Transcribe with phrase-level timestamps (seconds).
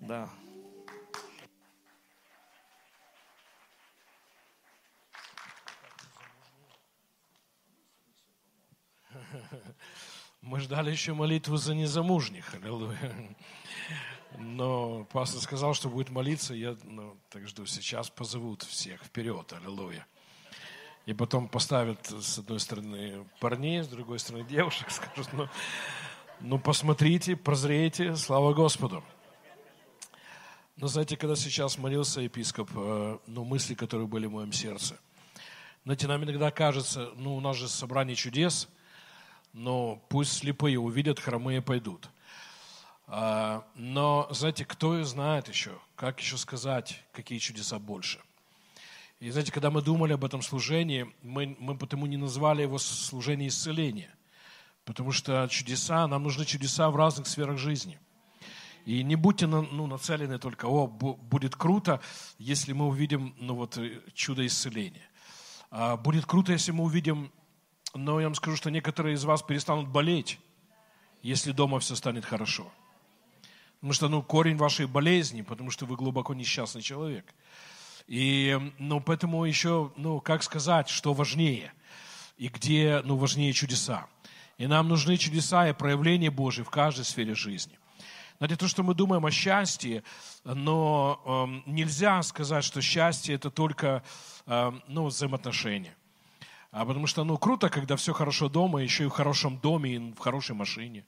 [0.00, 0.28] Да.
[10.40, 12.54] Мы ждали еще молитву за незамужних.
[12.54, 13.36] Аллилуйя.
[14.38, 16.54] Но пастор сказал, что будет молиться.
[16.54, 17.66] Я ну, так жду.
[17.66, 19.52] Сейчас позовут всех вперед.
[19.52, 20.06] Аллилуйя.
[21.04, 24.90] И потом поставят с одной стороны парней, с другой стороны девушек.
[24.92, 25.48] Скажут, ну,
[26.40, 28.16] ну посмотрите, прозрейте.
[28.16, 29.04] Слава Господу.
[30.80, 34.98] Но знаете, когда сейчас молился епископ, э, ну, мысли, которые были в моем сердце.
[35.84, 38.68] Знаете, нам иногда кажется, ну, у нас же собрание чудес–
[39.52, 42.08] но пусть слепые увидят, хромые пойдут.
[43.06, 48.20] А, но, знаете, кто знает еще, как еще сказать, какие чудеса больше.
[49.18, 53.48] И знаете, когда мы думали об этом служении, мы, мы потому не назвали его служение
[53.48, 54.14] исцеления.
[54.84, 57.98] Потому что чудеса, нам нужны чудеса в разных сферах жизни.
[58.86, 62.00] И не будьте ну, нацелены только, о, будет круто,
[62.38, 63.78] если мы увидим ну, вот,
[64.14, 65.08] чудо исцеления.
[65.70, 67.30] А будет круто, если мы увидим
[67.94, 70.38] но я вам скажу, что некоторые из вас перестанут болеть,
[71.22, 72.70] если дома все станет хорошо.
[73.74, 77.34] Потому что, ну, корень вашей болезни, потому что вы глубоко несчастный человек.
[78.06, 81.72] И, ну, поэтому еще, ну, как сказать, что важнее,
[82.36, 84.06] и где, ну, важнее чудеса.
[84.58, 87.78] И нам нужны чудеса и проявления Божьи в каждой сфере жизни.
[88.40, 90.02] Знаете, то, что мы думаем о счастье,
[90.44, 91.20] но
[91.66, 94.02] э, нельзя сказать, что счастье это только
[94.46, 95.94] э, ну, взаимоотношения.
[96.70, 99.98] А потому что, ну, круто, когда все хорошо дома, еще и в хорошем доме, и
[99.98, 101.04] в хорошей машине.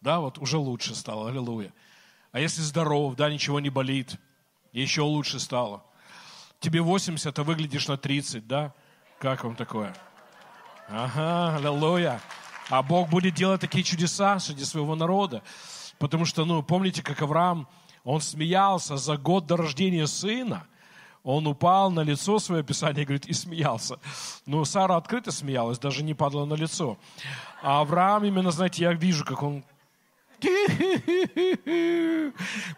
[0.00, 1.72] Да, вот уже лучше стало, аллилуйя.
[2.32, 4.16] А если здоров, да, ничего не болит,
[4.72, 5.84] еще лучше стало.
[6.58, 8.74] Тебе 80, а выглядишь на 30, да?
[9.20, 9.94] Как вам такое?
[10.88, 12.20] Ага, аллилуйя.
[12.68, 15.44] А Бог будет делать такие чудеса среди своего народа.
[16.02, 17.68] Потому что, ну, помните, как Авраам,
[18.02, 20.66] он смеялся за год до рождения сына–
[21.24, 24.00] он упал на лицо свое, Писание говорит, и смеялся.
[24.44, 26.98] Но Сара открыто смеялась, даже не падала на лицо.
[27.62, 29.62] А Авраам именно, знаете, я вижу, как он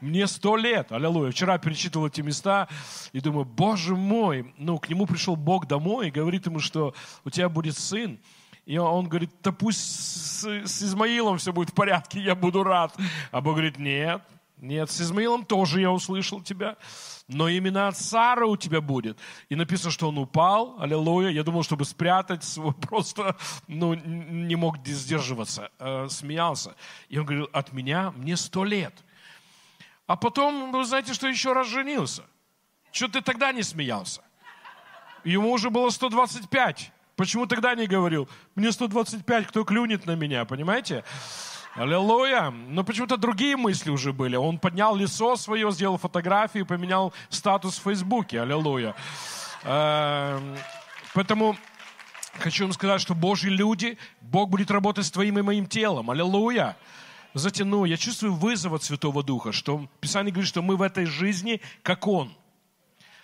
[0.03, 1.31] мне сто лет, аллилуйя.
[1.31, 2.69] Вчера перечитывал эти места
[3.15, 6.93] и думаю, боже мой, ну, к нему пришел Бог домой и говорит ему, что
[7.25, 8.19] у тебя будет сын.
[8.67, 12.95] И он говорит, да пусть с, с Измаилом все будет в порядке, я буду рад.
[13.31, 14.23] А Бог говорит, нет,
[14.59, 16.77] нет, с Измаилом тоже я услышал тебя
[17.29, 19.19] но именно от Сары у тебя будет.
[19.49, 21.31] И написано, что он упал, аллилуйя.
[21.31, 22.59] Я думал, чтобы спрятать,
[22.89, 23.37] просто
[23.67, 26.77] ну, не мог сдерживаться, э, смеялся.
[27.09, 28.95] И он говорил, от меня мне сто лет.
[30.07, 32.25] А потом, вы знаете, что еще раз женился.
[32.93, 34.23] Что ты тогда не смеялся?
[35.25, 36.93] Ему уже было 125.
[37.17, 38.29] Почему тогда не говорил?
[38.57, 41.05] Мне 125, кто клюнет на меня, понимаете?
[41.75, 42.51] Аллилуйя.
[42.51, 44.37] Но почему-то другие мысли уже были.
[44.37, 48.41] Он поднял лицо свое, сделал фотографии, поменял статус в Фейсбуке.
[48.41, 48.95] Аллилуйя.
[49.65, 50.57] Эм,
[51.15, 51.57] поэтому
[52.39, 56.11] хочу вам сказать, что Божьи люди, Бог будет работать с твоим и моим телом.
[56.11, 56.77] Аллилуйя.
[57.33, 61.07] Знаете, ну, я чувствую вызов от Святого Духа, что Писание говорит, что мы в этой
[61.07, 62.33] жизни, как Он.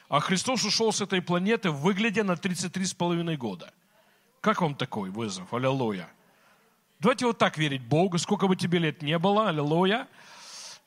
[0.09, 3.73] А Христос ушел с этой планеты, выглядя на 33,5 года.
[4.41, 5.53] Как вам такой вызов?
[5.53, 6.09] Аллилуйя.
[6.99, 10.07] Давайте вот так верить Богу, сколько бы тебе лет не было, аллилуйя.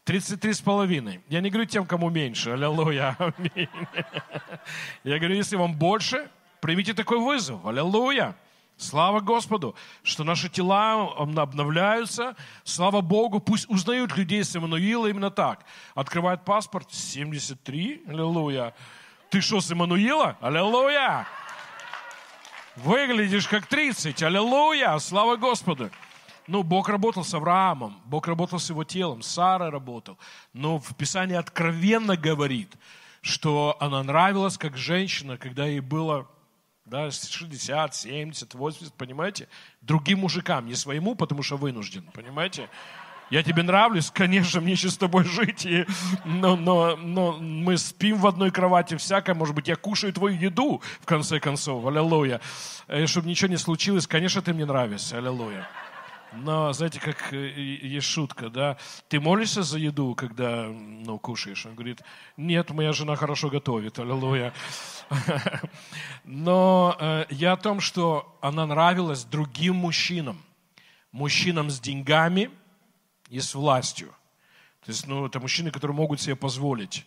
[0.06, 1.22] 33 с половиной.
[1.30, 3.69] Я не говорю тем, кому меньше, аллилуйя, аминь.
[5.03, 6.30] Я говорю, если вам больше,
[6.62, 8.36] примите такой вызов, аллилуйя.
[8.75, 12.35] Слава Господу, что наши тела обновляются.
[12.64, 15.64] Слава Богу, пусть узнают людей с Эммануила именно так.
[15.94, 18.74] Открывает паспорт 73, аллилуйя.
[19.30, 20.38] Ты что, с Эммануила?
[20.41, 21.28] Аллилуйя!
[22.75, 25.91] Выглядишь как 30, аллилуйя, слава Господу.
[26.47, 30.17] Ну, Бог работал с Авраамом, Бог работал с его телом, Сара работал.
[30.53, 32.73] Но в Писании откровенно говорит,
[33.22, 36.28] что она нравилась как женщина, когда ей было
[36.85, 39.47] да, 60, 70, 80, понимаете?
[39.81, 42.69] Другим мужикам, не своему, потому что вынужден, понимаете?
[43.33, 45.87] Я тебе нравлюсь, конечно, мне еще с тобой жить, и,
[46.23, 50.84] но, но, но мы спим в одной кровати, всякое, может быть, я кушаю твою еду,
[51.02, 52.41] в конце концов, аллилуйя.
[52.87, 55.67] И чтобы ничего не случилось, конечно, ты мне нравишься, аллилуйя.
[56.34, 58.78] Но, знаете, как э, есть шутка, да?
[59.09, 61.66] Ты молишься за еду, когда, ну, кушаешь?
[61.66, 62.03] Он говорит,
[62.37, 64.53] нет, моя жена хорошо готовит, аллилуйя.
[66.23, 70.37] Но э, я о том, что она нравилась другим мужчинам.
[71.11, 72.52] Мужчинам с деньгами
[73.34, 74.09] и с властью.
[74.85, 77.06] То есть, ну, это мужчины, которые могут себе позволить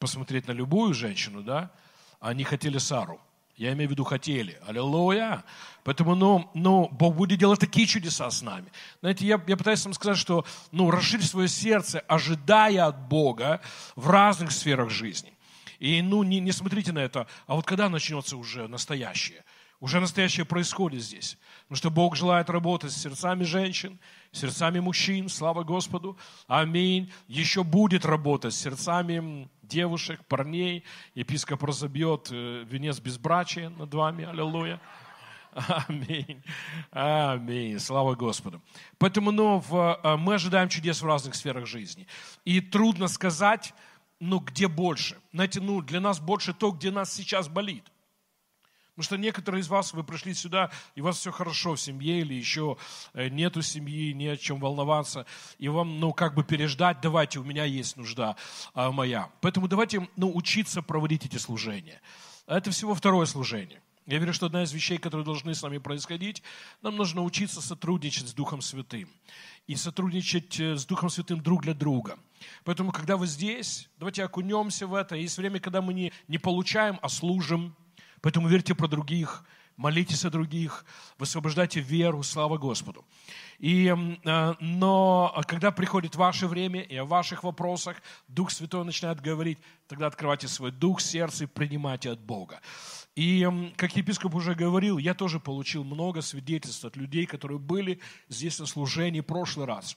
[0.00, 1.70] посмотреть на любую женщину, да?
[2.18, 3.20] Они хотели Сару.
[3.56, 4.58] Я имею в виду хотели.
[4.66, 5.44] Аллилуйя.
[5.84, 8.66] Поэтому, ну, ну, Бог будет делать такие чудеса с нами.
[9.00, 13.60] Знаете, я, я пытаюсь вам сказать, что, ну, расширь свое сердце, ожидая от Бога
[13.94, 15.32] в разных сферах жизни.
[15.78, 19.44] И, ну, не, не смотрите на это, а вот когда начнется уже настоящее?
[19.78, 21.38] Уже настоящее происходит здесь.
[21.62, 24.00] Потому что Бог желает работать с сердцами женщин,
[24.32, 26.16] сердцами мужчин, слава Господу.
[26.46, 27.12] Аминь.
[27.28, 30.84] Еще будет работать с сердцами девушек, парней.
[31.14, 34.24] Епископ разобьет э, венец безбрачия над вами.
[34.24, 34.80] Аллилуйя.
[35.88, 36.42] Аминь.
[36.90, 37.78] Аминь.
[37.78, 38.62] Слава Господу.
[38.98, 42.06] Поэтому ну, в, э, мы ожидаем чудес в разных сферах жизни.
[42.44, 43.74] И трудно сказать,
[44.20, 45.18] ну, где больше.
[45.32, 47.84] Знаете, ну, для нас больше то, где нас сейчас болит–
[48.98, 52.18] Потому что некоторые из вас, вы пришли сюда, и у вас все хорошо в семье,
[52.18, 52.76] или еще
[53.14, 55.24] э, нету семьи, не о чем волноваться,
[55.60, 58.34] и вам, ну, как бы переждать, давайте, у меня есть нужда
[58.74, 59.30] а, моя.
[59.40, 62.00] Поэтому давайте, ну, учиться проводить эти служения.
[62.48, 63.80] Это всего второе служение.
[64.06, 66.42] Я верю, что одна из вещей, которые должны с нами происходить,
[66.82, 69.08] нам нужно учиться сотрудничать с Духом Святым.
[69.68, 72.18] И сотрудничать э, с Духом Святым друг для друга.
[72.64, 75.14] Поэтому, когда вы здесь, давайте окунемся в это.
[75.14, 77.76] Есть время, когда мы не, не получаем, а служим.
[78.20, 79.44] Поэтому верьте про других,
[79.76, 80.84] молитесь о других,
[81.18, 83.04] высвобождайте веру, слава Господу.
[83.58, 89.58] И, э, но когда приходит ваше время и о ваших вопросах Дух Святой начинает говорить,
[89.86, 92.60] тогда открывайте свой дух, сердце и принимайте от Бога.
[93.14, 98.60] И, как епископ уже говорил, я тоже получил много свидетельств от людей, которые были здесь
[98.60, 99.96] на служении в прошлый раз.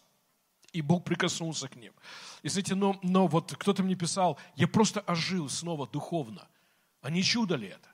[0.73, 1.93] И Бог прикоснулся к ним.
[2.43, 6.47] И, знаете, но, но вот кто-то мне писал, я просто ожил снова духовно.
[7.01, 7.90] А не чудо ли это?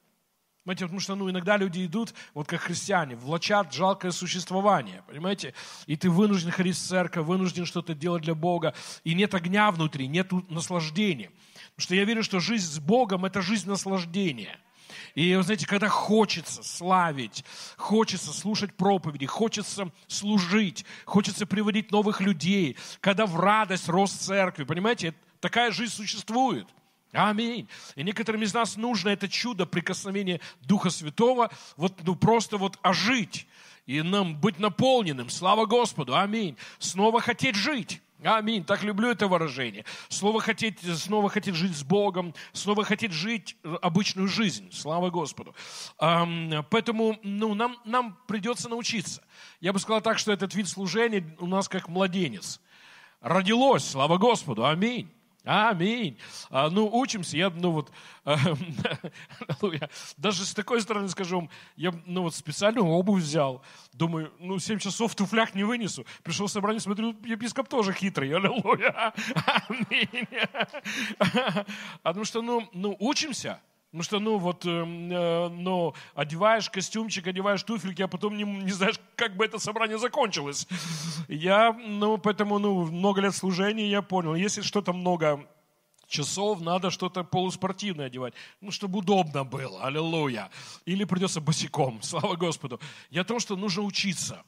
[0.67, 5.53] Понимаете, потому что ну, иногда люди идут, вот как христиане, влачат жалкое существование, понимаете?
[5.85, 8.73] И ты вынужден ходить в церковь, вынужден что-то делать для Бога,
[9.05, 11.31] и нет огня внутри, нет наслаждения.
[11.69, 14.59] Потому что я верю, что жизнь с Богом– это жизнь наслаждения.
[15.15, 17.45] И, вы знаете, когда хочется славить,
[17.77, 25.13] хочется слушать проповеди, хочется служить, хочется приводить новых людей, когда в радость рост церкви, понимаете,
[25.39, 26.67] такая жизнь существует.
[27.13, 27.67] Аминь.
[27.95, 33.47] И некоторым из нас нужно это чудо прикосновения Духа Святого, вот ну просто вот ожить
[33.87, 35.29] и нам быть наполненным.
[35.29, 36.15] Слава Господу.
[36.15, 36.57] Аминь.
[36.77, 38.01] Снова хотеть жить.
[38.23, 38.63] Аминь.
[38.63, 39.85] Так люблю это выражение.
[40.09, 44.69] Снова хотеть, снова хотеть жить с Богом, снова хотеть жить обычную жизнь.
[44.71, 45.55] Слава Господу.
[45.97, 49.23] Поэтому ну, нам, нам придется научиться.
[49.61, 52.59] Я бы сказал так, что этот вид служения у нас как младенец.
[53.21, 54.65] Родилось, слава Господу.
[54.65, 55.09] Аминь.
[55.47, 56.17] Аминь.
[56.49, 57.37] А, ну, учимся.
[57.37, 57.91] Я, ну вот,
[60.17, 63.63] даже с такой стороны скажу, я, ну вот, специальную обувь взял.
[63.93, 66.05] Думаю, ну, 7 часов в туфлях не вынесу.
[66.21, 68.35] Пришел в собрание, смотрю, епископ тоже хитрый.
[68.35, 69.13] Аллилуйя.
[69.69, 70.27] Аминь.
[72.03, 73.61] Потому что, ну, ну, учимся.
[73.91, 78.71] Потому что, ну, вот, э, э, ну, одеваешь костюмчик, одеваешь туфельки, а потом не, не
[78.71, 80.67] знаешь, как бы это собрание закончилось.
[81.29, 85.47] Я, ну, поэтому, ну, много лет служения я понял, если что-то много
[86.07, 90.49] часов, надо что-то полуспортивное одевать, ну, чтобы удобно было, аллилуйя.
[90.85, 92.81] Или придется босиком, слава Господу.
[93.09, 94.43] Я о том, что нужно учиться.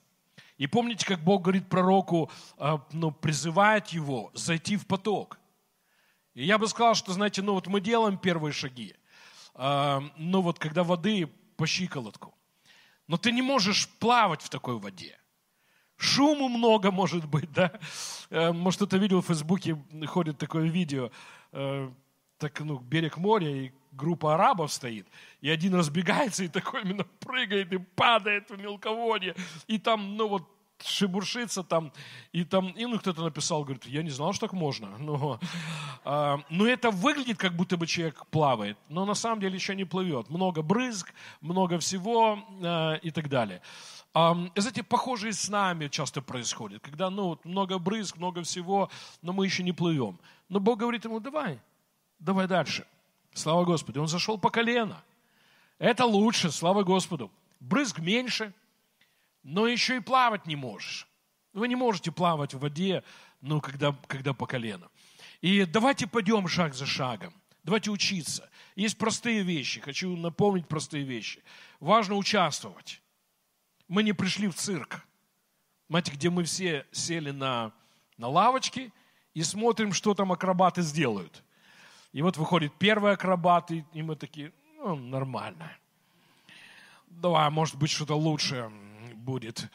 [0.57, 5.39] И помните, как Бог говорит пророку, э, ну, призывает его зайти в поток.
[6.33, 8.95] И я бы сказал, что, знаете, ну вот мы делаем первые шаги
[9.55, 12.33] ну вот когда воды по щиколотку.
[13.07, 15.19] Но ты не можешь плавать в такой воде.
[15.97, 17.73] Шуму много может быть, да?
[18.29, 19.77] Э, может, кто-то видел в Фейсбуке,
[20.07, 21.11] ходит такое видео,
[21.51, 21.91] э,
[22.37, 25.07] так, ну, берег моря, и группа арабов стоит,
[25.41, 29.35] и один разбегается и такой именно прыгает и падает в мелководье,
[29.67, 30.47] и там, ну, вот
[30.83, 31.91] шебуршится там,
[32.31, 34.97] и там, и ну кто-то написал, говорит, я не знал, что так можно.
[34.97, 35.39] Но,
[36.05, 39.85] а, но это выглядит, как будто бы человек плавает, но на самом деле еще не
[39.85, 40.29] плывет.
[40.29, 43.61] Много брызг, много всего а, и так далее.
[44.13, 48.89] А, знаете, похожие с нами часто происходит, когда, ну, вот много брызг, много всего,
[49.21, 50.19] но мы еще не плывем.
[50.49, 51.59] Но Бог говорит ему, давай,
[52.19, 52.85] давай дальше.
[53.33, 54.01] Слава Господу.
[54.01, 55.03] Он зашел по колено.
[55.77, 57.31] Это лучше, слава Господу.
[57.59, 58.53] Брызг меньше–
[59.43, 61.07] но еще и плавать не можешь.
[61.53, 63.03] Вы не можете плавать в воде,
[63.41, 64.89] ну, когда, когда по колено.
[65.41, 67.33] И давайте пойдем шаг за шагом.
[67.63, 68.49] Давайте учиться.
[68.75, 69.79] Есть простые вещи.
[69.79, 71.43] Хочу напомнить простые вещи.
[71.79, 73.01] Важно участвовать.
[73.87, 75.05] Мы не пришли в цирк.
[75.89, 77.71] Знаете, где мы все сели на,
[78.17, 78.91] на лавочке
[79.33, 81.43] и смотрим, что там акробаты сделают.
[82.11, 85.71] И вот выходит первый акробат, и, мы такие, ну, нормально.
[87.07, 88.71] Давай, может быть, что-то лучше
[89.29, 89.69] будет.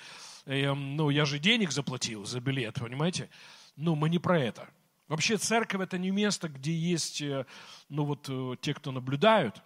[0.47, 3.29] Эм, ну, я же денег заплатил за билет, понимаете?
[3.77, 4.69] Ну, мы не про это.
[5.07, 7.47] Вообще церковь это не место, где есть, э,
[7.89, 9.63] ну вот, э, те, кто наблюдают,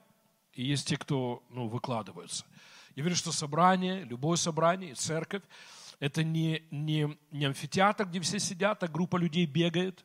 [0.52, 2.44] и есть те, кто ну, выкладываются.
[2.96, 5.42] Я верю, что собрание, любое собрание, церковь,
[6.00, 10.04] это не, не, не амфитеатр, где все сидят, а группа людей бегает,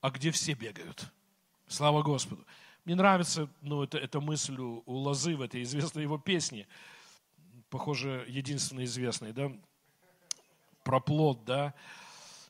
[0.00, 1.12] а где все бегают.
[1.68, 2.44] Слава Господу.
[2.84, 6.66] Мне нравится ну, это, эта мысль у, у Лозы в этой известной его песне,
[7.72, 9.50] похоже, единственной известной, да,
[10.84, 11.72] про плод, да.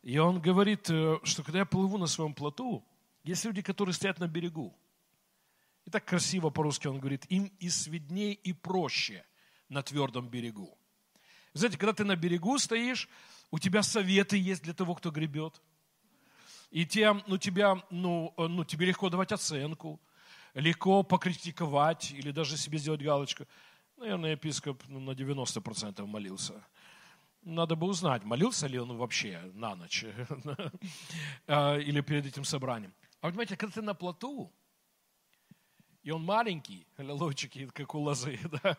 [0.02, 2.84] И он говорит, э, что когда я плыву на своем плоту,
[3.22, 4.76] есть люди, которые стоят на берегу.
[5.84, 9.24] И так красиво по-русски он говорит, им и сведней, и проще
[9.68, 10.76] на твердом берегу.
[11.54, 13.08] Знаете, когда ты на берегу стоишь,
[13.52, 15.62] у тебя советы есть для того, кто гребет.
[16.72, 20.00] И тем, ну, тебя, ну, э, ну, тебе легко давать оценку,
[20.54, 23.46] легко покритиковать или даже себе сделать галочку.
[24.02, 26.60] Наверное, епископ ну, на 90% молился.
[27.42, 30.04] Надо бы узнать, молился ли он вообще на ночь
[31.46, 32.92] а, или перед этим собранием.
[33.20, 34.52] А понимаете, когда ты на плоту,
[36.02, 38.76] и он маленький, аллилуйчики, как у лозы, да,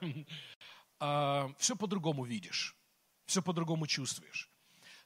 [1.00, 2.76] а, все по-другому видишь,
[3.26, 4.50] все по-другому чувствуешь.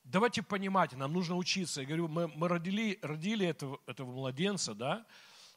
[0.04, 1.82] Давайте понимать, нам нужно учиться.
[1.82, 5.06] Я говорю, мы, мы родили, родили этого, этого младенца, да,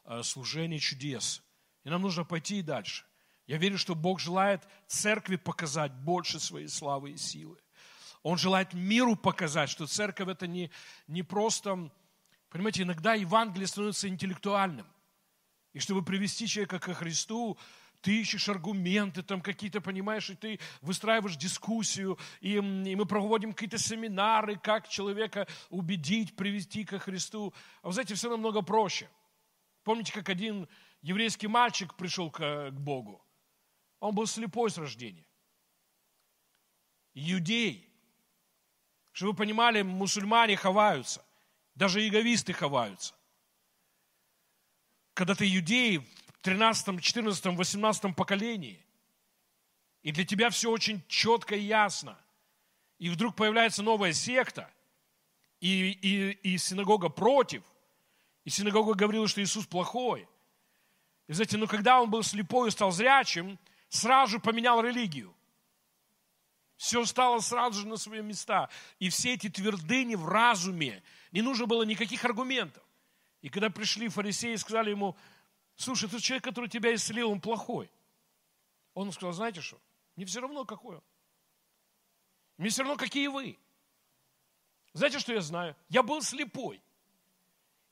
[0.03, 1.41] а, служение чудес.
[1.83, 3.05] И нам нужно пойти и дальше.
[3.51, 7.57] Я верю, что Бог желает церкви показать больше своей славы и силы.
[8.23, 10.71] Он желает миру показать, что церковь это не,
[11.07, 11.91] не просто,
[12.47, 14.87] понимаете, иногда Евангелие становится интеллектуальным.
[15.73, 17.57] И чтобы привести человека ко Христу,
[17.99, 23.77] ты ищешь аргументы там какие-то, понимаешь, и ты выстраиваешь дискуссию, и, и мы проводим какие-то
[23.77, 27.53] семинары, как человека убедить, привести ко Христу.
[27.81, 29.09] А вы знаете, все намного проще.
[29.83, 30.69] Помните, как один
[31.01, 33.21] еврейский мальчик пришел к, к Богу?
[34.01, 35.25] Он был слепой с рождения.
[37.13, 37.87] Иудей.
[39.11, 41.23] Чтобы вы понимали, мусульмане ховаются.
[41.75, 43.13] Даже иговисты ховаются.
[45.13, 48.83] Когда ты иудей в 13, 14, 18 поколении,
[50.01, 52.17] и для тебя все очень четко и ясно,
[52.97, 54.71] и вдруг появляется новая секта,
[55.59, 57.63] и, и, и синагога против,
[58.45, 60.27] и синагога говорила, что Иисус плохой.
[61.27, 63.59] И знаете, ну когда он был слепой и стал зрячим,
[63.91, 65.35] сразу поменял религию.
[66.77, 68.69] Все стало сразу же на свои места.
[68.97, 72.83] И все эти твердыни в разуме, не нужно было никаких аргументов.
[73.41, 75.15] И когда пришли фарисеи и сказали ему,
[75.75, 77.91] слушай, тот человек, который тебя исцелил, он плохой.
[78.93, 79.79] Он сказал, знаете что,
[80.15, 81.03] мне все равно какой он.
[82.57, 83.59] Мне все равно, какие вы.
[84.93, 85.75] Знаете, что я знаю?
[85.89, 86.81] Я был слепой.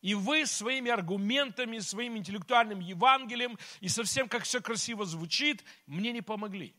[0.01, 6.21] И вы своими аргументами, своим интеллектуальным Евангелием и совсем как все красиво звучит, мне не
[6.21, 6.73] помогли.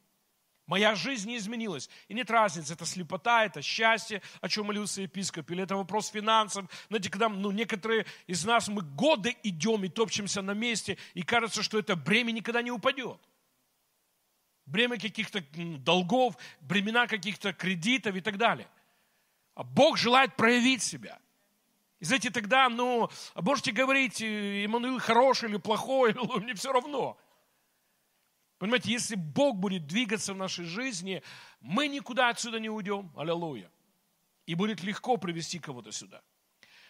[0.66, 1.90] Моя жизнь не изменилась.
[2.08, 6.70] И нет разницы, это слепота, это счастье, о чем молился епископ, или это вопрос финансов.
[6.88, 11.62] Знаете, когда ну, некоторые из нас, мы годы идем и топчемся на месте, и кажется,
[11.62, 13.20] что это бремя никогда не упадет.
[14.64, 15.44] Бремя каких-то
[15.78, 18.68] долгов, бремена каких-то кредитов и так далее.
[19.56, 21.18] А Бог желает проявить себя–
[22.00, 27.18] и знаете, тогда, ну, можете говорить, Иммануил хороший или плохой, мне все равно.
[28.58, 31.22] Понимаете, если Бог будет двигаться в нашей жизни,
[31.60, 33.12] мы никуда отсюда не уйдем.
[33.16, 33.70] Аллилуйя.
[34.46, 36.22] И будет легко привести кого-то сюда.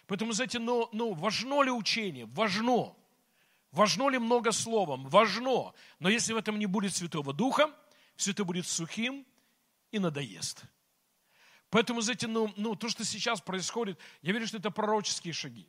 [0.07, 2.27] Поэтому, знаете, ну, ну, важно ли учение?
[2.27, 2.95] Важно.
[3.73, 5.07] Важно ли много словом?
[5.09, 5.73] Важно.
[5.99, 7.71] Но если в этом не будет Святого Духа,
[8.17, 9.27] все это будет сухим
[9.91, 10.65] и надоест.
[11.71, 15.69] Поэтому, знаете, ну, ну, то, что сейчас происходит, я верю, что это пророческие шаги.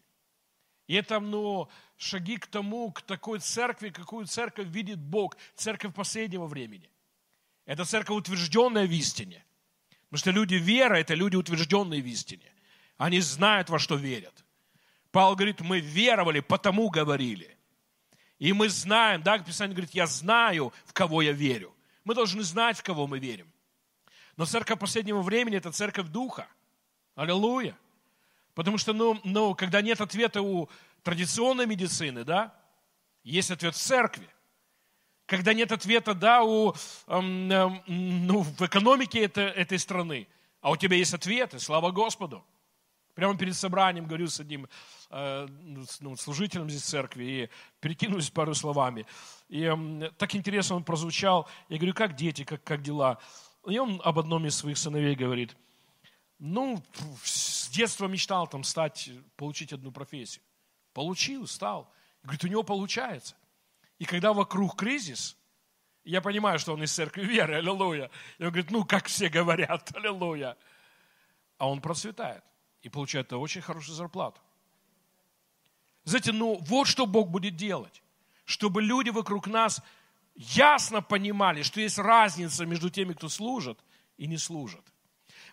[0.88, 6.48] И это, ну, шаги к тому, к такой церкви, какую церковь видит Бог, церковь последнего
[6.48, 6.90] времени.
[7.66, 9.46] Это церковь, утвержденная в истине.
[10.10, 12.52] Потому что люди вера– это люди, утвержденные в истине.
[12.98, 14.44] Они знают, во что верят.
[15.12, 17.58] Павел говорит, мы веровали, потому говорили.
[18.40, 21.74] И мы знаем, да, Писание говорит, я знаю, в кого я верю.
[22.04, 23.52] Мы должны знать, в кого мы верим.
[24.42, 26.48] Но церковь последнего времени– это церковь Духа.
[27.14, 27.78] Аллилуйя.
[28.56, 30.68] Потому что, ну, ну, когда нет ответа у
[31.04, 32.52] традиционной медицины, да,
[33.24, 34.28] есть ответ в церкви.
[35.28, 36.74] Когда нет ответа, да, у,
[37.06, 40.28] эм, эм, ну, в экономике это, этой страны,
[40.60, 42.44] а у тебя есть ответы, слава Господу.
[43.14, 44.68] Прямо перед собранием говорю с одним
[45.12, 45.48] э,
[46.00, 49.06] ну, служителем здесь церкви и перекинулись пару словами.
[49.50, 51.48] И э, так интересно он прозвучал.
[51.70, 53.20] Я говорю, как дети, как, как дела?
[53.68, 55.56] И он об одном из своих сыновей говорит,
[56.40, 56.84] ну,
[57.24, 60.44] с детства мечтал там стать, получить одну профессию.
[60.94, 61.92] Получил, стал.
[62.24, 63.36] Говорит, у него получается.
[64.00, 65.38] И когда вокруг кризис,
[66.04, 68.10] я понимаю, что он из церкви веры, аллилуйя.
[68.40, 70.58] И он говорит, ну, как все говорят, аллилуйя.
[71.58, 72.44] А он процветает
[72.82, 74.42] и получает очень хорошую зарплату.
[76.04, 78.02] Знаете, ну, вот что Бог будет делать.
[78.46, 79.84] Чтобы люди вокруг нас
[80.42, 83.80] ясно понимали, что есть разница между теми, кто служит
[84.18, 84.82] и не служит.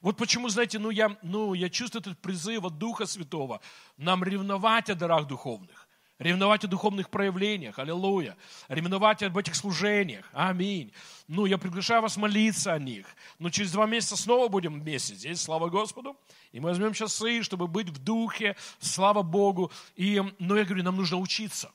[0.00, 3.60] Вот почему, знаете, ну я, ну, я чувствую этот призыв от Духа Святого
[3.96, 8.36] нам ревновать о дарах духовных, ревновать о духовных проявлениях, аллилуйя,
[8.68, 10.92] ревновать об этих служениях, аминь.
[11.26, 13.06] Ну, я приглашаю вас молиться о них.
[13.38, 16.16] Но через два месяца снова будем вместе здесь, слава Господу.
[16.52, 19.72] И мы возьмем часы, чтобы быть в духе, слава Богу.
[19.96, 21.72] И, но я говорю, нам нужно учиться.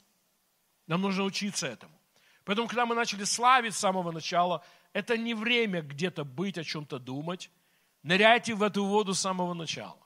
[0.88, 1.93] Нам нужно учиться этому.
[2.46, 7.00] Поэтому, когда мы начали славить с самого начала, это не время где-то быть, о чем-то
[7.00, 7.50] думать.
[8.04, 9.98] Ныряйте в эту воду с самого начала.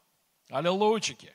[0.50, 1.34] Аллилуйчики.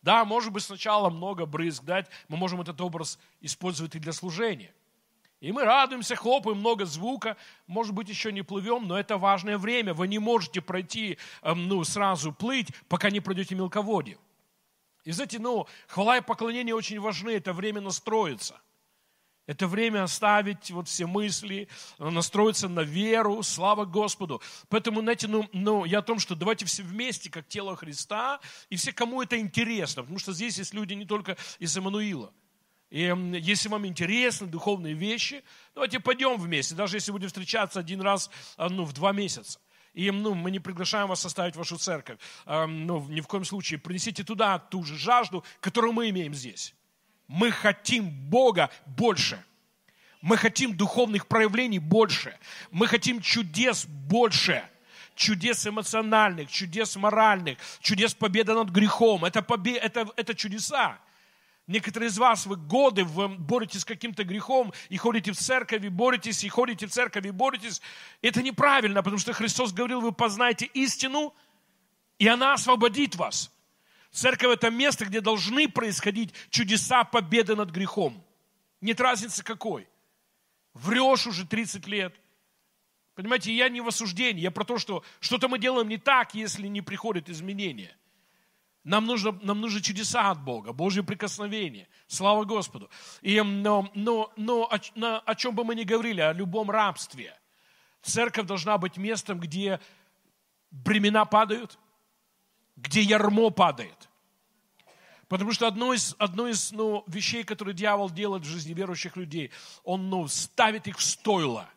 [0.00, 4.74] Да, может быть, сначала много брызг дать, мы можем этот образ использовать и для служения.
[5.40, 9.92] И мы радуемся, хлопаем, много звука, может быть, еще не плывем, но это важное время.
[9.92, 14.18] Вы не можете пройти, эм, ну, сразу плыть, пока не пройдете мелководье.
[15.04, 18.60] И знаете, ну, хвала и поклонение очень важны, это время настроиться.
[19.46, 24.40] Это время оставить вот все мысли, настроиться на веру, слава Господу.
[24.70, 28.76] Поэтому, знаете, ну, ну, я о том, что давайте все вместе, как тело Христа, и
[28.76, 32.32] все, кому это интересно, потому что здесь есть люди не только из Эммануила.
[32.88, 33.00] И
[33.40, 35.42] если вам интересны духовные вещи,
[35.74, 39.58] давайте пойдем вместе, даже если будем встречаться один раз а, ну, в два месяца.
[39.92, 42.18] И ну, мы не приглашаем вас составить вашу церковь.
[42.46, 46.74] Ну, ни в коем случае принесите туда ту же жажду, которую мы имеем здесь.
[47.28, 49.42] Мы хотим Бога больше.
[50.20, 52.38] Мы хотим духовных проявлений больше.
[52.70, 54.62] Мы хотим чудес больше.
[55.14, 59.24] Чудес эмоциональных, чудес моральных, чудес победы над грехом.
[59.24, 59.76] Это, побе...
[59.76, 60.98] это, это чудеса.
[61.66, 65.88] Некоторые из вас, вы годы вы боретесь с каким-то грехом и ходите в церковь, и
[65.88, 67.80] боретесь, и ходите в церковь, и боретесь.
[68.20, 71.32] Это неправильно, потому что Христос говорил, вы познаете истину,
[72.18, 73.53] и она освободит вас.
[74.14, 78.24] Церковь– это место, где должны происходить чудеса победы над грехом.
[78.80, 79.88] Нет разницы какой.
[80.72, 82.14] Врешь уже 30 лет.
[83.16, 86.68] Понимаете, я не в осуждении, я про то, что что-то мы делаем не так, если
[86.68, 87.96] не приходят изменения.
[88.84, 91.88] Нам нужно, нам нужны чудеса от Бога, Божье прикосновение.
[92.06, 92.88] Слава Господу.
[93.20, 97.36] И, но но, но о, на, о чем бы мы ни говорили, о любом рабстве,
[98.00, 99.80] церковь должна быть местом, где
[100.70, 101.80] бремена падают,
[102.76, 104.03] где ярмо падает.
[105.34, 109.50] Потому что одно из, одно из ну, вещей, которые дьявол делает в жизни верующих людей,
[109.82, 111.68] он ну, ставит их в стойло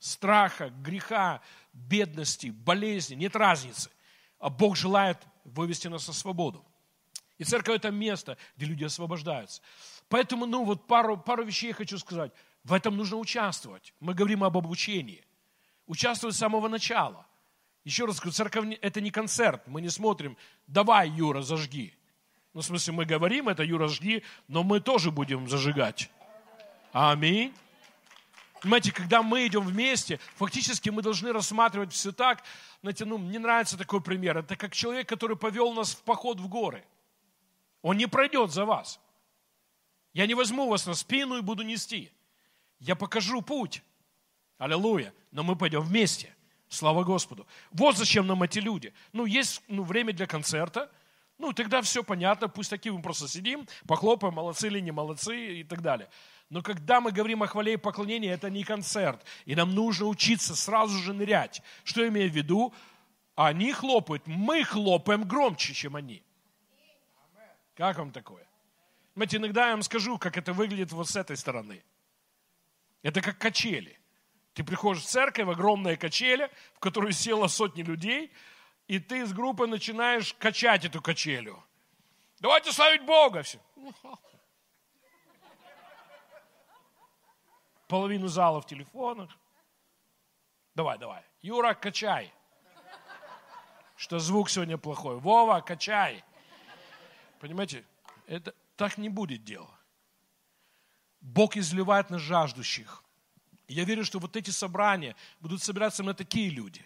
[0.00, 1.40] страха, греха,
[1.72, 3.90] бедности, болезни, нет разницы.
[4.40, 6.64] А Бог желает вывести нас на свободу.
[7.38, 9.62] И церковь– это место, где люди освобождаются.
[10.08, 12.32] Поэтому, ну, вот пару, пару вещей я хочу сказать.
[12.64, 13.94] В этом нужно участвовать.
[14.00, 15.24] Мы говорим об обучении.
[15.86, 17.24] Участвовать с самого начала–
[17.86, 19.62] еще раз говорю, церковь это не концерт.
[19.68, 21.95] Мы не смотрим, давай, Юра, зажги.
[22.56, 26.10] Ну, в смысле, мы говорим это, Юра, жги, но мы тоже будем зажигать.
[26.90, 27.52] Аминь.
[28.62, 32.42] Понимаете, когда мы идем вместе, фактически мы должны рассматривать все так.
[32.80, 34.38] Знаете, ну, мне нравится такой пример.
[34.38, 36.82] Это как человек, который повел нас в поход в горы.
[37.82, 39.00] Он не пройдет за вас.
[40.14, 42.10] Я не возьму вас на спину и буду нести.
[42.78, 43.82] Я покажу путь.
[44.56, 45.12] Аллилуйя.
[45.30, 46.34] Но мы пойдем вместе.
[46.70, 47.46] Слава Господу.
[47.70, 48.94] Вот зачем нам эти люди.
[49.12, 50.90] Ну, есть ну, время для концерта,
[51.38, 55.64] ну, тогда все понятно, пусть такие мы просто сидим, похлопаем, молодцы или не молодцы и
[55.64, 56.08] так далее.
[56.48, 59.24] Но когда мы говорим о хвале и поклонении, это не концерт.
[59.44, 61.60] И нам нужно учиться сразу же нырять.
[61.84, 62.72] Что я имею в виду?
[63.34, 66.22] Они хлопают, мы хлопаем громче, чем они.
[67.74, 68.46] Как вам такое?
[69.14, 71.82] Знаете, иногда я вам скажу, как это выглядит вот с этой стороны.
[73.02, 73.98] Это как качели.
[74.54, 78.32] Ты приходишь в церковь, огромная качеля, в которую село сотни людей,
[78.88, 81.62] и ты с группой начинаешь качать эту качелю.
[82.38, 83.58] Давайте славить Бога все.
[87.88, 89.30] Половину зала в телефонах.
[90.74, 91.22] Давай, давай.
[91.42, 92.32] Юра, качай.
[93.96, 95.16] Что звук сегодня плохой.
[95.18, 96.22] Вова, качай.
[97.40, 97.84] Понимаете,
[98.26, 99.70] это так не будет дело.
[101.20, 103.02] Бог изливает на жаждущих.
[103.68, 106.84] Я верю, что вот эти собрания будут собираться на такие люди.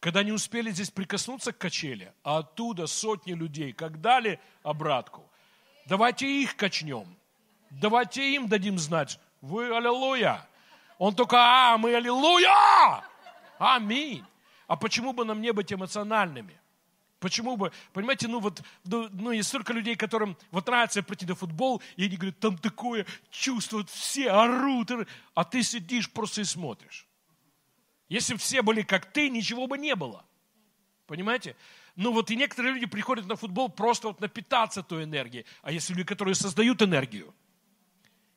[0.00, 5.28] Когда не успели здесь прикоснуться к качеле, а оттуда сотни людей, как дали обратку,
[5.86, 7.16] давайте их качнем.
[7.70, 10.46] Давайте им дадим знать, вы аллилуйя.
[10.98, 13.04] Он только, а, мы аллилуйя!
[13.58, 14.24] Аминь.
[14.66, 16.58] А почему бы нам не быть эмоциональными?
[17.18, 21.34] Почему бы, понимаете, ну вот, ну, ну есть столько людей, которым вот нравится прийти на
[21.34, 24.90] футбол, и они говорят, там такое чувство, вот все орут,
[25.34, 27.07] а ты сидишь просто и смотришь.
[28.08, 30.24] Если бы все были как ты, ничего бы не было.
[31.06, 31.56] Понимаете?
[31.96, 35.44] Ну вот и некоторые люди приходят на футбол просто вот напитаться той энергией.
[35.62, 37.34] А есть люди, которые создают энергию.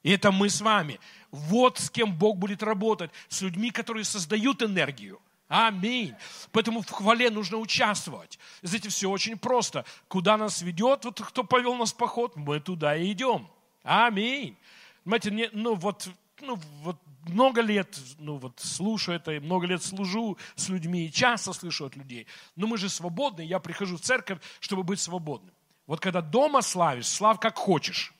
[0.03, 0.99] И это мы с вами.
[1.29, 3.11] Вот с кем Бог будет работать.
[3.29, 5.21] С людьми, которые создают энергию.
[5.47, 6.15] Аминь.
[6.53, 8.39] Поэтому в хвале нужно участвовать.
[8.61, 9.85] Знаете, все очень просто.
[10.07, 13.47] Куда нас ведет, вот кто повел нас в поход, мы туда и идем.
[13.83, 14.57] Аминь.
[15.05, 16.97] Знаете, мне, ну вот, ну вот
[17.31, 21.95] много лет, ну вот слушаю это, много лет служу с людьми, и часто слышу от
[21.95, 22.27] людей.
[22.55, 25.53] Но мы же свободны, я прихожу в церковь, чтобы быть свободным.
[25.87, 28.13] Вот когда дома славишь, слав как хочешь.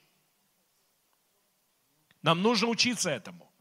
[2.21, 3.51] Нам нужно учиться этому.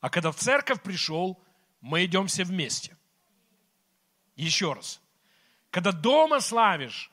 [0.00, 1.42] А когда в церковь пришел,
[1.80, 2.96] мы идем все вместе.
[4.36, 5.00] Еще раз.
[5.70, 7.10] Когда дома славишь,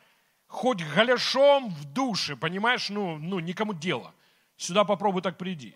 [0.47, 4.13] хоть голяшом в душе, понимаешь, ну, ну никому дело.
[4.56, 5.75] Сюда попробуй так приди.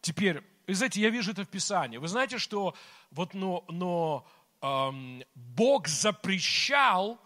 [0.00, 1.98] Теперь, вы знаете, я вижу это в Писании.
[1.98, 2.74] Вы знаете, что
[3.10, 4.26] вот, но, но
[4.62, 7.20] эм, Бог запрещал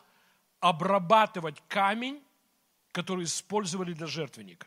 [0.61, 2.23] обрабатывать камень,
[2.93, 4.67] который использовали для жертвенника.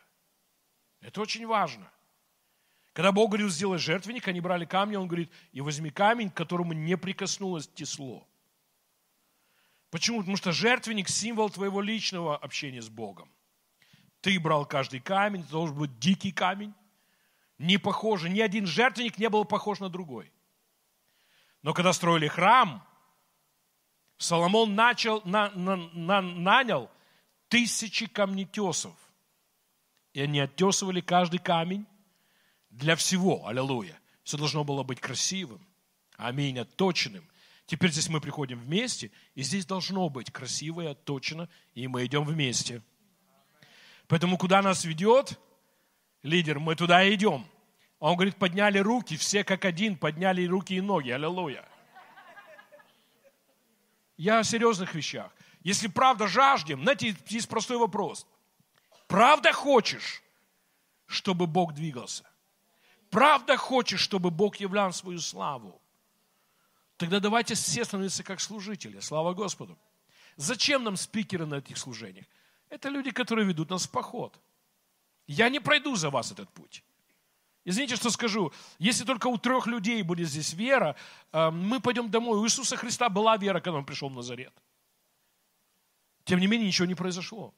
[1.00, 1.90] Это очень важно.
[2.92, 6.72] Когда Бог говорил, сделай жертвенник, они брали камни, Он говорит, и возьми камень, к которому
[6.72, 8.26] не прикоснулось тесло.
[9.90, 10.18] Почему?
[10.18, 13.30] Потому что жертвенник– символ твоего личного общения с Богом.
[14.20, 16.74] Ты брал каждый камень, это должен быть дикий камень,
[17.58, 20.32] не похожий, ни один жертвенник не был похож на другой.
[21.62, 22.86] Но когда строили храм,
[24.16, 26.90] Соломон начал, на, на, на, нанял
[27.48, 28.94] тысячи камнетесов.
[30.12, 31.86] И они оттесывали каждый камень
[32.70, 33.46] для всего.
[33.46, 34.00] Аллилуйя.
[34.24, 35.64] Все должно было быть красивым.
[36.16, 36.58] Аминь.
[36.58, 37.28] Отточенным.
[37.66, 42.24] Теперь здесь мы приходим вместе, и здесь должно быть красиво и отточено, и мы идем
[42.24, 42.82] вместе.
[44.06, 45.38] Поэтому куда нас ведет
[46.22, 47.46] лидер, мы туда идем.
[47.98, 51.10] Он говорит, подняли руки, все как один, подняли руки и ноги.
[51.10, 51.68] Аллилуйя.
[54.16, 55.32] Я о серьезных вещах.
[55.62, 58.26] Если правда жаждем, знаете, есть простой вопрос.
[59.06, 60.22] Правда хочешь,
[61.06, 62.24] чтобы Бог двигался?
[63.10, 65.80] Правда хочешь, чтобы Бог являл свою славу?
[66.96, 69.00] Тогда давайте все становиться как служители.
[69.00, 69.78] Слава Господу.
[70.36, 72.26] Зачем нам спикеры на этих служениях?
[72.70, 74.38] Это люди, которые ведут нас в поход.
[75.28, 76.82] Я не пройду за вас этот путь.
[77.64, 78.50] Извините, что скажу.
[78.78, 80.96] Если только у трех людей будет здесь вера,
[81.32, 82.38] э, мы пойдем домой.
[82.38, 84.54] У Иисуса Христа была вера, когда Он пришел в Назарет.
[86.24, 87.54] Тем не менее, ничего не произошло.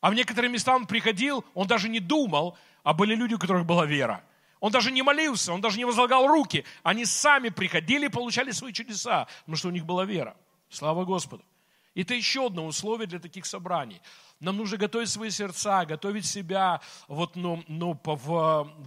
[0.00, 3.64] А в некоторые места Он приходил, Он даже не думал, а были люди, у которых
[3.64, 4.22] была вера.
[4.60, 6.64] Он даже не молился, он даже не возлагал руки.
[6.82, 10.36] Они сами приходили и получали свои чудеса, потому что у них была вера.
[10.70, 11.44] Слава Господу.
[11.94, 14.00] Это еще одно условие для таких собраний.
[14.40, 18.16] Нам нужно готовить свои сердца, готовить себя, вот, ну, ну, по,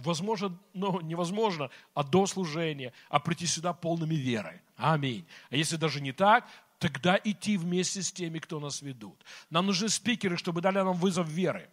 [0.02, 4.60] возможно, ну, невозможно, а до служения, а прийти сюда полными верой.
[4.76, 5.26] Аминь.
[5.50, 6.46] А если даже не так,
[6.78, 9.24] тогда идти вместе с теми, кто нас ведут.
[9.50, 11.68] Нам нужны спикеры, чтобы дали нам вызов веры,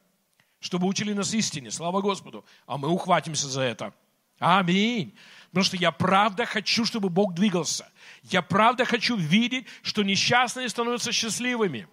[0.60, 1.70] чтобы учили нас истине.
[1.70, 2.46] Слава Господу.
[2.66, 3.94] А мы ухватимся за это.
[4.40, 5.16] Аминь.
[5.50, 7.90] Потому что я правда хочу, чтобы Бог двигался.
[8.24, 11.88] Я правда хочу видеть, что несчастные становятся счастливыми.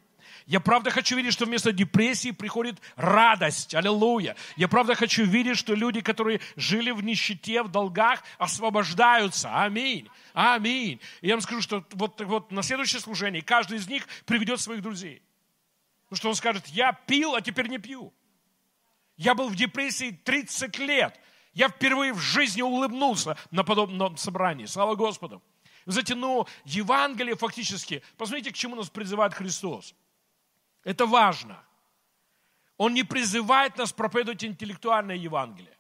[0.47, 3.75] Я правда хочу видеть, что вместо депрессии приходит радость.
[3.75, 4.37] Аллилуйя.
[4.57, 9.63] Я правда хочу видеть, что люди, которые жили в нищете, в долгах, освобождаются.
[9.63, 10.09] Аминь.
[10.35, 11.01] Аминь.
[11.21, 14.83] И я вам скажу, что вот, вот на следующее служение каждый из них приведет своих
[14.83, 15.23] друзей.
[16.05, 18.13] Потому что он скажет, я пил, а теперь не пью.
[19.17, 21.19] Я был в депрессии 30 лет.
[21.53, 24.67] Я впервые в жизни улыбнулся на подобном собрании.
[24.67, 25.43] Слава Господу.
[25.85, 29.95] Вы знаете, ну, Евангелие фактически, посмотрите, к чему нас призывает Христос.
[30.85, 31.63] Это важно.
[32.77, 35.77] Он не призывает нас проповедовать интеллектуальное Евангелие.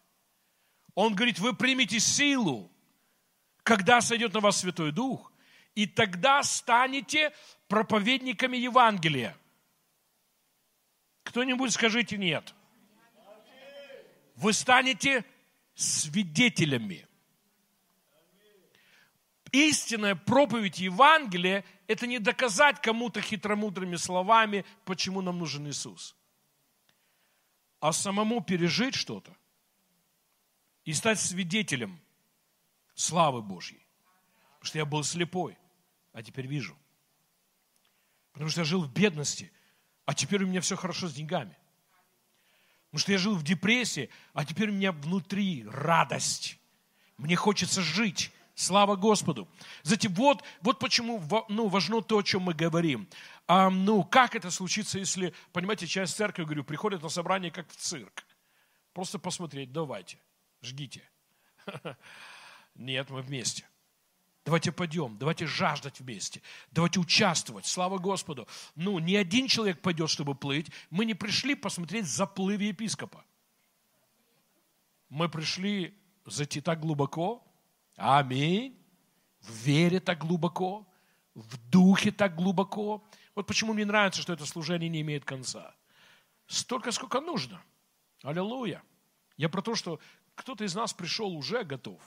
[0.94, 2.70] Он говорит, вы примете силу,
[3.62, 5.32] когда сойдет на вас Святой Дух,
[5.74, 7.32] и тогда станете
[7.68, 9.36] проповедниками Евангелия.
[11.22, 12.54] Кто-нибудь скажите нет.
[14.36, 15.24] Вы станете
[15.82, 17.06] свидетелями.
[19.50, 26.16] Истинная проповедь Евангелия– это не доказать кому-то хитромудрыми словами, почему нам нужен Иисус,
[27.80, 29.36] а самому пережить что-то
[30.84, 32.00] и стать свидетелем
[32.94, 33.86] славы Божьей.
[34.54, 35.58] Потому что я был слепой,
[36.12, 36.78] а теперь вижу.
[38.32, 39.52] Потому что я жил в бедности,
[40.06, 41.56] а теперь у меня все хорошо с деньгами.
[42.92, 46.58] Потому что я жил в депрессии, а теперь у меня внутри радость.
[47.16, 48.30] Мне хочется жить.
[48.54, 49.48] Слава Господу.
[49.82, 53.08] Затем вот, вот почему ну, важно то, о чем мы говорим.
[53.46, 57.76] А, ну, как это случится, если, понимаете, часть церкви, говорю, приходит на собрание как в
[57.76, 58.26] цирк.
[58.92, 60.18] Просто посмотреть, давайте,
[60.60, 61.02] жгите.
[62.74, 63.64] Нет, мы вместе.
[64.44, 67.64] Давайте пойдем, давайте жаждать вместе, давайте участвовать.
[67.64, 68.48] Слава Господу.
[68.74, 70.68] Ну, не один человек пойдет, чтобы плыть.
[70.90, 73.24] Мы не пришли посмотреть заплыв епископа.
[75.08, 77.46] Мы пришли зайти так глубоко.
[77.96, 78.76] Аминь.
[79.40, 80.88] В вере так глубоко.
[81.34, 83.04] В духе так глубоко.
[83.36, 85.74] Вот почему мне нравится, что это служение не имеет конца.
[86.46, 87.62] Столько, сколько нужно.
[88.22, 88.82] Аллилуйя.
[89.36, 90.00] Я про то, что
[90.34, 92.02] кто-то из нас пришел уже готов.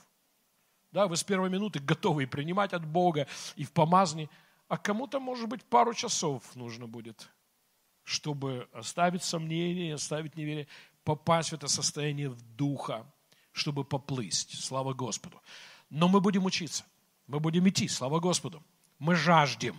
[0.96, 4.30] Да, вы с первой минуты готовы принимать от Бога, и в помазании.
[4.66, 7.28] А кому-то, может быть, пару часов нужно будет,
[8.02, 10.68] чтобы оставить сомнения, оставить неверие,
[11.04, 13.04] попасть в это состояние духа,
[13.52, 14.48] чтобы поплыть.
[14.58, 15.42] Слава Господу.
[15.90, 16.82] Но мы будем учиться.
[17.26, 17.88] Мы будем идти.
[17.88, 18.64] Слава Господу.
[18.98, 19.76] Мы жаждем.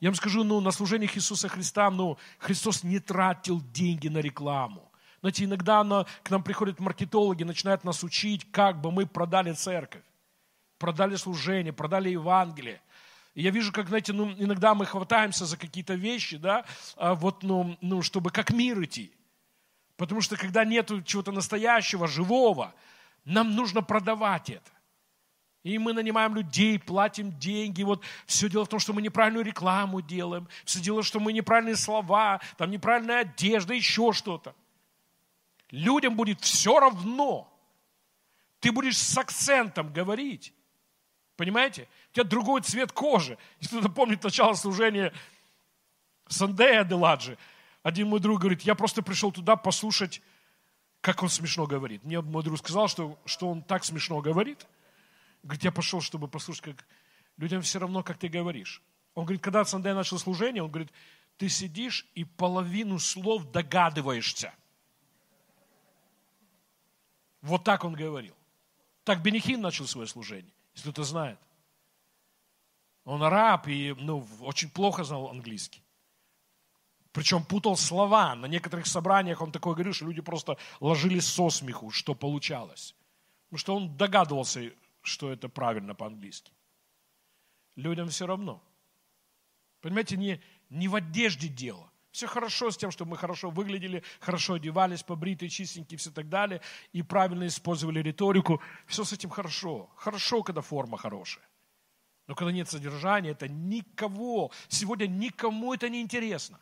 [0.00, 4.90] Я вам скажу, ну, на служениях Иисуса Христа, ну, Христос не тратил деньги на рекламу.
[5.20, 10.02] Знаете, иногда она, к нам приходят маркетологи, начинают нас учить, как бы мы продали церковь
[10.84, 12.78] продали служение, продали Евангелие.
[13.32, 16.66] И я вижу, как, знаете, ну, иногда мы хватаемся за какие-то вещи, да,
[16.96, 19.10] а вот, ну, ну, чтобы как мир идти.
[19.96, 22.74] Потому что когда нет чего-то настоящего, живого,
[23.24, 24.70] нам нужно продавать это.
[25.62, 27.82] И мы нанимаем людей, платим деньги.
[27.82, 30.48] Вот все дело в том, что мы неправильную рекламу делаем.
[30.66, 34.54] Все дело, что мы неправильные слова, там неправильная одежда, еще что-то.
[35.70, 37.50] Людям будет все равно.
[38.60, 40.52] Ты будешь с акцентом говорить.
[41.36, 41.88] Понимаете?
[42.10, 43.38] У тебя другой цвет кожи.
[43.60, 45.12] Если кто-то помнит начало служения
[46.28, 47.38] Сандея Деладжи,
[47.82, 50.22] один мой друг говорит, я просто пришел туда послушать,
[51.00, 52.04] как он смешно говорит.
[52.04, 54.66] Мне мой друг сказал, что, что он так смешно говорит.
[55.42, 56.86] Говорит, я пошел, чтобы послушать, как
[57.36, 58.80] людям все равно, как ты говоришь.
[59.14, 60.90] Он говорит, когда Сандей начал служение, он говорит,
[61.36, 64.54] ты сидишь и половину слов догадываешься.
[67.42, 68.34] Вот так он говорил.
[69.02, 71.38] Так Бенихин начал свое служение если кто-то знает.
[73.04, 75.82] Он араб и ну, очень плохо знал английский.
[77.12, 78.34] Причем путал слова.
[78.34, 82.96] На некоторых собраниях он такое говорил, что люди просто ложились со смеху, что получалось.
[83.46, 86.52] Потому что он догадывался, что это правильно по-английски.
[87.76, 88.62] Людям все равно.
[89.80, 91.90] Понимаете, не, не в одежде дело.
[92.14, 96.60] Все хорошо с тем, чтобы мы хорошо выглядели, хорошо одевались, побритые, чистенькие, все так далее,
[96.92, 98.62] и правильно использовали риторику.
[98.86, 99.90] Все с этим хорошо.
[99.96, 101.44] Хорошо, когда форма хорошая.
[102.28, 106.60] Но когда нет содержания, это никого, сегодня никому это не интересно.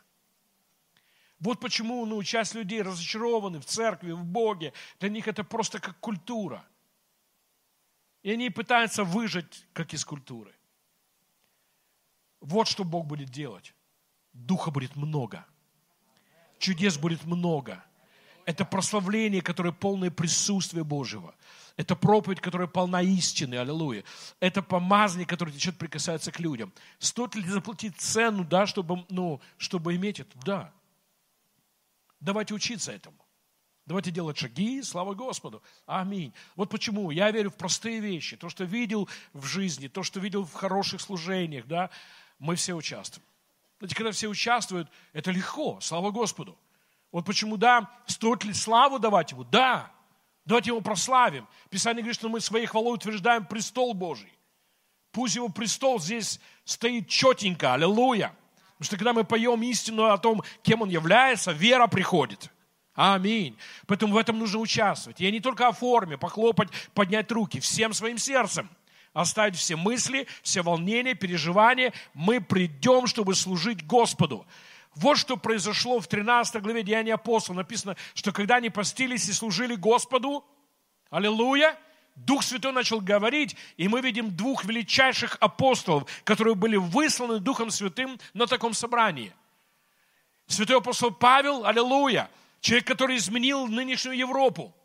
[1.37, 4.73] Вот почему ну, часть людей разочарованы в церкви, в Боге.
[4.99, 6.65] Для них это просто как культура.
[8.23, 10.55] И они пытаются выжить, как из культуры.
[12.41, 13.75] Вот что Бог будет делать.
[14.33, 15.45] Духа будет много.
[16.59, 17.83] Чудес будет много.
[18.45, 21.33] Это прославление, которое полное присутствия Божьего.
[21.77, 24.03] Это проповедь, которая полна истины, аллилуйя.
[24.39, 26.71] Это помазание, которое течет, прикасается к людям.
[26.99, 30.37] Стоит ли заплатить цену, да, чтобы, ну, чтобы иметь это?
[30.45, 30.73] Да.
[32.19, 33.17] Давайте учиться этому.
[33.85, 35.61] Давайте делать шаги, слава Господу.
[35.85, 36.33] Аминь.
[36.55, 38.37] Вот почему я верю в простые вещи.
[38.37, 41.89] То, что видел в жизни, то, что видел в хороших служениях, да,
[42.39, 43.25] мы все участвуем.
[43.83, 46.57] Знаете, когда все участвуют, это легко, слава Господу.
[47.11, 49.43] Вот почему, да, стоит ли славу давать Ему?
[49.43, 49.91] Да,
[50.45, 51.49] давайте Его прославим.
[51.69, 54.31] Писание говорит, что мы своей хвалой утверждаем престол Божий.
[55.11, 58.33] Пусть Его престол здесь стоит четенько, аллилуйя.
[58.77, 62.53] Потому что когда мы поем истину о том, кем Он является, вера приходит.
[62.93, 63.57] Аминь.
[63.85, 65.19] Поэтому в этом нужно участвовать.
[65.19, 68.69] Я не только о форме, похлопать, поднять руки, всем своим сердцем–
[69.13, 71.93] оставить все мысли, все волнения, переживания.
[72.13, 74.45] Мы придем, чтобы служить Господу.
[74.95, 77.57] Вот что произошло в 13 главе Деяния апостола.
[77.57, 80.45] Написано, что когда они постились и служили Господу,
[81.09, 81.77] аллилуйя,
[82.15, 88.19] Дух Святой начал говорить, и мы видим двух величайших апостолов, которые были высланы Духом Святым
[88.35, 89.33] на таком собрании.
[90.45, 92.29] Святой апостол Павел, аллилуйя,
[92.61, 94.75] человек, который изменил нынешнюю Европу.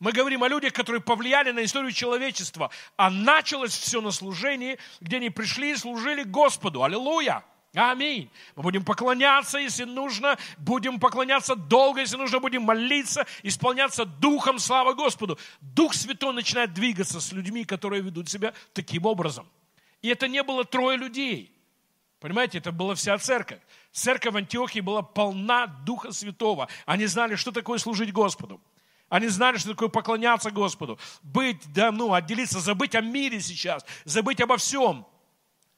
[0.00, 2.70] Мы говорим о людях, которые повлияли на историю человечества.
[2.96, 6.82] А началось все на служении, где они пришли и служили Господу.
[6.82, 7.44] Аллилуйя!
[7.74, 8.30] Аминь.
[8.56, 14.94] Мы будем поклоняться, если нужно, будем поклоняться долго, если нужно, будем молиться, исполняться Духом, слава
[14.94, 15.38] Господу.
[15.60, 19.46] Дух Святой начинает двигаться с людьми, которые ведут себя таким образом.
[20.02, 21.54] И это не было трое людей.
[22.18, 23.60] Понимаете, это была вся церковь.
[23.92, 26.68] Церковь в Антиохии была полна Духа Святого.
[26.86, 28.60] Они знали, что такое служить Господу.
[29.10, 30.98] Они знали, что такое поклоняться Господу.
[31.22, 35.04] Быть, да, ну, отделиться, забыть о мире сейчас, забыть обо всем.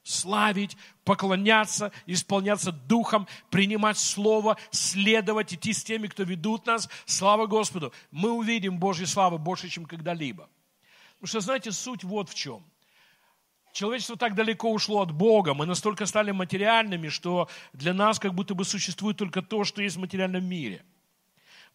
[0.03, 6.89] Славить, поклоняться, исполняться Духом, принимать Слово, следовать, идти с теми, кто ведут нас.
[7.05, 7.91] Слава Господу.
[8.11, 10.49] Мы увидим Божью славу больше, чем когда-либо.
[11.15, 12.63] Потому что, знаете, суть вот в чем.
[13.71, 18.53] Человечество так далеко ушло от Бога, мы настолько стали материальными, что для нас как будто
[18.53, 20.85] бы существует только то, что есть в материальном мире.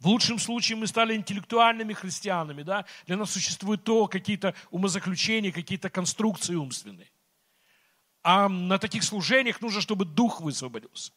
[0.00, 2.84] В лучшем случае мы стали интеллектуальными христианами, да?
[3.06, 7.10] Для нас существует то, какие-то умозаключения, какие-то конструкции умственные.
[8.22, 11.12] А на таких служениях нужно, чтобы дух высвободился.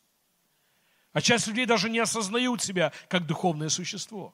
[1.14, 4.34] А часть людей даже не осознают себя как духовное существо.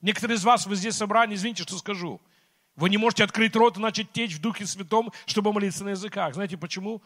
[0.00, 2.20] Некоторые из вас, вы здесь собраны, извините, что скажу.
[2.74, 6.34] Вы не можете открыть рот и начать течь в Духе Святом, чтобы молиться на языках.
[6.34, 7.02] Знаете почему?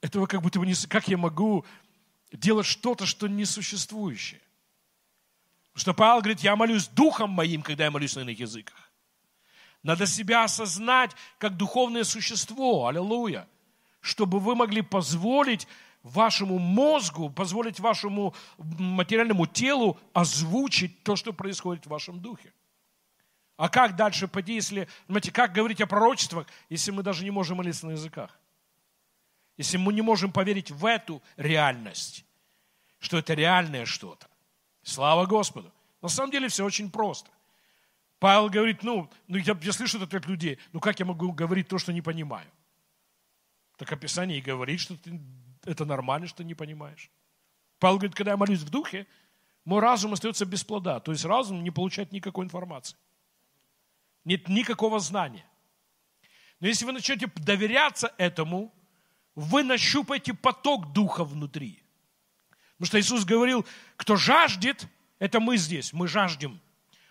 [0.00, 0.74] Этого как будто бы не...
[0.88, 1.64] Как я могу
[2.32, 4.40] делать что-то, что несуществующее?
[5.74, 8.90] Что Павел говорит, я молюсь Духом моим, когда я молюсь на иных языках.
[9.82, 12.86] Надо себя осознать как духовное существо.
[12.86, 13.46] Аллилуйя.
[14.00, 15.66] Чтобы вы могли позволить
[16.02, 22.52] вашему мозгу, позволить вашему материальному телу озвучить то, что происходит в вашем духе.
[23.56, 27.58] А как дальше пойти, если, знаете, как говорить о пророчествах, если мы даже не можем
[27.58, 28.38] молиться на языках?
[29.56, 32.24] Если мы не можем поверить в эту реальность,
[32.98, 34.26] что это реальное что-то.
[34.84, 35.72] Слава Господу.
[36.02, 37.30] На самом деле все очень просто.
[38.18, 41.68] Павел говорит, ну, ну я, я слышу это от людей, ну как я могу говорить
[41.68, 42.48] то, что не понимаю?
[43.76, 45.20] Так описание и говорит, что ты
[45.64, 47.10] это нормально, что не понимаешь.
[47.78, 49.06] Павел говорит, когда я молюсь в духе,
[49.64, 51.00] мой разум остается без плода.
[51.00, 52.96] То есть разум не получает никакой информации.
[54.24, 55.46] Нет никакого знания.
[56.60, 58.72] Но если вы начнете доверяться этому,
[59.34, 61.83] вы нащупаете поток духа внутри.
[62.76, 63.64] Потому что Иисус говорил,
[63.96, 64.86] кто жаждет,
[65.18, 66.60] это мы здесь, мы жаждем.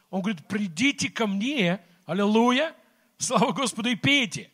[0.09, 2.75] Он говорит, придите ко мне, аллилуйя,
[3.17, 4.51] слава Господу, и пейте.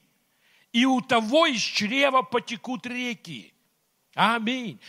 [0.71, 3.53] И у того из чрева потекут реки.
[4.13, 4.79] Аминь.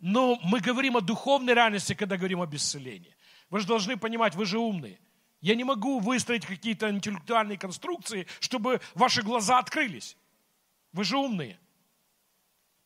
[0.00, 3.14] Но мы говорим о духовной реальности, когда говорим об исцелении.
[3.50, 4.98] Вы же должны понимать, вы же умные.
[5.40, 10.16] Я не могу выстроить какие-то интеллектуальные конструкции, чтобы ваши глаза открылись.
[10.92, 11.58] Вы же умные.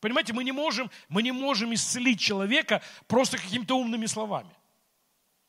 [0.03, 4.53] Понимаете, мы не можем, мы не можем исцелить человека просто какими-то умными словами.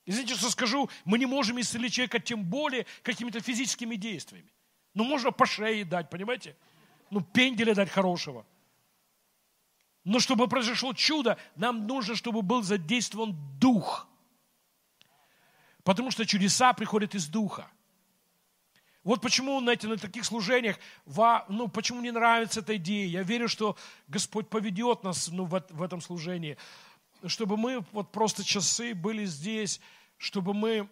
[0.06, 4.48] Извините, что скажу, мы не можем исцелить человека тем более какими-то физическими действиями.
[4.94, 6.56] Ну, можно по шее дать, понимаете?
[7.10, 8.46] Ну, пенделя дать хорошего.
[10.04, 14.06] Но чтобы произошло чудо, нам нужно, чтобы был задействован Дух.
[15.82, 17.68] Потому что чудеса приходят из Духа.
[19.04, 20.78] Вот почему, знаете, на таких служениях,
[21.48, 23.06] ну, почему мне нравится эта идея.
[23.06, 23.76] Я верю, что
[24.08, 26.56] Господь поведет нас ну, в, в этом служении,
[27.26, 29.80] чтобы мы вот просто часы были здесь,
[30.16, 30.88] чтобы мы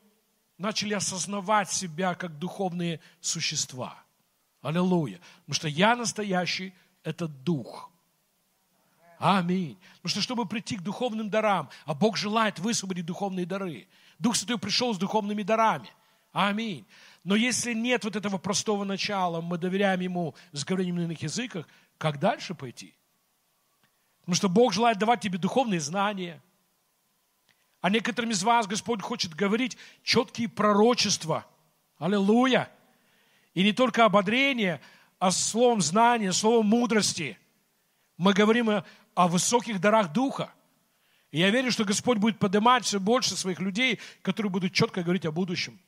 [0.58, 3.96] начали осознавать себя как духовные существа.
[4.60, 5.18] Аллилуйя.
[5.40, 7.90] Потому что я настоящий– это Дух.
[9.18, 9.78] Аминь.
[9.96, 13.88] Потому что, чтобы прийти к духовным дарам, а Бог желает высвободить духовные дары.
[14.18, 15.88] Дух Святой пришел с духовными дарами.
[16.32, 16.86] Аминь.
[17.24, 21.68] Но если нет вот этого простого начала, мы доверяем Ему с говорением на иных языках,
[21.98, 22.94] как дальше пойти?
[24.20, 26.42] Потому что Бог желает давать тебе духовные знания.
[27.80, 31.46] А некоторым из вас Господь хочет говорить четкие пророчества.
[31.98, 32.70] Аллилуйя.
[33.54, 34.80] И не только ободрение,
[35.18, 37.38] а словом знания, словом мудрости.
[38.16, 40.52] Мы говорим о, о высоких дарах Духа.
[41.30, 45.26] И я верю, что Господь будет поднимать все больше своих людей, которые будут четко говорить
[45.26, 45.80] о будущем.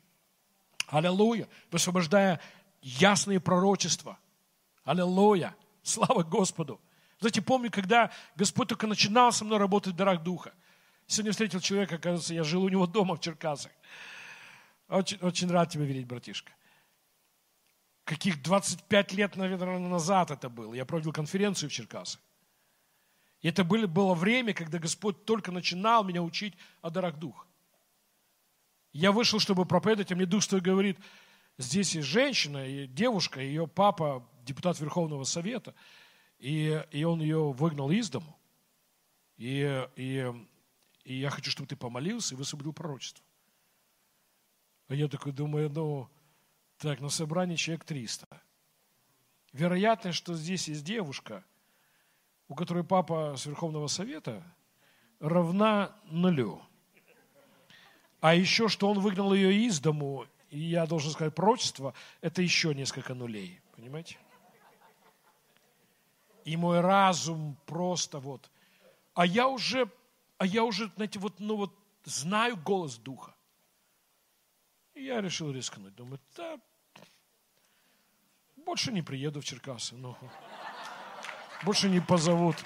[0.87, 1.49] Аллилуйя.
[1.71, 2.41] Высвобождая
[2.83, 4.19] ясные пророчества.
[4.85, 5.55] Аллилуйя.
[5.83, 6.81] Слава Господу.
[7.21, 10.53] Знаете, помню, когда Господь только начинал со мной работать в дарах Духа.
[11.07, 13.73] Сегодня встретил человека, кажется, я жил у него дома в Черкасах.
[14.89, 16.53] Очень, очень рад тебя видеть, братишка
[18.05, 20.75] каких 25 лет, наверное, назад это было.
[20.75, 22.21] Я проводил конференцию в Черкасах.
[23.41, 27.47] И это было, было время, когда Господь только начинал меня учить о дарах Духа.
[28.95, 30.99] Я вышел, чтобы проповедовать, а мне Дух Святой говорит,
[31.59, 35.75] здесь есть женщина, и девушка, ее папа депутат Верховного Совета,
[36.39, 38.39] и, и он ее выгнал из дому.
[39.37, 40.33] И, и,
[41.03, 43.25] и я хочу, чтобы ты помолился и высвободил пророчество.
[44.87, 46.09] А я такой думаю, ну,
[46.79, 48.29] так, на собрании человек 300.
[49.53, 51.45] Вероятно, что здесь есть девушка,
[52.47, 54.45] у которой папа с Верховного Совета,
[55.19, 56.63] равна нулю.
[58.25, 62.75] А еще, что он выгнал ее из дому, и я должен сказать, пророчество, это еще
[62.75, 63.61] несколько нулей.
[63.77, 64.17] Понимаете?
[66.47, 68.51] И мой разум просто вот.
[69.13, 69.91] А я уже,
[70.39, 73.35] а я уже, знаете, вот, ну вот знаю голос Духа.
[74.95, 75.95] И я решил рискнуть.
[75.95, 76.59] Думаю, да,
[78.57, 79.97] больше не приеду в Черкасы.
[79.97, 80.17] Ну,
[81.63, 82.57] больше не позовут.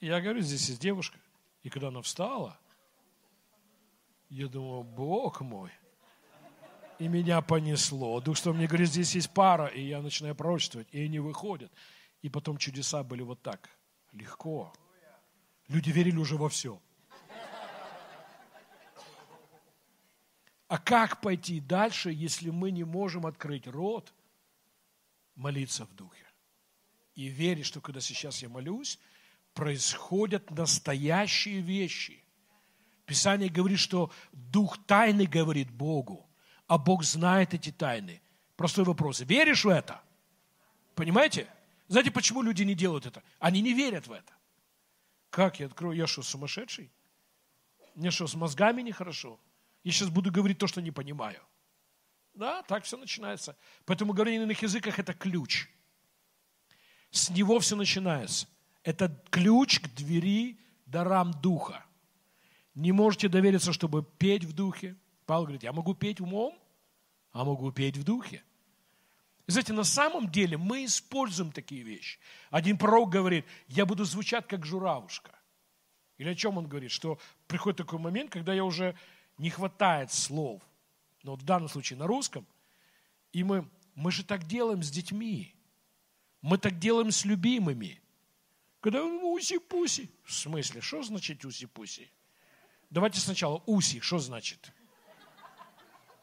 [0.00, 1.16] Я говорю, здесь есть девушка.
[1.62, 2.58] И когда она встала,
[4.28, 5.70] я думал, Бог мой.
[6.98, 8.20] И меня понесло.
[8.20, 11.72] Дух что мне говорит, здесь есть пара, и я начинаю пророчествовать, и они выходят.
[12.22, 13.70] И потом чудеса были вот так.
[14.12, 14.72] Легко.
[15.68, 16.80] Люди верили уже во все.
[20.66, 24.12] А как пойти дальше, если мы не можем открыть рот,
[25.34, 26.26] молиться в духе?
[27.14, 28.98] И верить, что когда сейчас я молюсь,
[29.58, 32.22] происходят настоящие вещи.
[33.06, 36.30] Писание говорит, что дух тайны говорит Богу,
[36.68, 38.22] а Бог знает эти тайны.
[38.54, 39.18] Простой вопрос.
[39.18, 40.00] Веришь в это?
[40.94, 41.48] Понимаете?
[41.88, 43.24] Знаете, почему люди не делают это?
[43.40, 44.32] Они не верят в это.
[45.28, 45.96] Как я открою?
[45.96, 46.92] Я что, сумасшедший?
[47.96, 49.40] Мне что, с мозгами нехорошо?
[49.82, 51.42] Я сейчас буду говорить то, что не понимаю.
[52.34, 53.56] Да, так все начинается.
[53.86, 55.66] Поэтому говорение на иных языках– это ключ.
[57.10, 58.46] С него все начинается.
[58.82, 61.84] Это ключ к двери дарам Духа.
[62.74, 64.96] Не можете довериться, чтобы петь в Духе.
[65.26, 66.58] Павел говорит, я могу петь умом,
[67.32, 68.42] а могу петь в Духе.
[69.46, 72.18] Знаете, на самом деле мы используем такие вещи.
[72.50, 75.32] Один пророк говорит, я буду звучать как журавушка.
[76.18, 76.90] Или о чем он говорит?
[76.90, 78.94] Что приходит такой момент, когда я уже
[79.38, 80.62] не хватает слов.
[81.22, 82.46] Но вот в данном случае на русском.
[83.32, 85.54] И мы, мы же так делаем с детьми.
[86.42, 88.00] Мы так делаем с любимыми.
[88.80, 90.08] Когда уси-пуси.
[90.24, 92.10] В смысле, что значит уси-пуси?
[92.90, 94.72] Давайте сначала уси, что значит?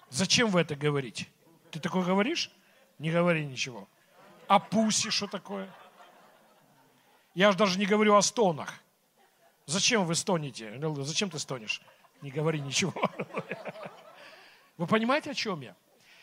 [0.09, 1.27] Зачем вы это говорите?
[1.71, 2.49] Ты такое говоришь?
[2.99, 3.89] Не говори ничего.
[4.47, 5.69] А пуси что такое?
[7.33, 8.81] Я же даже не говорю о стонах.
[9.65, 10.79] Зачем вы стонете?
[11.03, 11.81] Зачем ты стонешь?
[12.21, 12.93] Не говори ничего.
[14.77, 15.75] Вы понимаете, о чем я?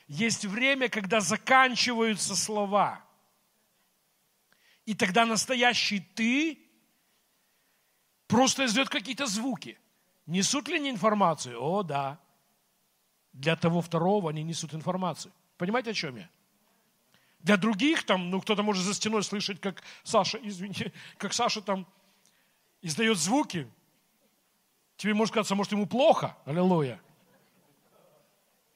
[0.09, 3.05] Есть время, когда заканчиваются слова.
[4.85, 6.59] И тогда настоящий ты
[8.26, 9.78] просто издает какие-то звуки.
[10.26, 11.62] Несут ли они информацию?
[11.62, 12.18] О, да.
[13.33, 15.33] Для того второго они несут информацию.
[15.57, 16.28] Понимаете, о чем я?
[17.39, 21.87] Для других там, ну, кто-то может за стеной слышать, как Саша, извините, как Саша там
[22.80, 23.70] издает звуки.
[24.97, 26.37] Тебе может казаться, может, ему плохо.
[26.45, 27.01] Аллилуйя.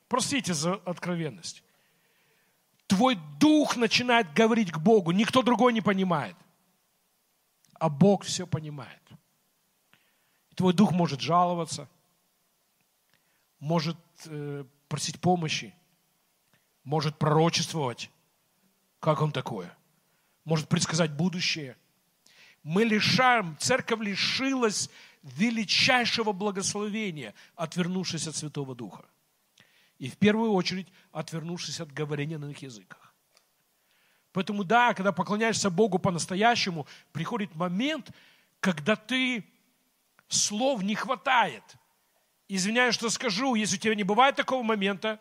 [0.09, 1.63] Простите за откровенность.
[2.87, 5.11] Твой дух начинает говорить к Богу.
[5.13, 6.37] Никто другой не понимает.
[7.75, 9.03] А Бог все понимает.
[10.55, 11.87] Твой дух может жаловаться,
[13.59, 15.75] может э, просить помощи,
[16.83, 18.11] может пророчествовать,
[19.01, 19.77] как он такое?
[20.45, 21.77] Может предсказать будущее.
[22.63, 24.89] Мы лишаем, церковь лишилась
[25.23, 29.05] величайшего благословения, отвернувшись от Святого Духа.
[29.99, 33.15] И в первую очередь, отвернувшись от говорения на их языках.
[34.33, 38.11] Поэтому да, когда поклоняешься Богу по-настоящему, приходит момент,
[38.61, 39.47] когда ты
[40.29, 41.63] слов не хватает.
[42.49, 45.21] Извиняюсь, что скажу, если у тебя не бывает такого момента,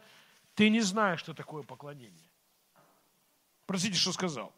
[0.54, 2.30] ты не знаешь, что такое поклонение.
[3.66, 4.54] Простите, что сказал.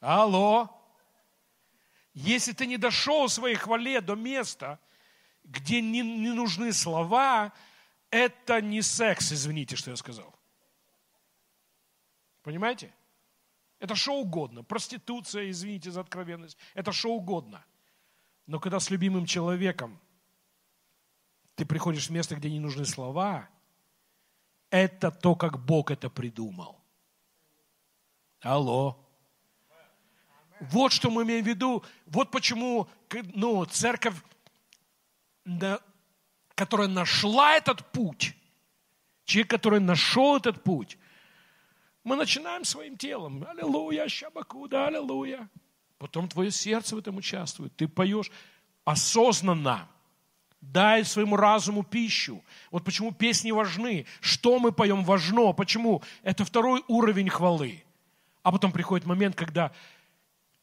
[0.00, 0.70] Алло.
[2.12, 4.78] Если ты не дошел в своей хвале до места,
[5.44, 7.52] где не, не нужны слова,
[8.10, 10.34] это не секс, извините, что я сказал.
[12.42, 12.94] Понимаете?
[13.78, 14.62] Это что угодно.
[14.62, 16.56] Проституция, извините за откровенность.
[16.74, 17.64] Это что угодно.
[18.46, 20.00] Но когда с любимым человеком
[21.54, 23.48] ты приходишь в место, где не нужны слова,
[24.70, 26.80] это то, как Бог это придумал.
[28.40, 28.98] Алло.
[30.60, 31.84] Вот что мы имеем в виду.
[32.06, 32.88] Вот почему
[33.34, 34.16] ну, церковь,
[36.54, 38.34] которая нашла этот путь,
[39.24, 40.98] человек, который нашел этот путь,
[42.02, 43.44] мы начинаем своим телом.
[43.48, 45.48] Аллилуйя, щабакуда, аллилуйя.
[45.98, 47.74] Потом твое сердце в этом участвует.
[47.76, 48.30] Ты поешь
[48.84, 49.88] осознанно.
[50.60, 52.42] Дай своему разуму пищу.
[52.70, 54.06] Вот почему песни важны.
[54.20, 55.52] Что мы поем важно.
[55.52, 56.02] Почему?
[56.22, 57.82] Это второй уровень хвалы.
[58.42, 59.72] А потом приходит момент, когда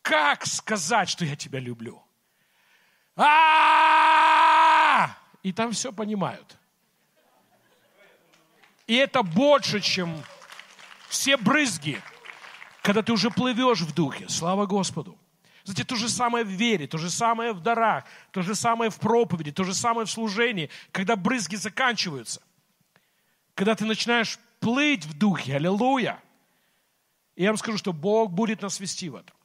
[0.01, 2.01] как сказать, что я тебя люблю?
[3.15, 4.40] а
[5.43, 6.57] И там все понимают.
[8.87, 10.21] И это больше, чем
[11.07, 12.01] все брызги,
[12.81, 14.27] когда ты уже плывешь в духе.
[14.27, 15.17] Слава Господу.
[15.63, 18.99] Знаете, то же самое в вере, то же самое в дарах, то же самое в
[18.99, 22.41] проповеди, то же самое в служении, когда брызги заканчиваются.
[23.53, 26.19] Когда ты начинаешь плыть в духе, аллилуйя.
[27.35, 29.35] И я вам скажу, что Бог будет нас вести в этом.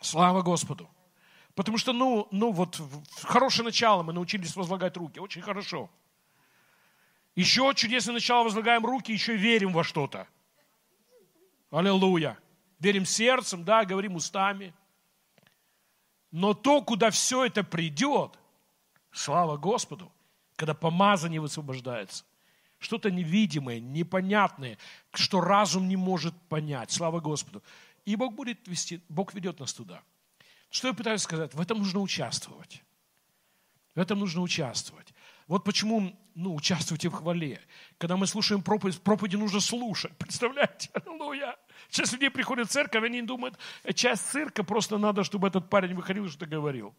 [0.00, 0.88] Слава Господу.
[1.54, 2.80] Потому что, ну, ну вот,
[3.22, 5.20] хорошее начало мы научились возлагать руки.
[5.20, 5.88] Очень хорошо.
[7.36, 10.26] Еще чудесное начало возлагаем руки, еще верим во что-то.
[11.70, 12.38] Аллилуйя.
[12.78, 14.74] Верим сердцем, да, говорим устами–
[16.34, 18.36] но то, куда все это придет,
[19.12, 20.10] слава Господу,
[20.56, 22.24] когда помазание высвобождается,
[22.80, 24.76] что-то невидимое, непонятное,
[25.12, 26.90] что разум не может понять.
[26.90, 27.62] Слава Господу.
[28.04, 30.02] И Бог будет вести, Бог ведет нас туда.
[30.74, 31.54] Что я пытаюсь сказать?
[31.54, 32.82] В этом нужно участвовать.
[33.94, 35.14] В этом нужно участвовать.
[35.46, 37.60] Вот почему, ну, участвуйте в хвале.
[37.96, 40.10] Когда мы слушаем проповедь, проповеди нужно слушать.
[40.18, 40.90] Представляете?
[40.92, 41.56] Аллилуйя.
[41.90, 45.94] Сейчас люди приходят в церковь, они думают, «Э, часть цирка, просто надо, чтобы этот парень
[45.94, 46.92] выходил и что-то говорил.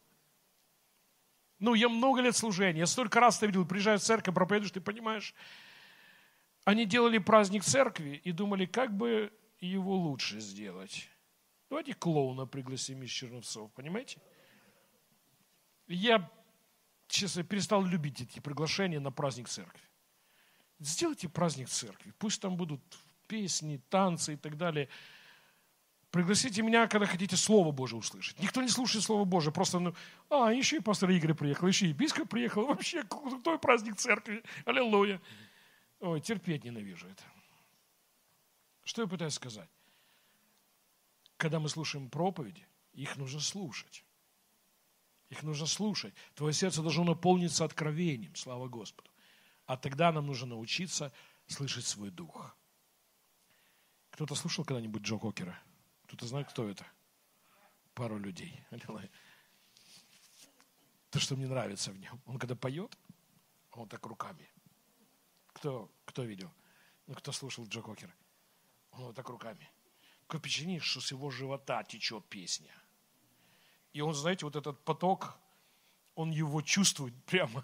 [1.59, 4.79] Ну, я много лет служения, я столько раз это видел, приезжаю в церковь, проповедуешь, ты
[4.79, 5.35] понимаешь.
[6.63, 11.09] Они делали праздник церкви и думали, как бы его лучше сделать.
[11.69, 14.19] Давайте клоуна пригласим из Черновцов, понимаете?
[15.87, 16.29] Я,
[17.07, 19.81] честно, перестал любить эти приглашения на праздник церкви.
[20.79, 22.81] Сделайте праздник церкви, пусть там будут
[23.27, 24.89] песни, танцы и так далее.
[26.11, 28.39] Пригласите меня, когда хотите Слово Божие услышать.
[28.39, 29.93] Никто не слушает Слово Божие, просто, ну,
[30.29, 32.65] а, еще и пастор Игорь приехал, еще и епископ приехал.
[32.67, 34.43] Вообще, крутой праздник церкви.
[34.65, 35.21] Аллилуйя.
[35.99, 37.23] Ой, терпеть ненавижу это.
[38.83, 39.69] Что я пытаюсь сказать?
[41.37, 44.05] Когда мы слушаем проповеди, их нужно слушать.
[45.29, 46.13] Их нужно слушать.
[46.33, 49.09] Твое сердце должно наполниться откровением, слава Господу.
[49.65, 51.11] А тогда нам нужно научиться
[51.47, 52.55] слышать свой дух.
[54.11, 55.59] Кто-то слушал когда-нибудь Джо Кокера?
[56.05, 56.85] Кто-то знает, кто это?
[57.93, 58.61] Пару людей.
[61.09, 62.21] То, что мне нравится в нем.
[62.25, 62.97] Он когда поет,
[63.71, 64.49] он так руками.
[65.53, 66.53] Кто, кто видел?
[67.07, 68.13] Ну, кто слушал Джо Кокера?
[68.91, 69.69] Он вот так руками.
[70.27, 72.71] Такое впечатление, что с его живота течет песня.
[73.93, 75.37] И он, знаете, вот этот поток,
[76.15, 77.63] он его чувствует прямо.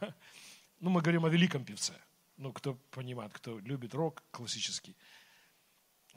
[0.80, 1.94] Ну, мы говорим о великом певце.
[2.38, 4.96] Ну, кто понимает, кто любит рок классический.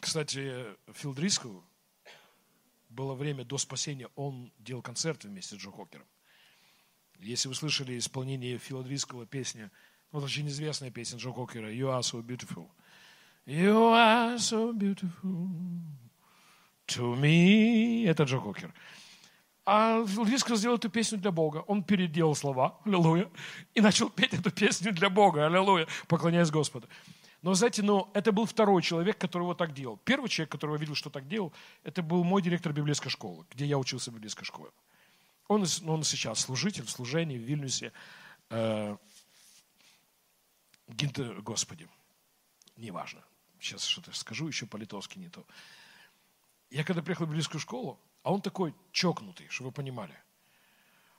[0.00, 1.60] Кстати, Фил Дрискл,
[2.90, 6.06] было время до спасения, он делал концерты вместе с Джо Хокером.
[7.20, 9.70] Если вы слышали исполнение Фила Дрискла песни,
[10.12, 12.70] вот очень известная песня Джо Хокера «You are so beautiful».
[13.46, 15.50] You are so beautiful
[16.86, 18.06] to me.
[18.06, 18.72] Это Джо Хокер.
[19.66, 21.64] А Лискал сделал эту песню для Бога.
[21.66, 23.30] Он переделал слова, аллилуйя,
[23.74, 26.86] и начал петь эту песню для Бога, аллилуйя, поклоняясь Господу.
[27.40, 29.98] Но, знаете, ну, это был второй человек, который вот так делал.
[30.04, 33.64] Первый человек, которого я видел, что так делал, это был мой директор библейской школы, где
[33.64, 34.70] я учился в библейской школе.
[35.48, 37.92] Он, ну, он сейчас служитель в служении в Вильнюсе.
[38.50, 38.96] Э,
[40.88, 41.88] Гинте, Господи,
[42.76, 43.22] неважно.
[43.60, 45.46] Сейчас что-то скажу, еще по-литовски не то.
[46.74, 50.18] Я когда приехал в библейскую школу, а он такой чокнутый, чтобы вы понимали.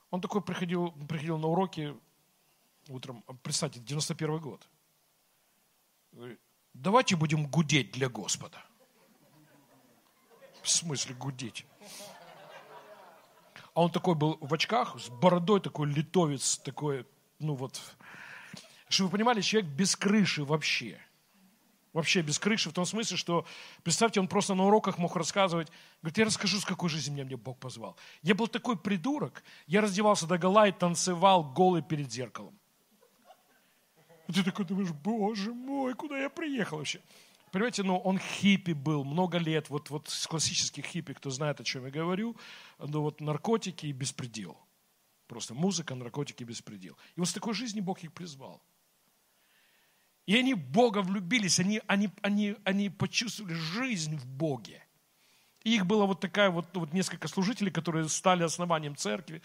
[0.09, 1.95] Он такой приходил, приходил на уроки
[2.89, 4.67] утром, представьте, 91 год.
[6.73, 8.61] Давайте будем гудеть для Господа.
[10.61, 11.65] В смысле гудеть?
[13.73, 17.07] А он такой был в очках, с бородой, такой литовец, такой,
[17.39, 17.81] ну вот.
[18.89, 20.99] Чтобы вы понимали, человек без крыши вообще.
[21.95, 23.45] Вообще без крыши, в том смысле, что,
[23.81, 25.69] представьте, он просто на уроках мог рассказывать,
[26.01, 27.95] говорит, я расскажу, с какой жизни меня, мне Бог позвал.
[28.21, 32.59] Я был такой придурок, я раздевался до гола и танцевал голый перед зеркалом.
[34.27, 36.99] И ты такой думаешь, боже мой, куда я приехал вообще?
[37.53, 41.63] Понимаете, ну, он хиппи был много лет, вот, вот с классических хиппи, кто знает, о
[41.63, 42.35] чем я говорю,
[42.77, 44.57] ну, вот наркотики и беспредел.
[45.27, 46.97] Просто музыка, наркотики беспредел.
[47.15, 48.61] И вот с такой жизни Бог их призвал.
[50.25, 54.81] И они в Бога влюбились, они, они, они, они почувствовали жизнь в Боге.
[55.65, 59.41] И их было вот такая вот, вот несколько служителей, которые стали основанием церкви.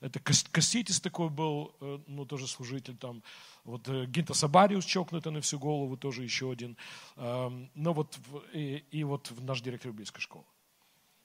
[0.00, 3.24] Это Касситис такой был, э, ну, тоже служитель там.
[3.64, 6.76] Вот э, Гинта Сабариус чокнутый на всю голову, тоже еще один.
[7.16, 8.16] Эм, но вот,
[8.52, 10.44] и, и вот наш директор библейской школы.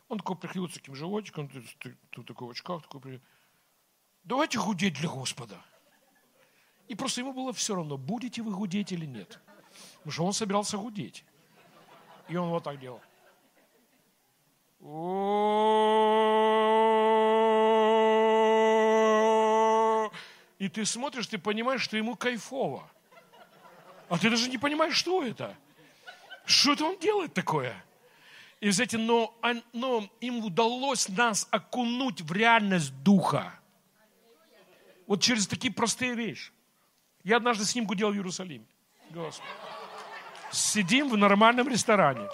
[0.07, 1.47] Он такой приходил с таким животиком,
[2.09, 3.21] тут такой в очках, такой,
[4.23, 5.63] давайте гудеть для Господа.
[6.89, 9.39] И просто ему было все равно, будете вы гудеть или нет.
[9.97, 11.23] Потому что он собирался гудеть.
[12.27, 12.99] И он вот так делал.
[20.57, 22.89] И ты смотришь, ты понимаешь, что ему кайфово.
[24.09, 25.55] А ты даже не понимаешь, что это.
[26.45, 27.85] Что это он делает такое?
[28.61, 29.37] И, знаете, но,
[29.73, 33.53] но им удалось нас окунуть в реальность духа.
[35.05, 36.51] Вот через такие простые вещи.
[37.23, 38.65] Я однажды с ним гудел в Иерусалиме.
[39.11, 39.47] Господи.
[40.51, 42.27] Сидим в нормальном ресторане.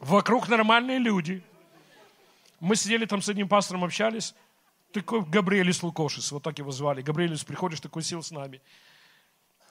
[0.00, 1.42] Вокруг нормальные люди.
[2.60, 4.34] Мы сидели там с одним пастором, общались.
[4.92, 7.02] Такой Габриэлис Лукошис, вот так его звали.
[7.02, 8.62] Габриэлис, приходишь, такой сел с нами.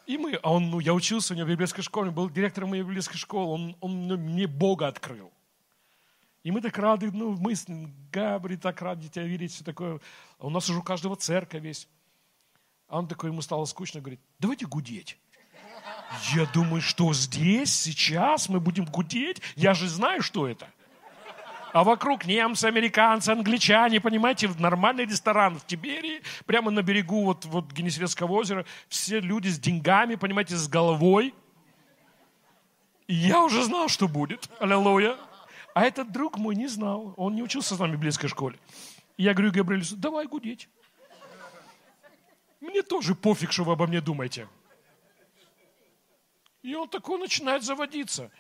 [0.06, 2.84] И мы, а он, ну, я учился у него в библейской школе, был директором моей
[2.84, 5.32] библейской школы, он, он ну, мне Бога открыл.
[6.44, 7.66] И мы так рады, ну, мы с
[8.12, 10.00] Габри, так рады тебя видеть, все такое.
[10.38, 11.90] А у нас уже у каждого церковь есть.
[12.88, 15.18] А он такой, ему стало скучно, говорит, давайте гудеть.
[16.34, 19.42] Я думаю, что здесь, сейчас мы будем гудеть?
[19.56, 20.68] Я же знаю, что это.
[21.74, 27.70] А вокруг немцы, американцы, англичане, понимаете, нормальный ресторан в Тиберии, прямо на берегу вот, вот
[27.74, 31.34] Генесветского озера, все люди с деньгами, понимаете, с головой.
[33.08, 34.50] И я уже знал, что будет.
[34.60, 35.18] Аллилуйя.
[35.74, 37.14] А этот друг мой не знал.
[37.18, 38.58] Он не учился с нами в библейской школе.
[39.18, 40.70] И я говорю Габриэлю, давай гудеть.
[42.66, 44.48] Мне тоже пофиг, что вы обо мне думаете.
[46.64, 48.32] И он такой начинает заводиться.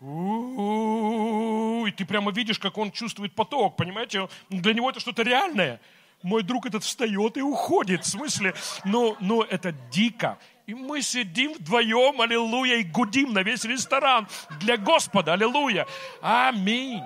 [0.00, 4.28] И ты прямо видишь, как он чувствует поток, понимаете?
[4.48, 5.80] Для него это что-то реальное.
[6.22, 8.04] Мой друг этот встает и уходит.
[8.04, 10.38] В смысле, но, но это дико.
[10.66, 14.26] И мы сидим вдвоем, аллилуйя, и гудим на весь ресторан
[14.60, 15.86] для Господа, аллилуйя.
[16.22, 17.02] Аминь.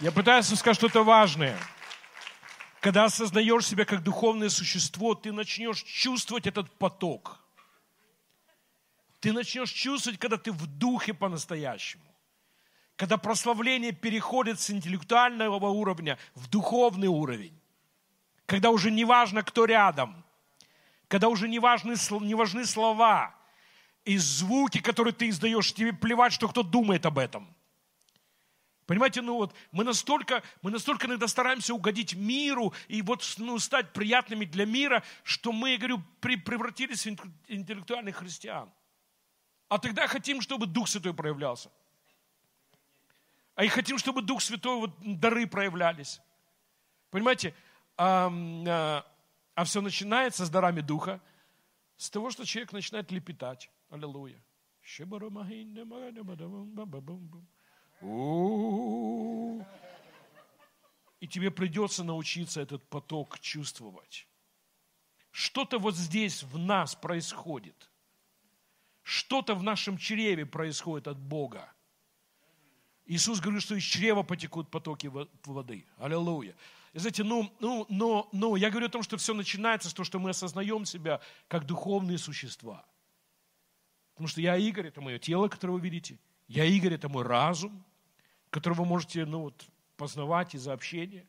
[0.00, 1.58] Я пытаюсь сказать что-то важное.
[2.82, 7.38] Когда осознаешь себя как духовное существо, ты начнешь чувствовать этот поток–
[9.22, 12.02] ты начнешь чувствовать, когда ты в духе по-настоящему.
[12.96, 17.56] Когда прославление переходит с интеллектуального уровня в духовный уровень.
[18.46, 20.24] Когда уже не важно, кто рядом.
[21.06, 23.32] Когда уже не важны, не важны слова
[24.04, 25.72] и звуки, которые ты издаешь.
[25.72, 27.46] Тебе плевать, что кто думает об этом.
[28.86, 33.92] Понимаете, ну вот мы настолько, мы настолько иногда стараемся угодить миру и вот ну, стать
[33.92, 37.16] приятными для мира, что мы, я говорю, превратились в
[37.48, 38.72] интеллектуальных христиан.
[39.68, 41.70] А тогда хотим, чтобы Дух Святой проявлялся.
[43.54, 46.20] А и хотим, чтобы Дух Святой, вот дары проявлялись.
[47.10, 47.54] Понимаете,
[47.96, 48.32] а,
[48.66, 49.06] а,
[49.54, 51.20] а все начинается с дарами Духа,
[51.96, 53.70] с того, что человек начинает лепетать.
[53.90, 54.42] Аллилуйя.
[61.20, 64.26] И тебе придется научиться этот поток чувствовать.
[65.30, 67.88] Что-то вот здесь в нас происходит–
[69.02, 71.72] что-то в нашем чреве происходит от Бога.
[73.04, 75.10] Иисус говорит, что из чрева потекут потоки
[75.44, 75.86] воды.
[75.98, 76.54] Аллилуйя.
[76.92, 80.04] И знаете, ну, ну, но, но я говорю о том, что все начинается с того,
[80.04, 82.86] что мы осознаем себя как духовные существа.
[84.14, 86.18] Потому что я Игорь, это мое тело, которое вы видите.
[86.46, 87.84] Я Игорь, это мой разум,
[88.52, 91.26] который вы можете ну, вот, познавать из-за общения.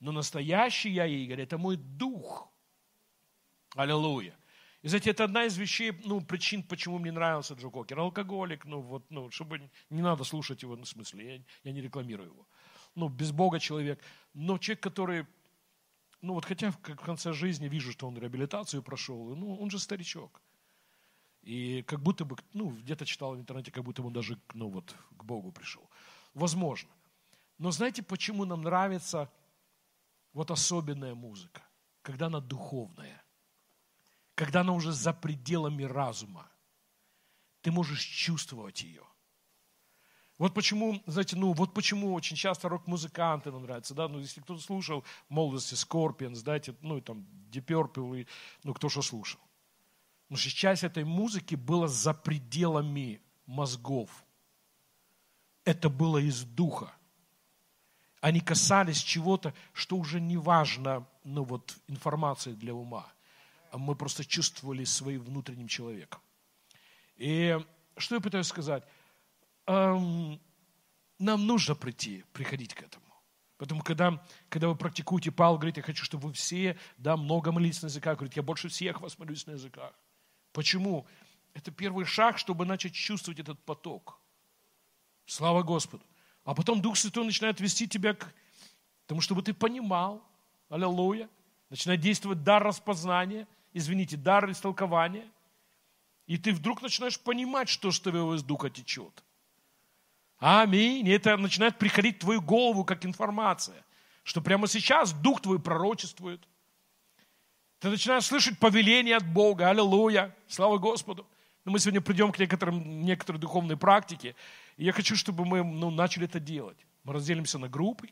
[0.00, 2.50] Но настоящий я Игорь, это мой дух.
[3.76, 4.34] Аллилуйя.
[4.82, 7.98] И знаете, это одна из вещей, ну, причин, почему мне нравился Джо Кокер.
[7.98, 11.82] Алкоголик, ну, вот, ну, чтобы не надо слушать его, ну, в смысле, я, я не
[11.82, 12.48] рекламирую его.
[12.94, 14.02] Ну, без Бога человек.
[14.32, 15.26] Но человек, который,
[16.22, 20.40] ну, вот хотя в конце жизни вижу, что он реабилитацию прошел, ну, он же старичок.
[21.42, 24.70] И как будто бы, ну, где-то читал в интернете, как будто бы он даже, ну,
[24.70, 25.89] вот, к Богу пришел.
[26.34, 26.90] Возможно.
[27.58, 29.30] Но знаете, почему нам нравится
[30.32, 31.62] вот особенная музыка?
[32.02, 33.22] Когда она духовная–
[34.40, 36.50] когда она уже за пределами разума.
[37.60, 39.02] Ты можешь чувствовать ее.
[40.38, 44.62] Вот почему, знаете, ну, вот почему очень часто рок-музыканты нам нравятся, да, ну, если кто-то
[44.62, 48.26] слушал молодости Scorpions, знаете, ну, и там Deep и,
[48.64, 49.40] ну, кто что слушал.
[50.22, 54.24] Потому что часть этой музыки была за пределами мозгов.
[55.70, 56.92] Это было из духа.
[58.20, 63.06] Они касались чего-то, что уже не важно, ну, вот, информация для ума–
[63.78, 66.20] мы просто чувствовали своим внутренним человеком.
[67.16, 67.58] И
[67.96, 68.84] что я пытаюсь сказать?
[69.66, 70.40] Эм,
[71.18, 73.04] нам нужно прийти, приходить к этому.
[73.58, 77.82] Поэтому, когда, когда вы практикуете, Павел говорит, я хочу, чтобы вы все, да, много молились
[77.82, 78.16] на языках.
[78.16, 79.92] Говорит, я больше всех вас молюсь на языках.
[80.52, 81.06] Почему?
[81.52, 84.19] Это первый шаг, чтобы начать чувствовать этот поток.
[85.30, 86.04] Слава Господу.
[86.44, 88.32] А потом Дух Святой начинает вести тебя к
[89.06, 90.22] тому, чтобы ты понимал.
[90.68, 91.28] Аллилуйя.
[91.68, 95.26] Начинает действовать дар распознания– извините, дар истолкования,
[96.26, 99.24] и ты вдруг начинаешь понимать, что с тебя из духа течет.
[100.38, 101.06] Аминь.
[101.06, 103.84] И это начинает приходить в твою голову как информация,
[104.22, 106.40] что прямо сейчас дух твой пророчествует.
[107.80, 109.68] Ты начинаешь слышать повеление от Бога.
[109.68, 110.34] Аллилуйя.
[110.46, 111.26] Слава Господу.
[111.64, 114.34] Но мы сегодня придем к некоторым, некоторой духовной практике.
[114.80, 116.78] И я хочу, чтобы мы ну, начали это делать.
[117.04, 118.08] Мы разделимся на группы,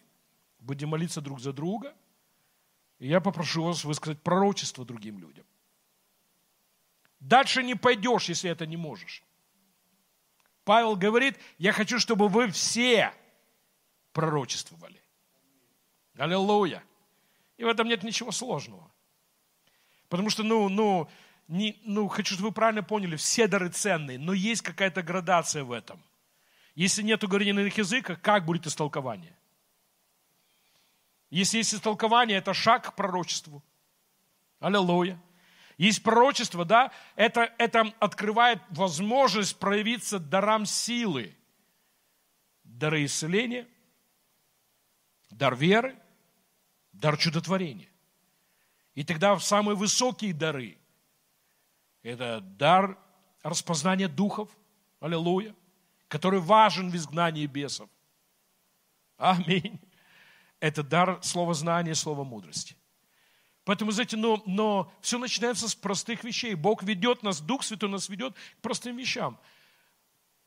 [0.60, 1.92] будем молиться друг за друга–
[2.98, 5.46] и я попрошу вас высказать пророчество другим людям.
[7.20, 9.22] Дальше не пойдешь, если это не можешь.
[10.64, 13.12] Павел говорит, я хочу, чтобы вы все
[14.12, 15.00] пророчествовали.
[16.16, 16.82] Аллилуйя.
[17.56, 18.90] И в этом нет ничего сложного.
[20.08, 21.08] Потому что, ну, ну,
[21.48, 25.72] не, ну, хочу, чтобы вы правильно поняли, все дары ценные, но есть какая-то градация в
[25.72, 26.02] этом.
[26.78, 29.36] Если нет иных языках, как будет истолкование?
[31.28, 33.64] Если есть истолкование, это шаг к пророчеству.
[34.60, 35.20] Аллилуйя.
[35.76, 41.36] Есть пророчество, да, это, это открывает возможность проявиться дарам силы.
[42.62, 43.66] Дары исцеления,
[45.30, 45.98] дар веры,
[46.92, 47.88] дар чудотворения.
[48.94, 50.78] И тогда самые высокие дары–
[52.04, 52.96] это дар
[53.42, 54.48] распознания духов,
[55.00, 55.56] аллилуйя,
[56.08, 57.88] который важен в изгнании бесов.
[59.16, 59.80] Аминь.
[60.60, 62.76] Это дар слова знания, слова мудрости.
[63.64, 66.54] Поэтому, знаете, но, но все начинается с простых вещей.
[66.54, 69.38] Бог ведет нас, Дух Святой нас ведет к простым вещам.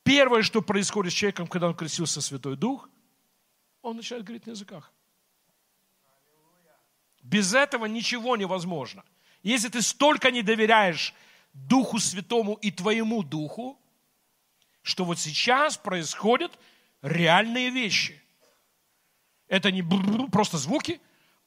[0.03, 2.89] Первое, что происходит с человеком, когда он крестился Святой Дух,
[3.83, 4.91] он начинает говорить на языках.
[7.21, 9.03] Без этого ничего невозможно.
[9.43, 11.13] Если ты столько не доверяешь
[11.53, 13.80] Духу Святому и твоему Духу,
[14.81, 16.57] что вот сейчас происходят
[17.01, 18.21] реальные вещи.
[19.47, 19.83] Это не
[20.29, 21.01] просто звуки,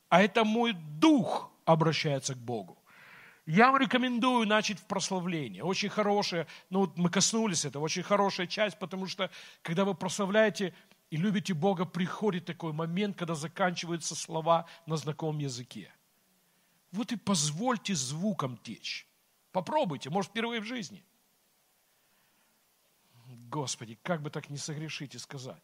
[0.08, 2.78] а это мой дух обращается к Богу.
[3.46, 5.64] Я вам рекомендую начать в прославление.
[5.64, 9.30] Очень хорошая, ну вот мы коснулись этого, очень хорошая часть, потому что
[9.62, 10.74] когда вы прославляете
[11.10, 15.92] и любите Бога, приходит такой момент, когда заканчиваются слова на знакомом языке.
[16.90, 19.06] Вот и позвольте звукам течь.
[19.52, 21.04] Попробуйте, может, впервые в жизни.
[23.48, 25.62] Господи, как бы так не согрешить и сказать.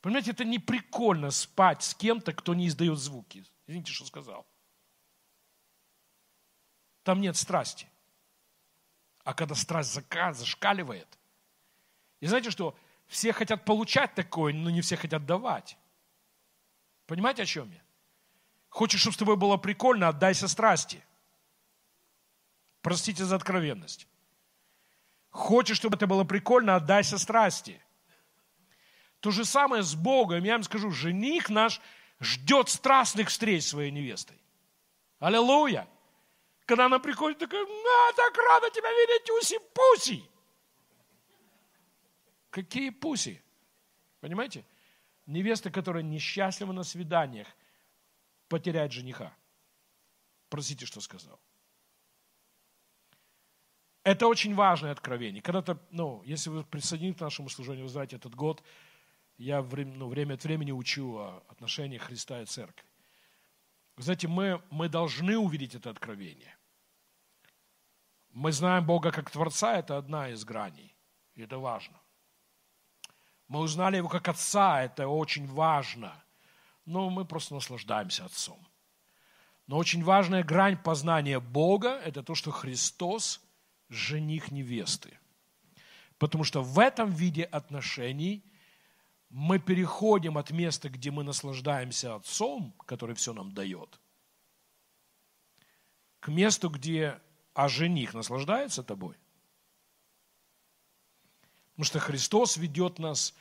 [0.00, 3.44] Понимаете, это не прикольно спать с кем-то, кто не издает звуки.
[3.66, 4.46] Извините, что сказал.
[7.02, 7.88] Там нет страсти.
[9.24, 11.18] А когда страсть зашкаливает,
[12.20, 15.76] и знаете что, все хотят получать такое, но не все хотят давать.
[17.06, 17.82] Понимаете, о чем я?
[18.68, 21.02] Хочешь, чтобы с тобой было прикольно, отдайся страсти.
[22.82, 24.06] Простите за откровенность.
[25.36, 27.78] Хочешь, чтобы это было прикольно, отдайся страсти.
[29.20, 30.42] То же самое с Богом.
[30.42, 31.82] Я вам скажу, жених наш
[32.20, 34.38] ждет страстных встреч своей невестой.
[35.18, 35.86] Аллилуйя!
[36.64, 40.22] Когда она приходит, такая, на, так рада тебя видеть, уси-пуси.
[42.48, 43.42] Какие пуси?
[44.20, 44.64] Понимаете?
[45.26, 47.46] Невеста, которая несчастлива на свиданиях,
[48.48, 49.36] потеряет жениха.
[50.48, 51.38] Простите, что сказал.
[54.06, 55.42] Это очень важное откровение.
[55.42, 58.62] Когда-то, ну, если вы присоединитесь к нашему служению, вы знаете, этот год
[59.36, 62.88] я время, ну, время от времени учу о отношениях Христа и Церкви.
[63.96, 66.56] Вы знаете, мы, мы должны увидеть это откровение.
[68.30, 70.94] Мы знаем Бога как Творца, это одна из граней,
[71.34, 72.00] и это важно.
[73.48, 76.12] Мы узнали Его как Отца, это очень важно.
[76.84, 78.68] Но мы просто наслаждаемся Отцом.
[79.66, 83.40] Но очень важная грань познания Бога– это то, что Христос–
[83.88, 85.18] жених невесты.
[86.18, 88.42] Потому что в этом виде отношений
[89.28, 94.00] мы переходим от места, где мы наслаждаемся Отцом, который все нам дает,
[96.20, 97.20] к месту, где
[97.54, 99.16] а жених наслаждается тобой?
[101.72, 103.34] Потому что Христос ведет нас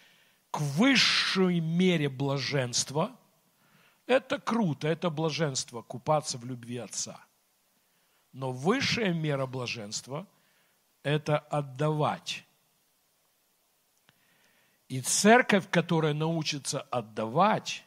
[0.52, 3.18] к высшей мере блаженства.
[4.06, 7.26] Это круто, это блаженство, купаться в любви Отца.
[8.34, 10.28] Но высшая мера блаженства–
[11.06, 12.44] это отдавать.
[14.88, 17.86] И церковь, которая научится отдавать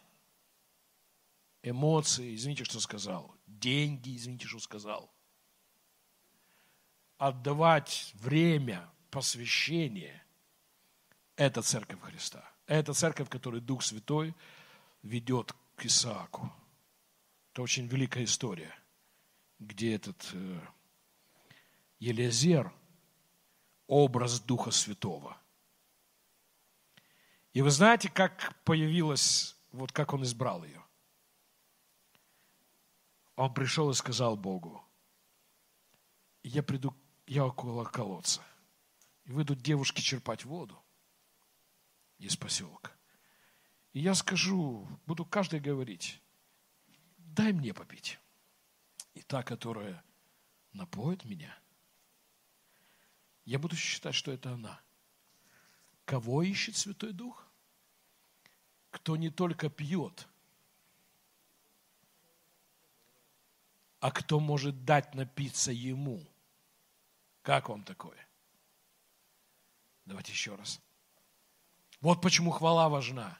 [1.65, 5.13] эмоции, извините, что сказал, деньги, извините, что сказал–
[7.19, 10.23] отдавать время, посвящение,
[11.35, 12.49] это церковь Христа.
[12.67, 14.33] Это церковь, которую Дух Святой
[15.03, 16.53] ведет к Исааку.
[17.53, 18.73] Это очень великая история,
[19.59, 20.61] где этот э,
[21.99, 22.73] Елизер–
[23.89, 25.37] образ Духа Святого.
[27.53, 30.85] И вы знаете, как появилась, вот как он избрал ее?
[33.35, 34.85] Он пришел и сказал Богу,
[36.45, 36.95] я приду
[37.27, 38.43] я около колодца.
[39.25, 40.83] И выйдут девушки черпать воду
[42.19, 42.93] из поселка.
[43.93, 46.23] И я скажу, буду каждый говорить,
[47.19, 48.19] дай мне попить.
[49.15, 50.03] И та, которая
[50.73, 51.57] напоит меня,
[53.49, 54.81] я буду считать, что это она.
[56.05, 57.47] Кого ищет Святой Дух?
[58.91, 60.27] Кто не только пьет,
[64.01, 66.27] а кто может дать напиться ему–
[67.49, 68.29] как вам такое?
[70.05, 70.83] Давайте еще раз.
[72.03, 73.39] Вот почему хвала важна.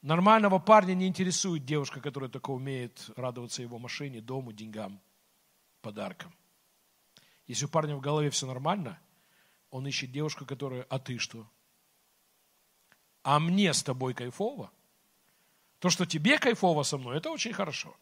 [0.00, 4.98] Нормального парня не интересует девушка, которая только умеет радоваться его машине, дому, деньгам,
[5.82, 6.32] подаркам.
[7.46, 8.98] Если у парня в голове все нормально,
[9.70, 11.46] он ищет девушку, которая, а ты что?
[13.22, 14.70] А мне с тобой кайфово?
[15.78, 17.96] То, что тебе кайфово со мной, это очень хорошо.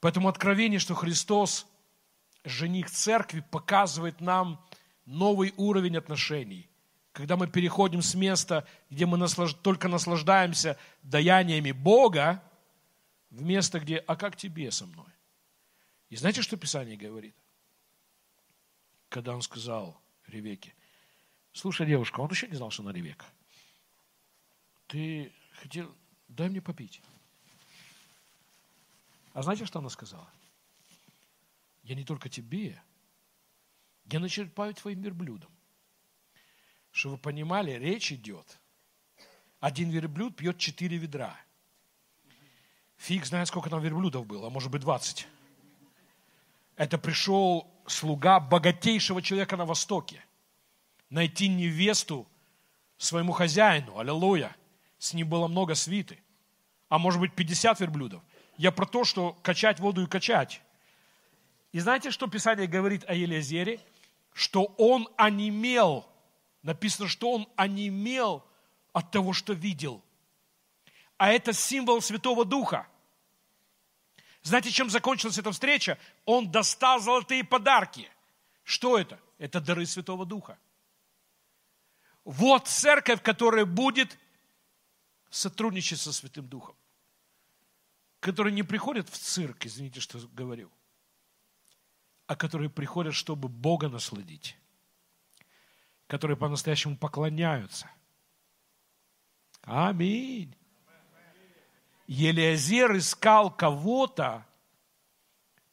[0.00, 1.66] Поэтому откровение, что Христос,
[2.44, 4.64] жених церкви, показывает нам
[5.04, 6.68] новый уровень отношений.
[7.12, 9.54] Когда мы переходим с места, где мы наслаж...
[9.54, 12.42] только наслаждаемся даяниями Бога,
[13.30, 15.06] в место, где «а как тебе со мной?»
[16.10, 17.34] И знаете, что Писание говорит?
[19.12, 20.74] Когда он сказал Ревеке,
[21.52, 23.26] слушай, девушка, он еще не знал, что она Ревека.
[24.86, 25.94] Ты хотел,
[26.28, 27.02] дай мне попить.
[29.34, 30.32] А знаете, что она сказала?
[31.82, 32.82] Я не только тебе,
[34.06, 35.50] я начерпаю твоим верблюдом.
[36.90, 38.58] Чтобы вы понимали, речь идет.
[39.60, 41.38] Один верблюд пьет четыре ведра.
[42.96, 45.28] Фиг знает, сколько там верблюдов было, а может быть двадцать.
[46.76, 50.24] Это пришел слуга богатейшего человека на Востоке.
[51.10, 52.26] Найти невесту
[52.96, 53.98] своему хозяину.
[53.98, 54.56] Аллилуйя.
[54.98, 56.18] С ним было много свиты.
[56.88, 58.22] А может быть 50 верблюдов.
[58.56, 60.60] Я про то, что качать воду и качать.
[61.72, 63.80] И знаете, что Писание говорит о Елизере?
[64.32, 66.06] Что он онемел.
[66.62, 68.44] Написано, что он онемел
[68.92, 70.02] от того, что видел.
[71.16, 72.86] А это символ Святого Духа.
[74.42, 75.98] Знаете, чем закончилась эта встреча?
[76.24, 78.08] Он достал золотые подарки.
[78.64, 79.18] Что это?
[79.38, 80.58] Это дары Святого Духа.
[82.24, 84.18] Вот церковь, которая будет
[85.30, 86.76] сотрудничать со Святым Духом
[88.22, 90.70] которые не приходят в цирк, извините, что говорю,
[92.28, 94.56] а которые приходят, чтобы Бога насладить,
[96.06, 97.90] которые по-настоящему поклоняются.
[99.62, 100.54] Аминь.
[102.06, 104.46] Елиазер искал кого-то,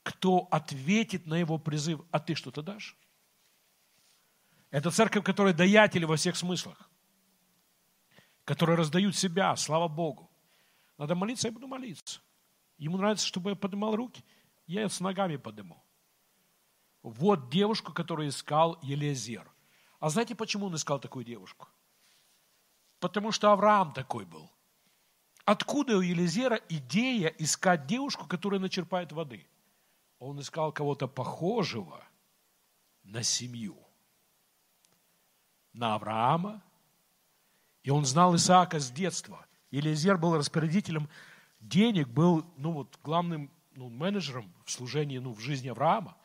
[0.04, 2.98] кто ответит на его призыв, а ты что-то дашь?
[4.72, 6.90] Это церковь, которая даятели во всех смыслах,
[8.46, 10.30] которые раздают себя, слава Богу.
[10.98, 12.22] Надо молиться, я буду молиться.
[12.78, 14.24] Ему нравится, чтобы я поднимал руки.
[14.68, 15.84] Я с ногами подниму.
[17.02, 19.50] Вот девушку, которую искал Елизер.
[20.00, 21.68] А знаете, почему он искал такую девушку?
[23.00, 24.52] Потому что Авраам такой был.
[25.50, 29.48] Откуда у Елизера идея искать девушку, которая начерпает воды?
[30.20, 32.06] Он искал кого-то похожего
[33.02, 33.76] на семью.
[35.74, 36.62] На Авраама.
[37.82, 39.44] И он знал Исаака с детства.
[39.72, 41.10] Елизер был распорядителем
[41.60, 46.16] денег, был ну, вот, главным ну, менеджером в служении, ну, в жизни Авраама,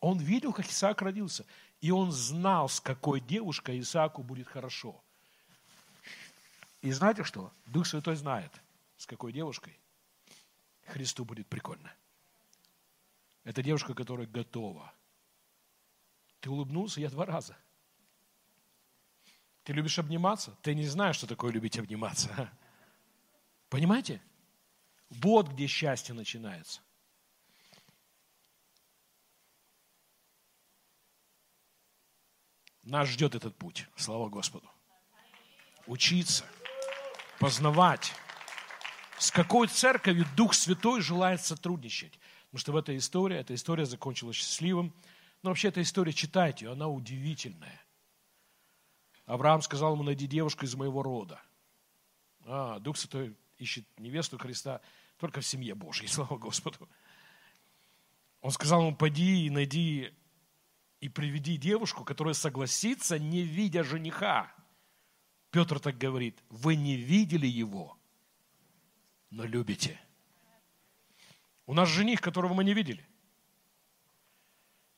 [0.00, 1.44] он видел, как Исаак родился.
[1.82, 4.98] И он знал, с какой девушкой Исааку будет хорошо.
[6.80, 7.52] И знаете что?
[7.66, 8.50] Дух Святой знает,
[9.00, 9.80] с какой девушкой
[10.82, 11.90] Христу будет прикольно.
[13.44, 14.92] Это девушка, которая готова.
[16.40, 17.56] Ты улыбнулся, я два раза.
[19.64, 20.54] Ты любишь обниматься?
[20.60, 22.52] Ты не знаешь, что такое любить обниматься.
[23.70, 24.20] Понимаете?
[25.08, 26.82] Вот где счастье начинается.
[32.82, 34.70] Нас ждет этот путь, слава Господу.
[35.86, 36.44] Учиться,
[37.38, 38.12] познавать.
[39.20, 42.18] С какой церковью Дух Святой желает сотрудничать?
[42.46, 44.94] Потому что в этой истории, эта история закончилась счастливым.
[45.42, 47.78] Но вообще эта история, читайте она удивительная.
[49.26, 51.38] Авраам сказал ему, найди девушку из моего рода.
[52.46, 54.80] А, Дух Святой ищет невесту Христа
[55.18, 56.88] только в семье Божьей, слава Господу.
[58.40, 60.14] Он сказал ему, пойди и найди
[61.00, 64.50] и приведи девушку, которая согласится, не видя жениха.
[65.50, 67.99] Петр так говорит, вы не видели его,
[69.30, 69.98] но любите.
[71.66, 73.06] У нас жених, которого мы не видели.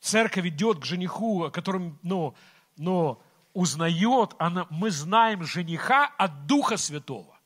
[0.00, 2.34] Церковь идет к жениху, о котором, но,
[2.76, 3.22] но
[3.52, 7.38] узнает, она, мы знаем жениха от Духа Святого.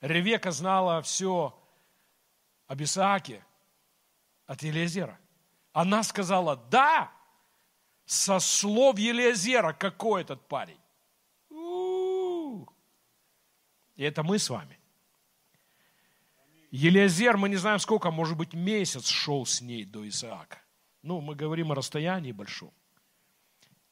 [0.00, 1.56] Ревека знала все
[2.66, 3.44] об Исааке
[4.46, 5.18] от Елизера.
[5.72, 7.12] Она сказала, да,
[8.06, 10.80] со слов Елизера, какой этот парень.
[11.48, 12.68] У-у-у.
[13.94, 14.79] И это мы с вами.
[16.70, 20.62] Елизер, мы не знаем сколько, может быть, месяц шел с ней до Исаака.
[21.02, 22.72] Ну, мы говорим о расстоянии большом.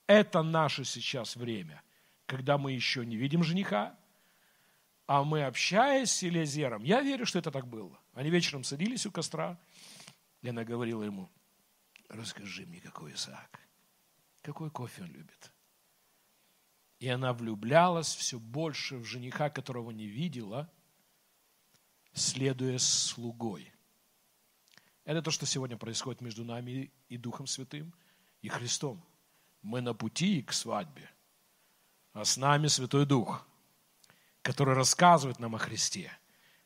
[0.06, 1.82] Это наше сейчас время,
[2.26, 3.98] когда мы еще не видим жениха,
[5.06, 7.98] а мы, общаясь с Елизером, я верю, что это так было.
[8.14, 9.58] Они вечером садились у костра,
[10.42, 11.28] и она говорила ему,
[12.08, 13.60] расскажи мне, какой Исаак,
[14.42, 15.52] какой кофе он любит.
[17.00, 20.70] И она влюблялась все больше в жениха, которого не видела,
[22.18, 23.72] следуя слугой.
[25.04, 27.94] Это то, что сегодня происходит между нами и Духом Святым,
[28.42, 29.02] и Христом.
[29.62, 31.10] Мы на пути к свадьбе,
[32.12, 33.46] а с нами Святой Дух–
[34.48, 36.10] который рассказывает нам о Христе,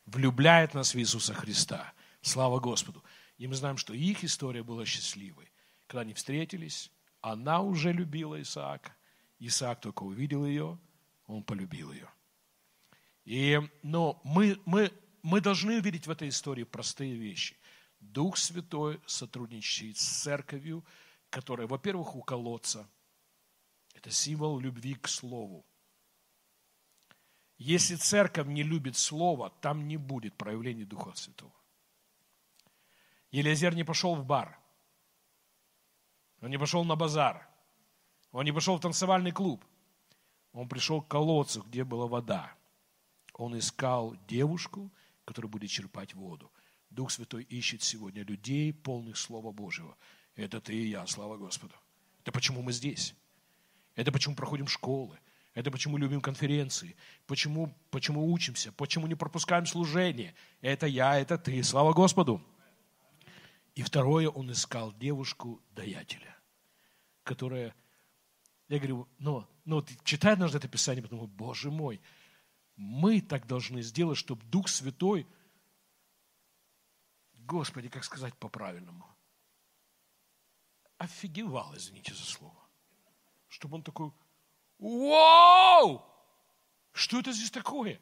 [0.05, 1.93] влюбляет нас в Иисуса Христа.
[2.21, 3.03] Слава Господу.
[3.37, 5.51] И мы знаем, что их история была счастливой.
[5.87, 6.89] Когда они встретились,
[7.19, 8.95] она уже любила Исаака.
[9.39, 10.79] Исаак только увидел ее,
[11.27, 12.07] он полюбил ее.
[13.25, 14.89] И, но мы, мы,
[15.23, 17.57] мы должны увидеть в этой истории простые вещи.
[17.99, 20.85] Дух Святой сотрудничает с церковью,
[21.29, 22.87] которая, во-первых, у колодца.
[23.95, 25.65] Это символ любви к Слову.
[27.57, 31.53] Если церковь не любит Слово, там не будет проявления Духа Святого.
[33.31, 34.59] Елизер не пошел в бар.
[36.41, 37.47] Он не пошел на базар.
[38.33, 39.63] Он не пошел в танцевальный клуб.
[40.51, 42.53] Он пришел к колодцу, где была вода.
[43.33, 44.91] Он искал девушку,
[45.25, 46.51] которая будет черпать воду.
[46.89, 49.97] Дух Святой ищет сегодня людей, полных Слова Божьего.
[50.35, 51.75] Это ты и я, слава Господу.
[52.21, 53.15] Это почему мы здесь.
[53.95, 55.19] Это почему проходим школы.
[55.53, 56.95] Это почему любим конференции.
[57.27, 58.71] Почему, почему учимся.
[58.71, 60.33] Почему не пропускаем служение.
[60.61, 61.61] Это я, это ты.
[61.63, 62.41] Слава Господу.
[63.75, 66.37] И второе, он искал девушку-даятеля,
[67.23, 67.73] которая,
[68.69, 71.99] я говорю, ну, ну вот читаю однажды это Писание, потому боже мой,
[72.75, 75.27] мы так должны сделать, чтобы Дух Святой,
[77.33, 79.05] Господи, как сказать по-правильному,
[80.97, 82.57] офигевал, извините за слово.
[83.49, 84.11] Чтобы он такой,
[84.79, 86.05] вау,
[86.93, 87.99] что это здесь такое?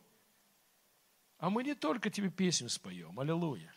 [1.37, 3.73] А мы не только тебе песню споем, аллилуйя.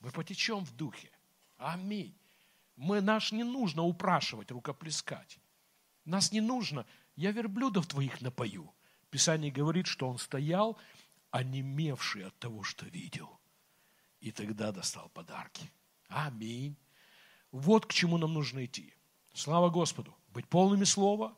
[0.00, 1.10] Мы потечем в духе.
[1.58, 2.16] Аминь.
[2.76, 5.38] Мы, наш не нужно упрашивать, рукоплескать.
[6.04, 8.72] Нас не нужно, я верблюдов твоих напою.
[9.16, 10.76] Писание говорит, что он стоял,
[11.30, 13.30] онемевший от того, что видел.
[14.20, 15.72] И тогда достал подарки.
[16.08, 16.76] Аминь.
[17.50, 18.92] Вот к чему нам нужно идти.
[19.32, 20.14] Слава Господу.
[20.34, 21.34] Быть полными слова.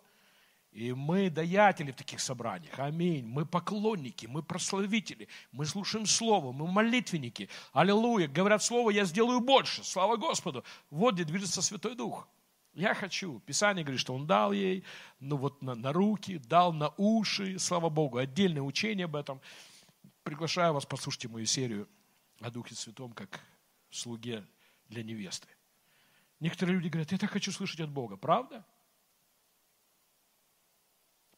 [0.72, 2.76] И мы даятели в таких собраниях.
[2.80, 3.24] Аминь.
[3.24, 7.48] Мы поклонники, мы прославители, мы слушаем Слово, мы молитвенники.
[7.72, 8.26] Аллилуйя.
[8.26, 9.84] Говорят Слово, я сделаю больше.
[9.84, 10.64] Слава Господу.
[10.90, 12.26] Вот где движется Святой Дух.
[12.78, 13.40] Я хочу.
[13.40, 14.84] Писание говорит, что Он дал ей,
[15.18, 17.58] ну вот на, на руки, дал на уши.
[17.58, 18.18] Слава Богу.
[18.18, 19.40] Отдельное учение об этом.
[20.22, 21.88] Приглашаю вас послушать мою серию
[22.38, 23.40] о Духе Святом, как
[23.90, 24.46] слуге
[24.88, 25.48] для невесты.
[26.38, 28.16] Некоторые люди говорят, я так хочу слышать от Бога.
[28.16, 28.64] Правда?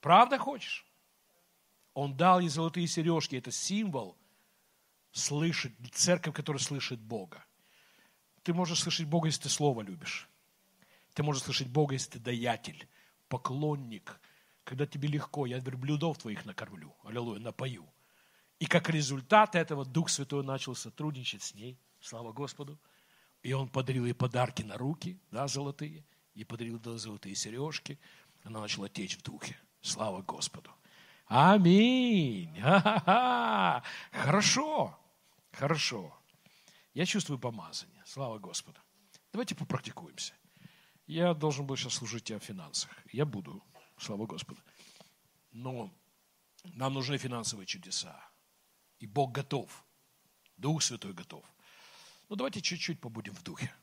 [0.02, 0.84] Правда хочешь?
[1.94, 3.36] Он дал ей золотые сережки.
[3.36, 4.14] Это символ
[5.10, 7.42] слышать, церковь, которая слышит Бога.
[8.42, 10.29] Ты можешь слышать Бога, если ты Слово любишь.
[11.14, 12.88] Ты можешь слышать Бога, если ты даятель,
[13.28, 14.20] поклонник.
[14.64, 17.86] Когда тебе легко, я верблюдов твоих накормлю, аллилуйя, напою.
[18.58, 22.78] И как результат этого Дух Святой начал сотрудничать с ней, слава Господу.
[23.42, 26.04] И он подарил ей подарки на руки, да, золотые,
[26.34, 27.98] и подарил ей золотые сережки.
[28.44, 29.56] Она начала течь в духе.
[29.80, 30.70] Слава Господу.
[31.26, 32.60] Аминь.
[32.60, 33.82] Ха-ха-ха.
[34.12, 34.98] Хорошо.
[35.52, 36.14] Хорошо.
[36.92, 38.02] Я чувствую помазание.
[38.04, 38.78] Слава Господу.
[39.32, 40.34] Давайте попрактикуемся.
[41.10, 42.88] Я должен был сейчас служить о финансах.
[43.12, 43.60] Я буду.
[43.98, 44.60] Слава Господу.
[45.50, 45.92] Но
[46.62, 48.16] нам нужны финансовые чудеса.
[49.00, 49.84] И Бог готов.
[50.56, 51.44] Дух Святой готов.
[52.28, 53.74] Ну, давайте чуть-чуть побудем в Духе.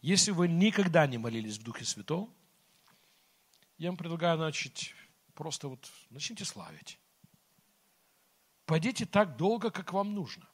[0.00, 2.32] Если вы никогда не молились в Духе Святом,
[3.76, 4.94] я вам предлагаю начать
[5.34, 6.98] просто вот, начните славить.
[8.64, 10.48] Пойдите так долго, как вам нужно.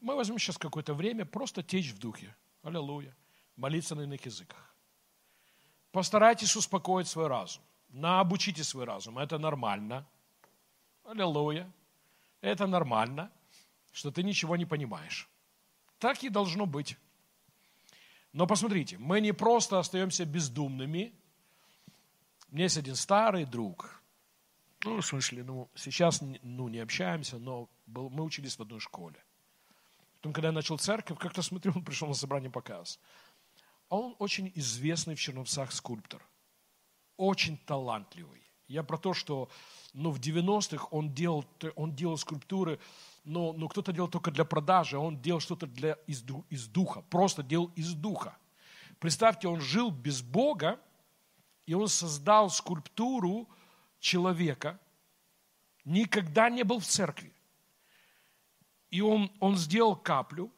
[0.00, 2.34] Мы возьмем сейчас какое-то время, просто течь в духе.
[2.62, 3.14] Аллилуйя.
[3.60, 4.74] Молиться на иных языках.
[5.92, 7.62] Постарайтесь успокоить свой разум.
[7.90, 9.18] Наобучите свой разум.
[9.18, 10.06] Это нормально.
[11.04, 11.70] Аллилуйя.
[12.40, 13.30] Это нормально,
[13.92, 15.28] что ты ничего не понимаешь.
[15.98, 16.96] Так и должно быть.
[18.32, 21.12] Но посмотрите, мы не просто остаемся бездумными.
[22.50, 24.02] У меня есть один старый друг.
[24.84, 29.22] Ну, в смысле, ну, сейчас ну, не общаемся, но был, мы учились в одной школе.
[30.14, 32.98] Потом, когда я начал церковь, как-то смотрю, он пришел на собрание показ.
[33.90, 36.26] А он очень известный в Черновцах скульптор.
[37.18, 38.42] Очень талантливый.
[38.66, 39.50] Я про то, что
[39.92, 41.44] ну, в 90-х он делал,
[41.76, 42.80] он делал скульптуры
[43.24, 47.02] но, но кто-то делал только для продажи, а он делал что-то для, из, из духа,
[47.02, 48.36] просто делал из духа.
[48.98, 50.80] Представьте, он жил без Бога,
[51.66, 53.48] и он создал скульптуру
[53.98, 54.78] человека,
[55.84, 57.32] никогда не был в церкви.
[58.90, 60.50] И он, он сделал каплю,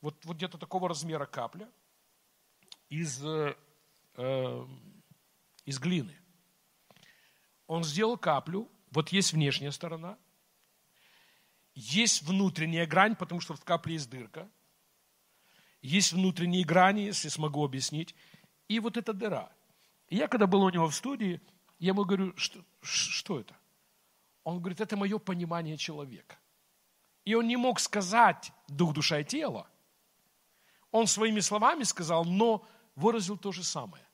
[0.00, 1.68] вот, вот где-то такого размера капля,
[2.90, 3.56] из, э,
[4.16, 4.66] э,
[5.64, 6.14] из глины.
[7.66, 10.18] Он сделал каплю, вот есть внешняя сторона–
[11.74, 14.50] есть внутренняя грань, потому что в капле есть дырка.
[15.80, 18.14] Есть внутренние грани, если смогу объяснить.
[18.68, 19.50] И вот эта дыра.
[20.08, 21.40] Я, когда был у него в студии,
[21.78, 23.56] я ему говорю, что, что это?
[24.44, 26.38] Он говорит, это мое понимание человека.
[27.24, 29.66] И он не мог сказать дух, душа и тело.
[30.90, 32.66] Он своими словами сказал, но
[33.00, 34.04] выразил то же самое.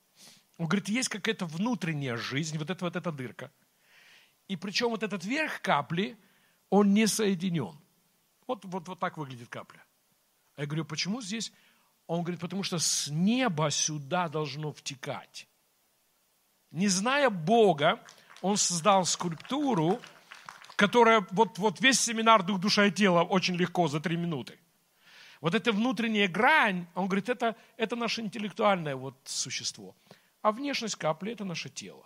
[0.58, 3.50] Он говорит, есть какая-то внутренняя жизнь, вот эта вот эта дырка.
[4.48, 6.16] И причем вот этот верх капли,
[6.70, 7.78] он не соединен.
[8.46, 9.84] Вот, вот, вот так выглядит капля.
[10.54, 11.52] А я говорю, почему здесь?
[12.06, 15.48] Он говорит, потому что с неба сюда должно втекать.
[16.70, 18.00] Не зная Бога,
[18.40, 20.00] он создал скульптуру,
[20.76, 24.58] которая, вот, вот весь семинар «Дух, душа и тело» очень легко, за три минуты.
[25.46, 29.94] Вот эта внутренняя грань, он говорит, это, это наше интеллектуальное вот существо.
[30.42, 32.04] А внешность капли– это наше тело.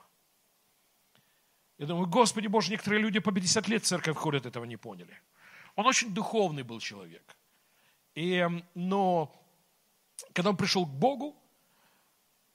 [1.78, 5.18] Я думаю, Господи Боже, некоторые люди по 50 лет в церковь ходят, этого не поняли.
[5.74, 7.34] Он очень духовный был человек.
[8.14, 9.32] И, но
[10.34, 11.34] когда он пришел к Богу,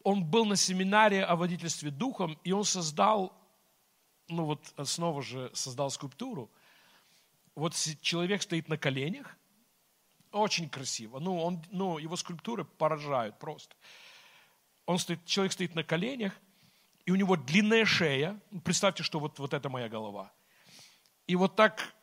[0.04, 3.34] он был на семинаре о водительстве духом, и он создал,
[4.28, 6.52] ну вот снова же создал скульптуру.
[7.56, 9.36] Вот человек стоит на коленях,
[10.40, 11.20] очень красиво.
[11.20, 13.76] Ну, он, ну, его скульптуры поражают просто.
[14.86, 16.34] Он стоит, человек стоит на коленях,
[17.06, 18.40] и у него длинная шея.
[18.64, 20.32] Представьте, что вот, вот это моя голова.
[21.28, 21.96] И вот так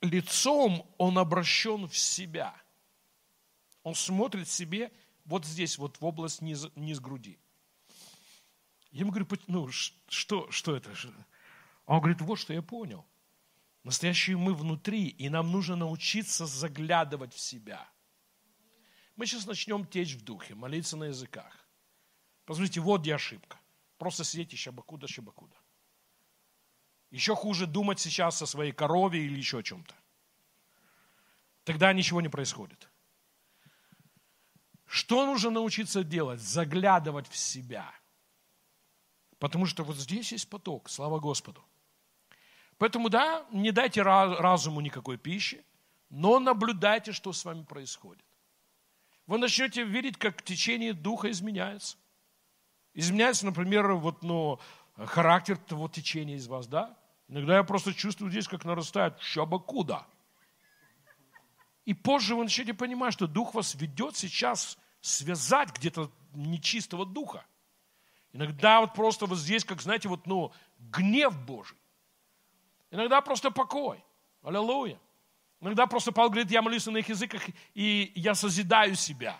[0.00, 2.54] лицом он обращен в себя.
[3.82, 4.90] Он смотрит себе
[5.24, 7.38] вот здесь, вот в область низ, низ груди.
[8.90, 10.90] Я ему говорю, ну что, что это?
[11.86, 13.04] Он говорит, вот что я понял.
[13.84, 17.86] Настоящие мы внутри, и нам нужно научиться заглядывать в себя.
[19.14, 21.68] Мы сейчас начнем течь в духе, молиться на языках.
[22.46, 23.60] Посмотрите, вот где ошибка.
[23.98, 25.56] Просто сидеть и щабакуда, щабакуда.
[27.10, 29.94] Еще хуже думать сейчас о своей корове или еще о чем-то.
[31.62, 32.88] Тогда ничего не происходит.
[34.86, 36.40] Что нужно научиться делать?
[36.40, 37.94] Заглядывать в себя.
[39.38, 41.64] Потому что вот здесь есть поток, слава Господу.
[42.84, 45.64] Поэтому да, не дайте разуму никакой пищи,
[46.10, 48.22] но наблюдайте, что с вами происходит.
[49.26, 51.96] Вы начнете видеть, как течение духа изменяется.
[52.92, 54.60] Изменяется, например, вот, ну,
[54.96, 56.94] характер того течения из вас, да?
[57.26, 60.06] Иногда я просто чувствую здесь, как нарастает шабакуда.
[61.86, 67.46] И позже вы начнете понимать, что Дух вас ведет сейчас связать где-то нечистого духа.
[68.34, 71.78] Иногда вот просто вот здесь, как знаете, вот, ну, гнев Божий.
[72.94, 74.02] Иногда просто покой.
[74.42, 74.98] Аллилуйя.
[75.60, 77.42] Иногда просто Павел говорит, я молюсь на их языках,
[77.74, 79.38] и я созидаю себя.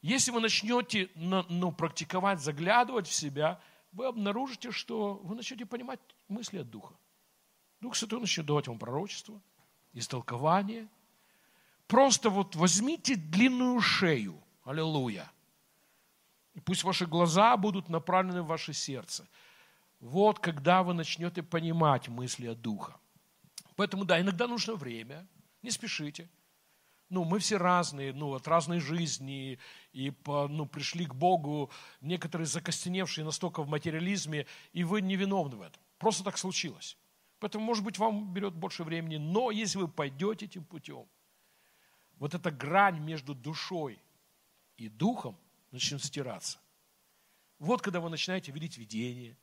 [0.00, 3.60] Если вы начнете ну, практиковать, заглядывать в себя,
[3.92, 6.94] вы обнаружите, что вы начнете понимать мысли от Духа.
[7.80, 9.40] Дух Святой начнет давать вам пророчество,
[9.92, 10.88] истолкование–
[11.92, 14.42] Просто вот возьмите длинную шею.
[14.64, 15.30] Аллилуйя.
[16.54, 19.28] И пусть ваши глаза будут направлены в ваше сердце.
[20.02, 22.94] Вот когда вы начнете понимать мысли от Духа.
[23.76, 25.26] Поэтому, да, иногда нужно время.
[25.62, 26.28] Не спешите.
[27.08, 29.58] Ну, мы все разные, ну, от разной жизни,
[29.92, 31.70] и по, ну, пришли к Богу,
[32.02, 35.80] некоторые закостеневшие настолько в материализме, и вы не виновны в этом.
[35.98, 36.98] Просто так случилось.
[37.38, 41.06] Поэтому, может быть, вам берет больше времени, но если вы пойдете этим путем–
[42.22, 44.00] вот эта грань между душой
[44.76, 45.36] и духом
[45.72, 46.60] начнет стираться.
[47.58, 49.36] Вот когда вы начинаете видеть видение.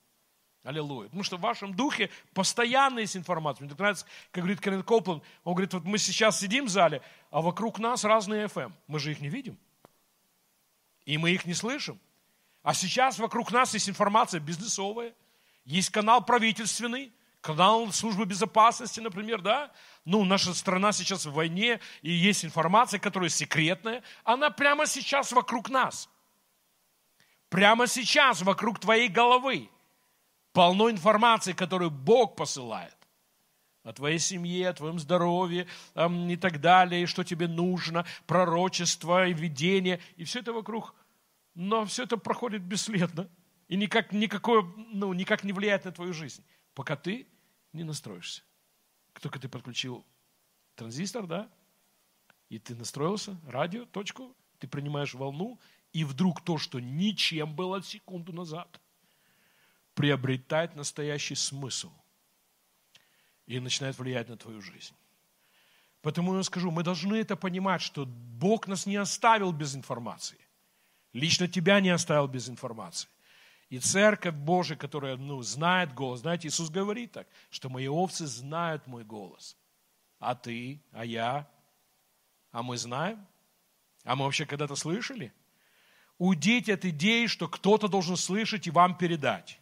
[0.63, 1.07] Аллилуйя.
[1.07, 3.63] Потому что в вашем духе постоянно есть информация.
[3.63, 7.01] Мне так нравится, как говорит Кеннет Копланд, он говорит, вот мы сейчас сидим в зале,
[7.31, 8.73] а вокруг нас разные FM.
[8.87, 9.57] Мы же их не видим.
[11.05, 11.99] И мы их не слышим.
[12.61, 15.13] А сейчас вокруг нас есть информация бизнесовая,
[15.63, 19.71] есть канал правительственный, канал службы безопасности, например, да?
[20.03, 25.69] Ну, наша страна сейчас в войне, и есть информация, которая секретная, она прямо сейчас вокруг
[25.69, 26.09] нас.
[27.47, 29.69] Прямо сейчас вокруг твоей головы
[30.53, 32.95] полно информации, которую Бог посылает
[33.83, 39.33] о твоей семье, о твоем здоровье и так далее, и что тебе нужно, пророчество и
[39.33, 40.93] видение, и все это вокруг.
[41.55, 43.29] Но все это проходит бесследно
[43.67, 44.63] и никак, никакое,
[44.93, 46.43] ну, никак не влияет на твою жизнь
[46.79, 47.27] пока ты
[47.73, 48.41] не настроишься.
[49.21, 50.05] Только ты подключил
[50.75, 51.51] транзистор, да,
[52.47, 55.59] и ты настроился, радио, точку, ты принимаешь волну,
[55.91, 58.79] и вдруг то, что ничем было секунду назад,
[59.99, 61.91] приобретает настоящий смысл
[63.47, 64.95] и начинает влиять на твою жизнь.
[66.01, 70.37] Поэтому я скажу, мы должны это понимать, что Бог нас не оставил без информации.
[71.11, 73.09] Лично тебя не оставил без информации.
[73.69, 76.21] И церковь Божия, которая ну, знает голос.
[76.21, 79.57] Знаете, Иисус говорит так, что мои овцы знают мой голос.
[80.17, 81.45] А ты, а я,
[82.53, 83.27] а мы знаем?
[84.05, 85.33] А мы вообще когда-то слышали?
[86.17, 89.59] Уйдите от идеи, что кто-то должен слышать и вам передать.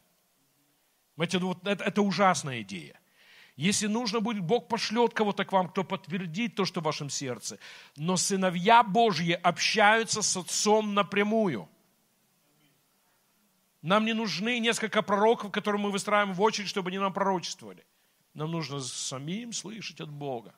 [1.17, 2.99] Ну, вот это, это ужасная идея.
[3.55, 7.57] Если нужно будет, Бог пошлет кого-то к вам, кто подтвердит то, что в вашем сердце.
[7.95, 11.67] Но сыновья Божьи общаются с Отцом напрямую.
[13.81, 17.83] Нам не нужны несколько пророков, которые мы выстраиваем в очередь, чтобы они нам пророчествовали.
[18.35, 20.53] Нам нужно самим слышать от Бога.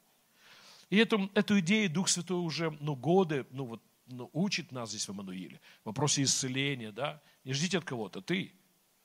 [0.89, 5.07] И эту, эту идею Дух Святой уже ну, годы ну, вот, ну, учит нас здесь
[5.07, 5.61] в Эммануиле.
[5.83, 7.21] В вопросе исцеления, да.
[7.45, 8.51] Не ждите от кого-то, ты.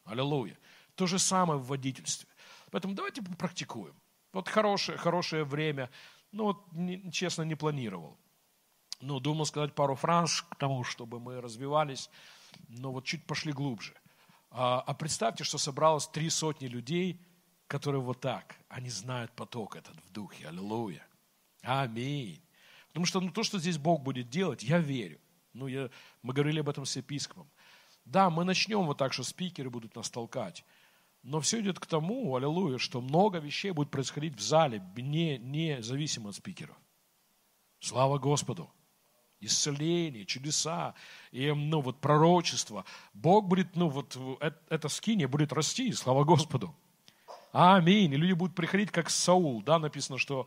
[0.05, 0.59] Аллилуйя.
[0.95, 2.29] То же самое в водительстве.
[2.71, 3.95] Поэтому давайте попрактикуем.
[4.33, 5.91] Вот хорошее, хорошее время.
[6.33, 8.19] Ну, вот, не, честно, не планировал.
[9.01, 12.11] Ну, думал сказать пару фраз к тому, чтобы мы развивались,
[12.69, 13.95] но вот чуть пошли глубже.
[14.51, 17.21] А, а представьте, что собралось три сотни людей,
[17.66, 20.49] которые вот так, они знают поток этот в духе.
[20.49, 21.07] Аллилуйя.
[21.62, 22.41] Аминь.
[22.89, 25.21] Потому что ну, то, что здесь Бог будет делать, я верю.
[25.53, 25.91] Ну, я,
[26.23, 27.51] мы говорили об этом с епископом.
[28.05, 30.65] Да, мы начнем вот так, что спикеры будут нас толкать.
[31.24, 36.28] Но все идет к тому, аллилуйя, что много вещей будет происходить в зале, не, независимо
[36.28, 36.76] от спикеров.
[37.80, 38.70] Слава Господу!
[39.40, 40.94] Исцеление, чудеса,
[41.32, 42.84] и, ну, вот пророчество.
[43.14, 46.74] Бог будет, ну, вот это, это скиния будет расти, слава Господу.
[47.52, 48.12] Аминь.
[48.12, 50.46] И люди будут приходить, как Саул, да, написано, что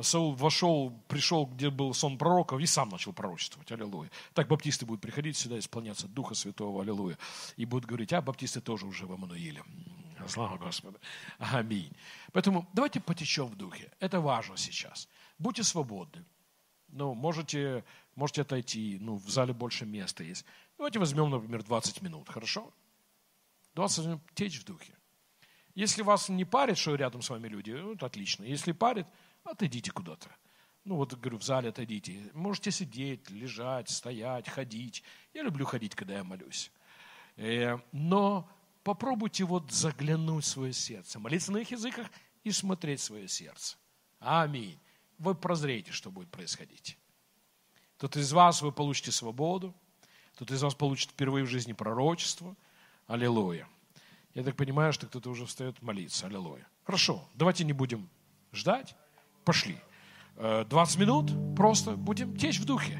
[0.00, 3.70] Саул вошел, пришел, где был сон пророков, и сам начал пророчествовать.
[3.72, 4.10] Аллилуйя.
[4.32, 6.82] Так баптисты будут приходить сюда, исполняться Духа Святого.
[6.82, 7.18] Аллилуйя.
[7.56, 9.62] И будут говорить, а баптисты тоже уже в Амануиле.
[10.28, 10.98] Слава Господу.
[11.38, 11.92] Аминь.
[12.32, 13.90] Поэтому давайте потечем в Духе.
[14.00, 15.08] Это важно сейчас.
[15.38, 16.24] Будьте свободны.
[16.88, 17.84] Ну, можете,
[18.14, 20.44] можете отойти, ну, в зале больше места есть.
[20.78, 22.72] Давайте возьмем, например, 20 минут, хорошо?
[23.74, 24.94] 20 минут течь в Духе.
[25.74, 28.44] Если вас не парит, что рядом с вами люди, ну, это отлично.
[28.44, 29.06] Если парит,
[29.42, 30.28] отойдите куда-то.
[30.84, 32.30] Ну вот, говорю, в зале отойдите.
[32.34, 35.02] Можете сидеть, лежать, стоять, ходить.
[35.32, 36.70] Я люблю ходить, когда я молюсь.
[37.36, 38.48] Э, но
[38.84, 42.06] попробуйте вот заглянуть в свое сердце, молиться на их языках
[42.44, 43.76] и смотреть свое сердце.
[44.20, 44.78] Аминь.
[45.18, 46.98] Вы прозреете, что будет происходить.
[47.96, 49.74] Кто-то из вас, вы получите свободу,
[50.34, 52.56] кто-то из вас получит впервые в жизни пророчество.
[53.06, 53.68] Аллилуйя.
[54.34, 56.26] Я так понимаю, что кто-то уже встает молиться.
[56.26, 56.66] Аллилуйя.
[56.84, 58.08] Хорошо, давайте не будем
[58.52, 58.94] ждать.
[59.44, 59.78] Пошли.
[60.36, 62.98] 20 э, минут просто будем течь в духе.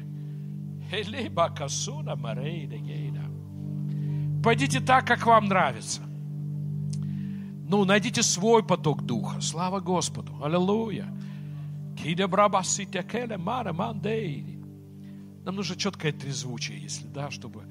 [4.45, 6.01] Пойдите так, как вам нравится.
[7.67, 9.41] Ну, найдите свой поток духа.
[9.41, 10.37] Слава Господу.
[10.43, 11.07] Аллилуйя.
[15.45, 17.63] Нам нужно четкое трезвучие, если да, чтобы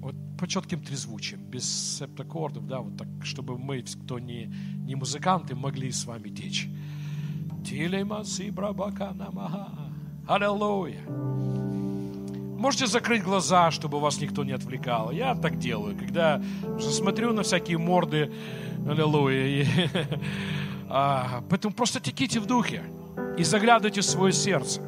[0.00, 4.52] вот по четким трезвучиям, без септаккордов, да, вот так, чтобы мы, кто не,
[4.84, 6.68] не музыканты, могли с вами течь.
[10.26, 11.69] Аллилуйя.
[12.60, 15.12] Можете закрыть глаза, чтобы вас никто не отвлекал.
[15.12, 16.42] Я так делаю, когда
[16.78, 18.30] смотрю на всякие морды.
[18.86, 19.66] Аллилуйя.
[20.92, 22.82] А, поэтому просто теките в духе
[23.38, 24.82] и заглядывайте в свое сердце.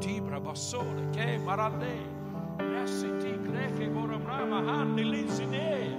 [0.00, 1.96] Tibra basole ke marande.
[2.58, 5.64] Yassiti grefe boramrama handi linsine.
[5.64, 5.95] Kole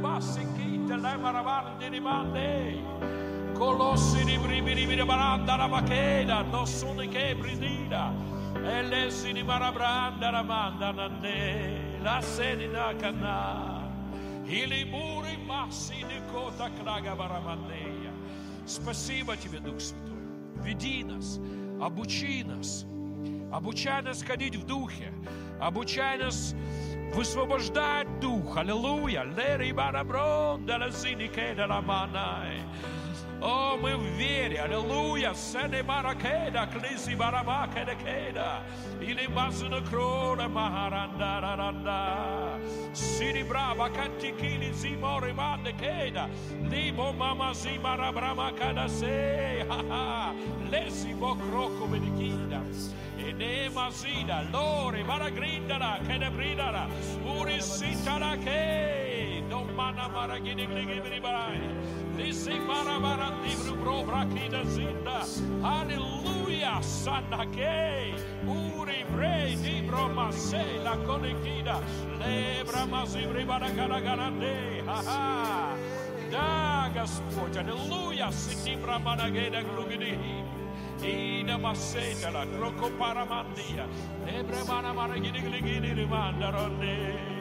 [0.00, 2.76] bassi kita le maravandi di mande.
[3.54, 8.12] Colossi di bribiri di baranda la bacheda, non sono che bridina.
[8.54, 11.98] E lessi di marabranda la manda nande.
[12.02, 13.86] La sedi da canna.
[14.44, 18.12] Или muri масси di кота крага барамандея.
[18.64, 20.22] Спасибо тебе, Дух Святой.
[20.62, 21.38] Веди нас,
[21.80, 22.86] обучи нас,
[23.52, 25.12] обучай нас ходить в Духе,
[25.60, 26.54] обучай нас
[27.14, 28.56] высвобождать Дух.
[28.56, 29.24] Аллилуйя.
[29.24, 30.78] Лери бараброн, да
[33.37, 33.43] manai.
[33.43, 38.63] О, мы в вере, аллилуйя, сене маракеда, клиси барабаке де кеда,
[39.01, 42.59] или мазуна крона махаранда раранда,
[42.93, 46.29] сири браба кантикини зимори манде кеда,
[46.71, 50.33] либо мама зи барабрама када се, ха-ха,
[50.71, 52.61] леси бо кроко медикида,
[53.19, 56.87] e ne mazida, lore, maragrindara, kede bridara,
[57.39, 60.65] uri sitara ke, domana maragini
[65.62, 68.12] Hallelujah, Sanake,
[68.44, 71.80] Uri Bre, Dibro Mase, La Conekida,
[72.18, 75.76] Lebra Mazibre Ha, Haha,
[76.30, 80.18] Da Gasport, Hallelujah, Sitibra Barageda Grugidi,
[81.02, 83.86] Ina Maseta, La Croco Paramandia,
[84.26, 87.37] Lebra Baragidi Gligidi Rimandaronde.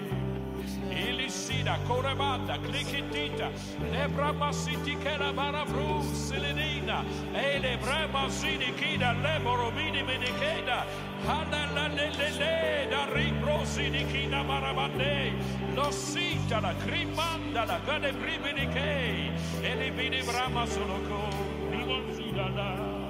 [0.89, 3.49] Ilisida, Corabanda, Clicchitita,
[3.91, 10.85] Lebramasiti, Carabarabru, Selenina, Ele, Bramasini, Kida, Leboromini, Menicheda,
[11.25, 15.33] Hanalalele, da Ribrosini, Kina, Marabande,
[15.75, 19.31] Lossita, la Crimanda, la Gane, Primini, Kei,
[19.61, 21.29] Elibini, Bramasoloco,
[21.71, 23.06] Rimonzidala.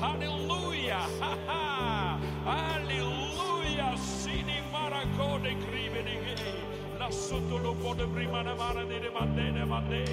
[0.00, 1.04] Hallelujah.
[2.44, 3.96] Hallelujah.
[3.96, 6.16] Sini maracone cribini.
[6.98, 10.04] La sotto lo pode prima na mara di demande demande.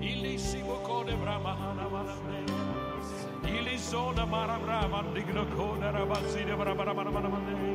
[0.00, 2.52] mande, code bramana manande.
[3.46, 7.69] Ilizona mara brava digno code rabazzi de brabara mara mande.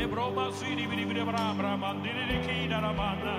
[0.00, 3.34] Le broma si di vidi vidi brava brava mande di china na manna.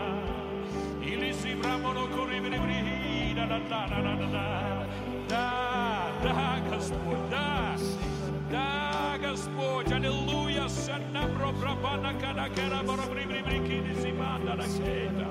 [0.99, 4.87] Ilisi bravo no corri vidi vidi da da da da da da.
[5.27, 7.75] Да, да, Господь, да,
[8.51, 15.27] да, Господь, аллилуйя, санна пробрабана када кара бара бри бри бри кини симанда на кета.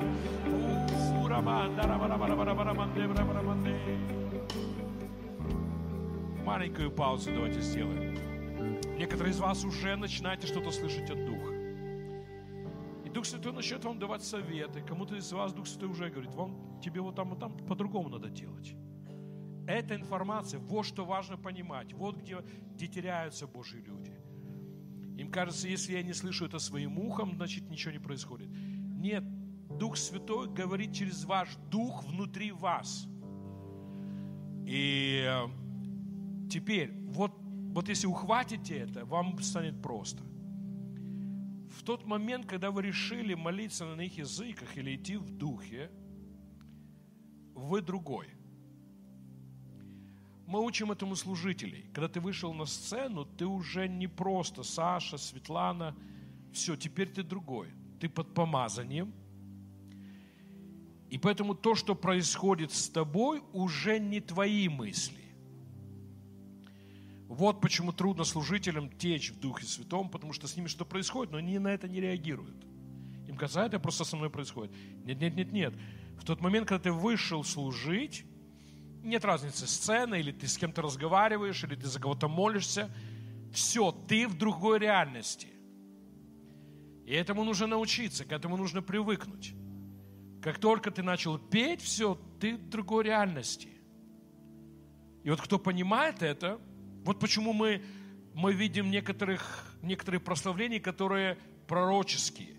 [1.22, 3.76] Ура манда ра бара бара бара бара манде бара бара манде.
[6.44, 8.29] Маленькую паузу давайте сделаем.
[9.00, 11.54] Некоторые из вас уже начинаете что-то слышать от Духа.
[13.06, 14.82] И Дух Святой начнет вам давать советы.
[14.82, 18.28] Кому-то из вас Дух Святой уже говорит, вам, тебе вот там, вот там по-другому надо
[18.28, 18.74] делать.
[19.66, 22.44] Эта информация, вот что важно понимать, вот где,
[22.74, 24.12] где теряются Божьи люди.
[25.16, 28.50] Им кажется, если я не слышу это своим ухом, значит ничего не происходит.
[28.50, 29.24] Нет,
[29.78, 33.08] Дух Святой говорит через ваш дух внутри вас.
[34.66, 35.46] И э,
[36.50, 37.39] теперь, вот,
[37.72, 40.22] вот если ухватите это, вам станет просто.
[41.76, 45.90] В тот момент, когда вы решили молиться на их языках или идти в духе,
[47.54, 48.28] вы другой–
[50.50, 51.88] мы учим этому служителей.
[51.94, 55.94] Когда ты вышел на сцену, ты уже не просто Саша, Светлана.
[56.52, 57.68] Все, теперь ты другой.
[58.00, 59.12] Ты под помазанием.
[61.08, 65.19] И поэтому то, что происходит с тобой, уже не твои мысли.
[67.30, 71.38] Вот почему трудно служителям течь в Духе Святом, потому что с ними что происходит, но
[71.38, 72.66] они на это не реагируют.
[73.28, 74.74] Им кажется, «А, это просто со мной происходит.
[75.04, 75.74] Нет, нет, нет, нет.
[76.18, 78.24] В тот момент, когда ты вышел служить,
[79.04, 82.90] нет разницы, сцена, или ты с кем-то разговариваешь, или ты за кого-то молишься.
[83.52, 85.46] Все, ты в другой реальности.
[87.06, 89.54] И этому нужно научиться, к этому нужно привыкнуть.
[90.42, 93.68] Как только ты начал петь, все, ты в другой реальности.
[95.22, 96.60] И вот кто понимает это,
[97.04, 97.82] вот почему мы,
[98.34, 102.56] мы видим некоторых, некоторые прославления, которые пророческие.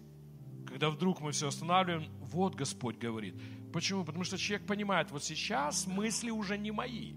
[0.67, 3.35] Когда вдруг мы все останавливаем, вот Господь говорит–
[3.71, 4.03] Почему?
[4.03, 7.13] Потому что человек понимает, вот сейчас мысли уже не мои.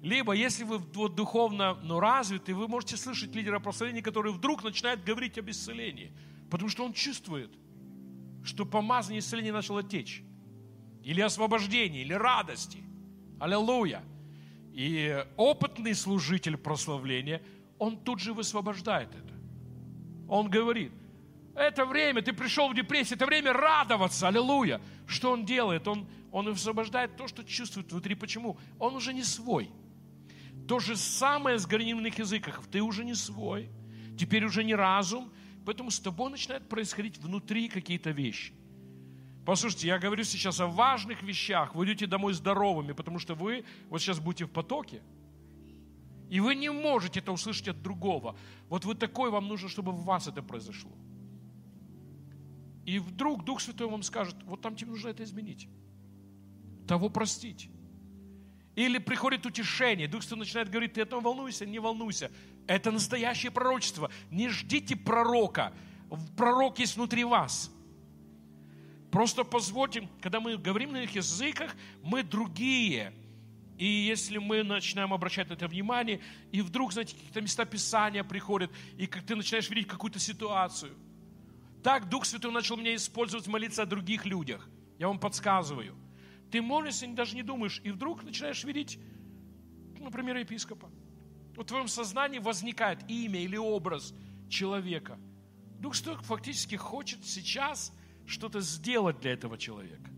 [0.00, 5.02] Либо, если вы вот духовно ну, развиты, вы можете слышать лидера прославления, который вдруг начинает
[5.02, 6.12] говорить об исцелении.
[6.50, 7.50] Потому что он чувствует,
[8.44, 10.22] что помазание исцеления начало течь.
[11.02, 12.84] Или освобождение, или радости.
[13.40, 14.04] Аллилуйя.
[14.78, 17.42] И опытный служитель прославления,
[17.80, 19.34] он тут же высвобождает это.
[20.28, 20.92] Он говорит,
[21.56, 24.80] это время, ты пришел в депрессию, это время радоваться, аллилуйя.
[25.08, 25.88] Что он делает?
[25.88, 28.14] Он, он освобождает то, что чувствует внутри.
[28.14, 28.56] Почему?
[28.78, 29.68] Он уже не свой.
[30.68, 32.62] То же самое с гранивных языках.
[32.70, 33.70] Ты уже не свой.
[34.16, 35.32] Теперь уже не разум.
[35.66, 38.52] Поэтому с тобой начинают происходить внутри какие-то вещи.
[39.48, 41.74] Послушайте, я говорю сейчас о важных вещах.
[41.74, 45.00] Вы идете домой здоровыми, потому что вы вот сейчас будете в потоке.
[46.28, 48.36] И вы не можете это услышать от другого.
[48.68, 50.90] Вот вы такой, вам нужно, чтобы в вас это произошло.
[52.84, 55.66] И вдруг Дух Святой вам скажет, вот там тебе нужно это изменить.
[56.86, 57.70] Того простить.
[58.76, 62.30] Или приходит утешение, Дух Святой начинает говорить, ты этого волнуйся, не волнуйся.
[62.66, 64.10] Это настоящее пророчество.
[64.30, 65.72] Не ждите пророка.
[66.36, 67.72] Пророк есть внутри вас.
[69.10, 73.12] Просто позвольте, когда мы говорим на их языках, мы другие.
[73.78, 76.20] И если мы начинаем обращать на это внимание,
[76.52, 80.94] и вдруг, знаете, какие-то места Писания приходят, и как ты начинаешь видеть какую-то ситуацию–
[81.82, 84.68] так Дух Святой начал меня использовать, молиться о других людях.
[84.98, 85.96] Я вам подсказываю.
[86.50, 88.98] Ты молишься, даже не думаешь, и вдруг начинаешь видеть,
[89.98, 90.90] например, епископа.
[91.56, 94.14] В твоем сознании возникает имя или образ
[94.48, 95.18] человека.
[95.78, 97.92] Дух Святой фактически хочет сейчас
[98.28, 100.10] что-то сделать для этого человека.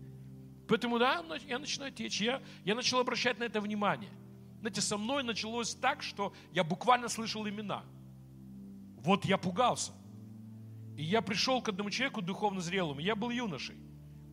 [0.67, 2.21] Поэтому, да, я начинаю течь.
[2.21, 4.11] Я, я начал обращать на это внимание.
[4.59, 7.83] Знаете, со мной началось так, что я буквально слышал имена.
[8.97, 9.91] Вот я пугался.
[10.95, 12.99] И я пришел к одному человеку духовно зрелому.
[12.99, 13.75] Я был юношей.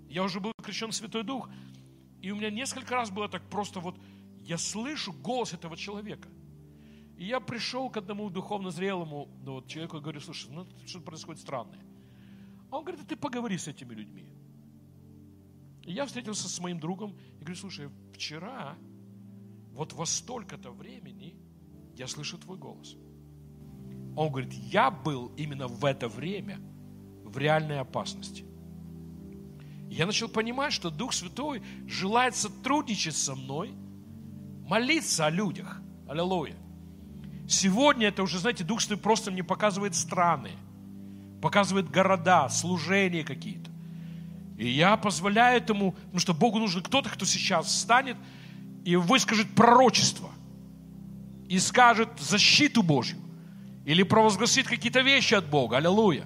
[0.08, 1.48] Я уже был крещен в Святой Дух.
[2.20, 3.96] И у меня несколько раз было так просто вот,
[4.40, 6.28] я слышу голос этого человека.
[7.16, 11.04] И я пришел к одному духовно зрелому ну, вот, человеку и говорю, слушай, ну что-то
[11.04, 11.80] происходит странное.
[12.70, 14.28] А он говорит, ты поговори с этими людьми.
[15.84, 18.76] И я встретился с моим другом и говорю, слушай, вчера
[19.72, 21.36] вот во столько-то времени
[21.96, 22.96] я слышу твой голос.
[24.16, 26.60] Он говорит, я был именно в это время
[27.24, 28.44] в реальной опасности.
[29.88, 33.72] Я начал понимать, что Дух Святой желает сотрудничать со мной,
[34.66, 35.80] молиться о людях.
[36.06, 36.56] Аллилуйя.
[37.48, 40.50] Сегодня это уже, знаете, Дух Святой просто мне показывает страны,
[41.40, 43.70] показывает города, служения какие-то.
[44.58, 48.16] И я позволяю этому, потому что Богу нужен кто-то, кто сейчас встанет
[48.84, 50.30] и выскажет пророчество,
[51.48, 53.18] и скажет защиту Божью,
[53.84, 55.76] или провозгласит какие-то вещи от Бога.
[55.76, 56.24] Аллилуйя.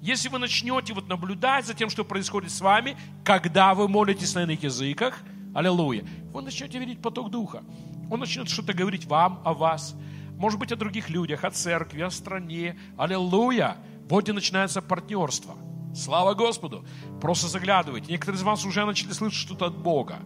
[0.00, 4.44] Если вы начнете вот наблюдать за тем, что происходит с вами, когда вы молитесь на
[4.44, 5.20] иных языках,
[5.54, 7.62] аллилуйя, вы начнете видеть поток Духа.
[8.10, 9.94] Он начнет что-то говорить вам, о вас,
[10.38, 12.78] может быть, о других людях, о церкви, о стране.
[12.96, 13.76] Аллилуйя.
[14.10, 15.54] Где начинается партнерство.
[15.94, 16.84] Слава Господу.
[17.20, 18.12] Просто заглядывайте.
[18.12, 20.18] Некоторые из вас уже начали слышать что-то от Бога.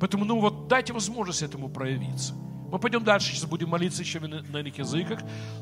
[0.00, 2.34] Поэтому, ну вот, дайте возможность этому проявиться.
[2.70, 5.20] Мы пойдем дальше, сейчас будем молиться еще на, на иных языках.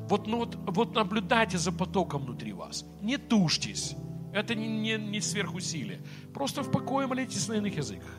[0.09, 2.85] Вот, ну вот, вот наблюдайте за потоком внутри вас.
[3.01, 3.95] Не тушьтесь.
[4.33, 6.01] Это не, не, не сверхусилие.
[6.35, 8.11] Просто в покое молитесь на иных языках.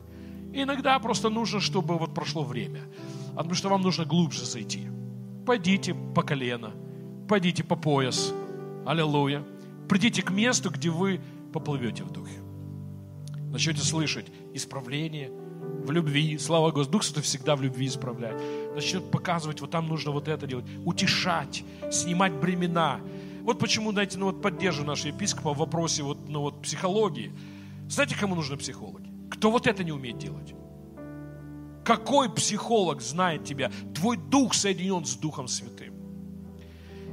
[0.53, 2.81] И иногда просто нужно, чтобы вот прошло время.
[3.35, 4.87] Потому что вам нужно глубже зайти.
[5.45, 6.71] Пойдите по колено.
[7.27, 8.33] Пойдите по пояс.
[8.87, 9.43] Аллилуйя.
[9.89, 11.19] Придите к месту, где вы
[11.53, 12.39] поплывете в духе.
[13.51, 15.31] Начнете слышать исправление–
[15.87, 16.37] в любви.
[16.37, 16.97] Слава Господу.
[16.97, 18.41] Дух Святой всегда в любви исправляет.
[18.75, 20.65] Начнет показывать, вот там нужно вот это делать.
[20.85, 22.99] Утешать, снимать бремена.
[23.41, 27.31] Вот почему, знаете, ну вот поддерживаю нашего епископа в вопросе вот, ну вот психологии.
[27.89, 29.09] Знаете, кому нужны психологи?
[29.31, 30.53] Кто вот это не умеет делать?
[31.85, 33.71] Какой психолог знает тебя?
[33.95, 35.86] Твой дух соединен с Духом Святым.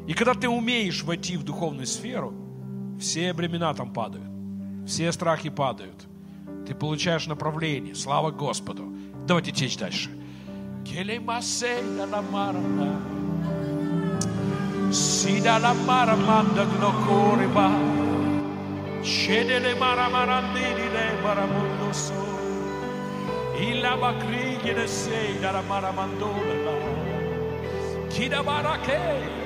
[0.06, 2.34] И когда ты умеешь войти в духовную сферу,
[3.00, 4.30] все бремена там падают,
[4.86, 6.06] все страхи падают–
[6.66, 7.94] ты получаешь направление.
[7.94, 8.92] Слава Господу.
[9.26, 10.10] Давайте течь дальше.
[14.94, 17.68] Sida la mara manda glocoriba
[19.02, 22.14] Scende le mara marandini le maramondo so
[23.58, 26.76] Illa bacrighi le sei dalla mara mandola
[28.08, 29.43] Chi da barake Ha ha ha ha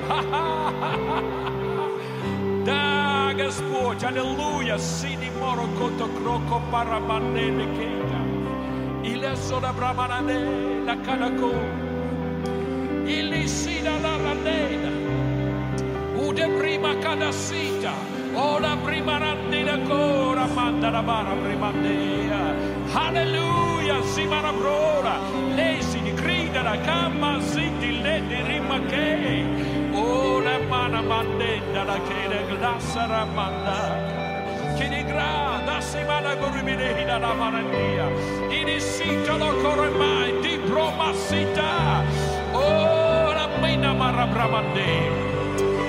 [2.66, 8.20] Да, Господь, аллилуйя, сини моро кото кроко параманеле кейта.
[9.04, 10.38] Ile sola bramanane
[10.86, 11.52] la kanako.
[13.06, 14.92] Ili sida la ranena.
[16.28, 17.94] Ude prima cadasita.
[18.36, 22.42] Ora prima randina cora manda la bara primandea.
[22.96, 25.16] Alleluia, si marabrora.
[25.56, 29.77] Lei si grida la camma, si di le di rima che.
[30.09, 34.17] Ora mana mandenda la chiede glassa ramanda.
[34.77, 38.07] Chi di grada si mana gurumilehina la marandia.
[38.49, 42.03] Inisita lo corremai di promassità.
[42.53, 45.27] Ora mina marabramande.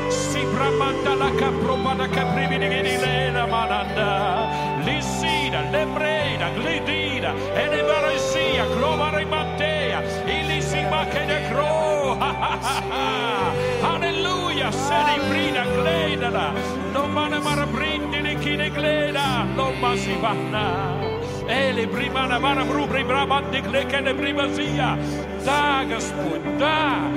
[0.09, 4.47] Si bramanda la capropana caprivini di lena mananda.
[4.83, 12.97] Lissina, lebreda, glidina, elevaresia, glovarimandea, illisima che ne croa.
[14.68, 16.52] Alleluia, seri brida gledala,
[16.92, 21.00] non mana mara brindini chi ne gleda, non ma si vanna.
[21.46, 24.98] E le prima na vara brubri brabandi kleke ne primazia.
[25.44, 27.08] Da, Господь, да,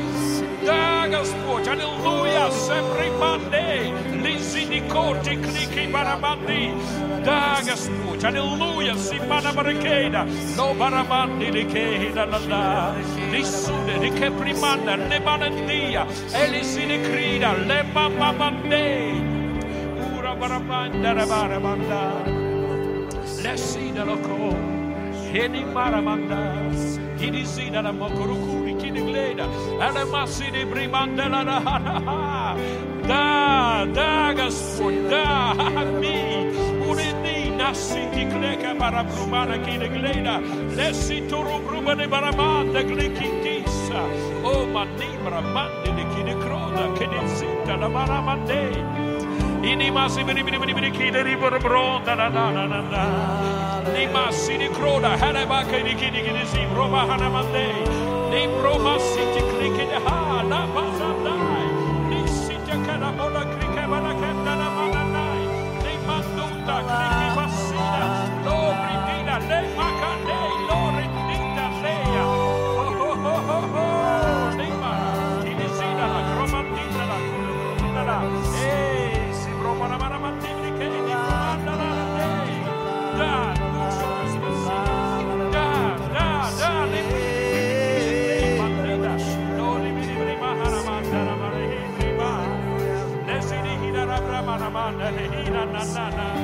[0.65, 6.73] да, Господь, аллилуйя, sempre mande, lisi di corti clichi baramandi.
[7.25, 10.27] Да, Господь, аллилуйя, си мана баракеда,
[10.57, 12.95] но бараманди ли кейда la la,
[13.31, 19.13] li sude, li che primanda, le manandia, e li si ne crida, le mamma mande,
[20.17, 21.27] ura baramanda, la
[28.92, 28.92] baramanda.
[28.92, 29.46] Lesida loko, heni maramanda, hini sida la mokorukuri, kini gleda,
[29.82, 32.58] ale masidi brimanda la la ha ha ha.
[33.08, 36.54] Da, da, Господь, да, аминь.
[36.88, 40.42] Урини насити клека барабрумана кини гледа,
[40.78, 44.02] леси туру брумане бараманда гликитиса.
[44.44, 48.72] О, манибра манди di kini kroda, kini sita la baramande.
[49.64, 53.04] Ini masi bini bini bini bini kini di berbronda na na na na na.
[53.94, 57.30] Ni masi di kroda hana baka di kini kini si broma hana
[58.33, 59.43] Libroma siti
[60.05, 60.33] ha
[94.99, 96.42] na na na na na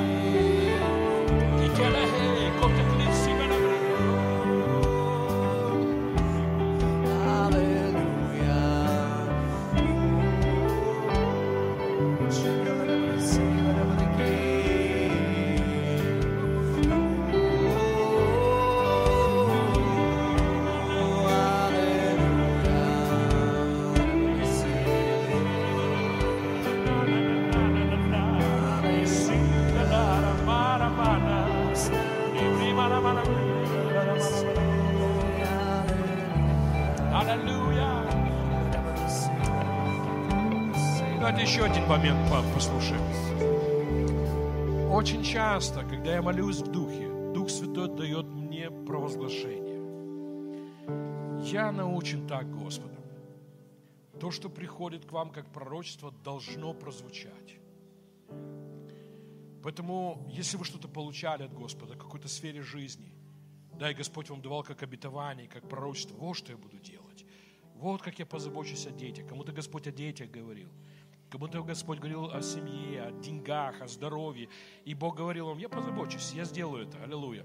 [41.88, 43.00] момент послушаем.
[44.92, 49.78] Очень часто, когда я молюсь в Духе, Дух Святой дает мне провозглашение.
[51.50, 53.02] Я научен так Господом.
[54.20, 57.56] То, что приходит к вам как пророчество, должно прозвучать.
[59.62, 63.10] Поэтому, если вы что-то получали от Господа, в какой-то сфере жизни,
[63.78, 67.24] да, и Господь вам давал как обетование, как пророчество, вот что я буду делать.
[67.76, 69.26] Вот как я позабочусь о детях.
[69.26, 70.68] Кому-то Господь о детях говорил.
[71.30, 74.48] Кому-то Господь говорил о семье, о деньгах, о здоровье.
[74.84, 77.02] И Бог говорил вам, я позабочусь, я сделаю это.
[77.02, 77.44] Аллилуйя.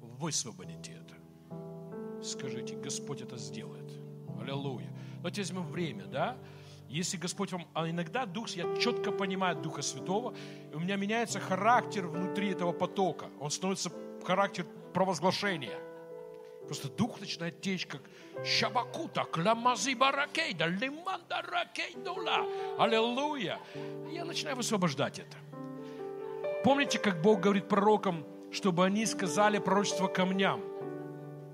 [0.00, 2.24] Высвободите это.
[2.24, 3.92] Скажите, Господь это сделает.
[4.40, 4.90] Аллилуйя.
[5.16, 6.38] Давайте возьмем время, да?
[6.88, 7.66] Если Господь вам...
[7.74, 10.34] А иногда Дух, я четко понимаю Духа Святого,
[10.72, 13.26] и у меня меняется характер внутри этого потока.
[13.40, 13.92] Он становится
[14.24, 15.78] характер провозглашения.
[16.68, 18.02] Просто дух начинает течь, как
[18.44, 22.44] шабакута, кламази баракейда, лиманда ракейдула.
[22.78, 23.58] Аллилуйя.
[24.12, 25.38] Я начинаю высвобождать это.
[26.64, 30.62] Помните, как Бог говорит пророкам, чтобы они сказали пророчество камням?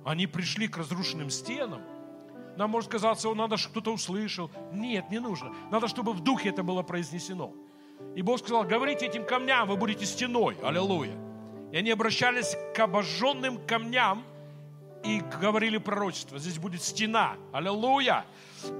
[0.05, 1.83] Они пришли к разрушенным стенам.
[2.57, 4.51] Нам может казаться, надо, чтобы кто-то услышал.
[4.73, 5.55] Нет, не нужно.
[5.71, 7.53] Надо, чтобы в духе это было произнесено.
[8.17, 10.57] И Бог сказал, говорите этим камням, вы будете стеной.
[10.61, 11.17] Аллилуйя.
[11.71, 14.25] И они обращались к обожженным камням
[15.05, 16.39] и говорили пророчество.
[16.39, 17.37] Здесь будет стена.
[17.53, 18.25] Аллилуйя.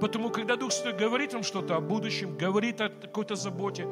[0.01, 3.87] Потому, когда Дух Святой говорит вам что-то о будущем, говорит о какой-то заботе,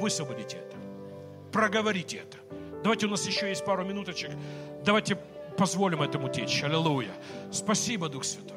[0.00, 0.76] высвободите это.
[1.52, 2.38] Проговорите это.
[2.82, 4.30] Давайте у нас еще есть пару минуточек.
[4.84, 5.16] Давайте
[5.56, 6.62] позволим этому течь.
[6.64, 7.12] Аллилуйя.
[7.52, 8.56] Спасибо, Дух Святой.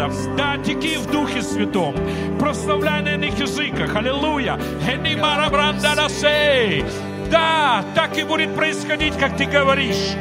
[0.00, 0.36] Господа.
[0.36, 1.94] Да, теки в Духе Святом.
[2.38, 3.94] Прославляй на иных языках.
[3.94, 4.58] Аллилуйя.
[7.30, 10.16] Да, так и будет происходить, как ты говоришь.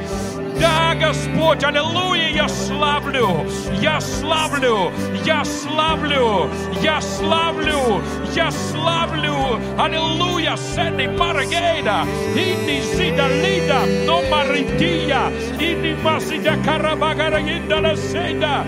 [0.60, 3.46] Да, Господь, аллилуйя, я славлю,
[3.82, 4.92] я славлю,
[5.24, 6.50] я славлю,
[6.82, 8.02] я славлю,
[8.36, 12.04] я славлю, аллилуйя, сены марагейда,
[12.36, 15.32] инди зида лида, но марития,
[15.62, 18.66] инди масида карабагарагинда la seda,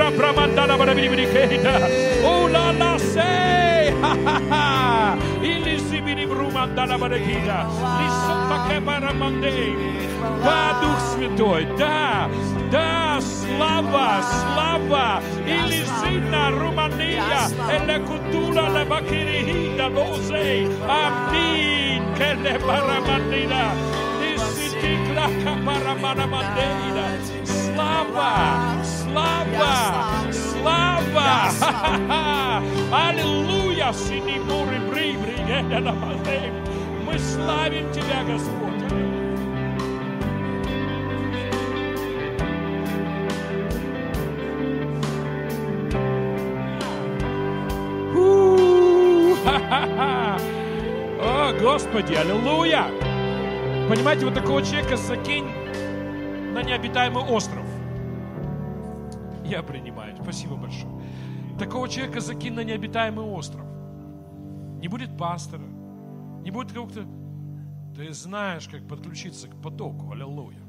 [0.00, 1.74] ура брамандана барабирибрикейда,
[2.24, 7.58] ула la сей, ха ха ха, или сибири брумандана барагида,
[7.98, 9.74] лисота кебарамандей,
[10.44, 12.28] да, Дух Святой, да,
[12.70, 17.22] да, слава, слава, или сина Румания,
[17.70, 23.64] эле кутула ле бакирихида лозей, амин, келе барамандина,
[24.20, 27.06] ниситикла капараманамандина,
[27.44, 28.32] слава,
[28.84, 28.99] слава,
[30.31, 31.51] Слава,
[32.91, 36.51] аллилуйя, сини мури бри, бри,
[37.05, 38.71] мы славим Тебя, Господь.
[51.23, 52.85] О, Господи, аллилуйя!
[53.89, 55.49] Понимаете, вот такого человека закинь
[56.53, 57.70] на необитаемый остров.
[59.51, 60.15] Я принимаю.
[60.15, 60.93] Спасибо большое.
[61.59, 63.65] Такого человека закинь на необитаемый остров.
[64.79, 65.65] Не будет пастора,
[66.41, 67.05] не будет кого-то.
[67.93, 70.13] Ты знаешь, как подключиться к потоку.
[70.13, 70.61] Аллилуйя.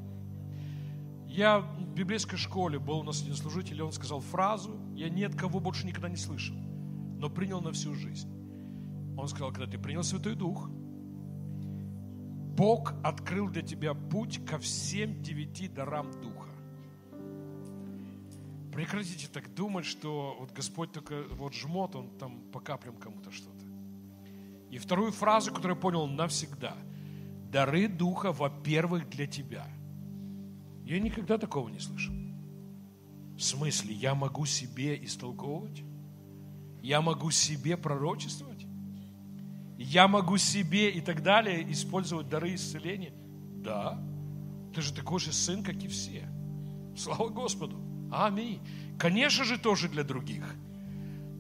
[1.29, 5.23] Я в библейской школе был у нас один служитель, и он сказал фразу, я ни
[5.23, 8.29] от кого больше никогда не слышал, но принял на всю жизнь.
[9.17, 10.69] Он сказал, когда ты принял Святой Дух,
[12.57, 16.32] Бог открыл для тебя путь ко всем девяти дарам Духа.
[18.73, 23.67] Прекратите так думать, что вот Господь только вот жмот, Он там по каплям кому-то что-то.
[24.71, 26.75] И вторую фразу, которую я понял навсегда.
[27.51, 29.67] Дары Духа, во-первых, для тебя.
[30.85, 32.15] Я никогда такого не слышал.
[33.37, 35.83] В смысле, я могу себе истолковывать?
[36.81, 38.67] Я могу себе пророчествовать?
[39.77, 43.13] Я могу себе и так далее использовать дары исцеления?
[43.63, 44.03] Да.
[44.75, 46.27] Ты же такой же сын, как и все.
[46.97, 47.92] Слава Господу.
[48.13, 48.61] Аминь.
[48.99, 50.45] Конечно же, тоже для других.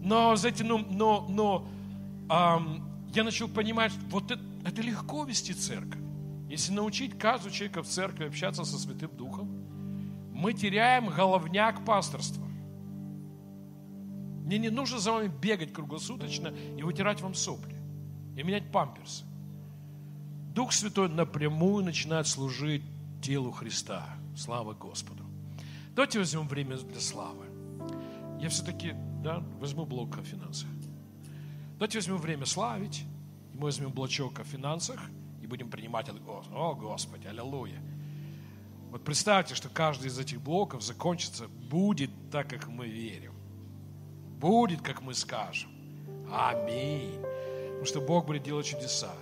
[0.00, 1.68] Но, знаете, ну, но, но
[2.28, 2.82] эм,
[3.14, 6.00] я начал понимать, вот это, это легко вести церковь.
[6.48, 9.48] Если научить каждого человека в церкви общаться со Святым Духом,
[10.32, 12.44] мы теряем головняк пасторства.
[14.44, 17.76] Мне не нужно за вами бегать круглосуточно и вытирать вам сопли,
[18.36, 19.24] и менять памперсы.
[20.54, 22.82] Дух Святой напрямую начинает служить
[23.22, 24.04] телу Христа.
[24.36, 25.21] Слава Господу.
[25.94, 27.44] Давайте возьмем время для славы.
[28.40, 30.68] Я все-таки да, возьму блок о финансах.
[31.74, 33.04] Давайте возьмем время славить,
[33.52, 34.98] и мы возьмем блочок о финансах,
[35.42, 37.82] и будем принимать, о Господи, аллилуйя.
[38.90, 43.34] Вот представьте, что каждый из этих блоков закончится, будет так, как мы верим.
[44.40, 45.70] Будет, как мы скажем.
[46.32, 47.20] Аминь.
[47.68, 49.12] Потому что Бог будет делать чудеса.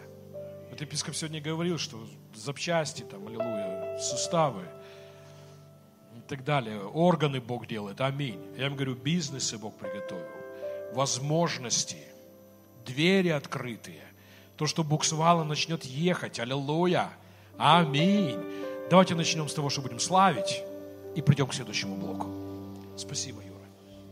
[0.70, 4.62] Вот епископ сегодня говорил, что запчасти, там, аллилуйя, суставы–
[6.30, 6.80] так далее.
[6.80, 8.00] Органы Бог делает.
[8.00, 8.38] Аминь.
[8.56, 10.24] Я им говорю, бизнесы Бог приготовил.
[10.94, 11.98] Возможности.
[12.86, 14.04] Двери открытые.
[14.56, 16.38] То, что буксовало, начнет ехать.
[16.38, 17.10] Аллилуйя.
[17.58, 18.38] Аминь.
[18.88, 20.62] Давайте начнем с того, что будем славить.
[21.16, 22.28] И придем к следующему блоку.
[22.96, 23.49] Спасибо.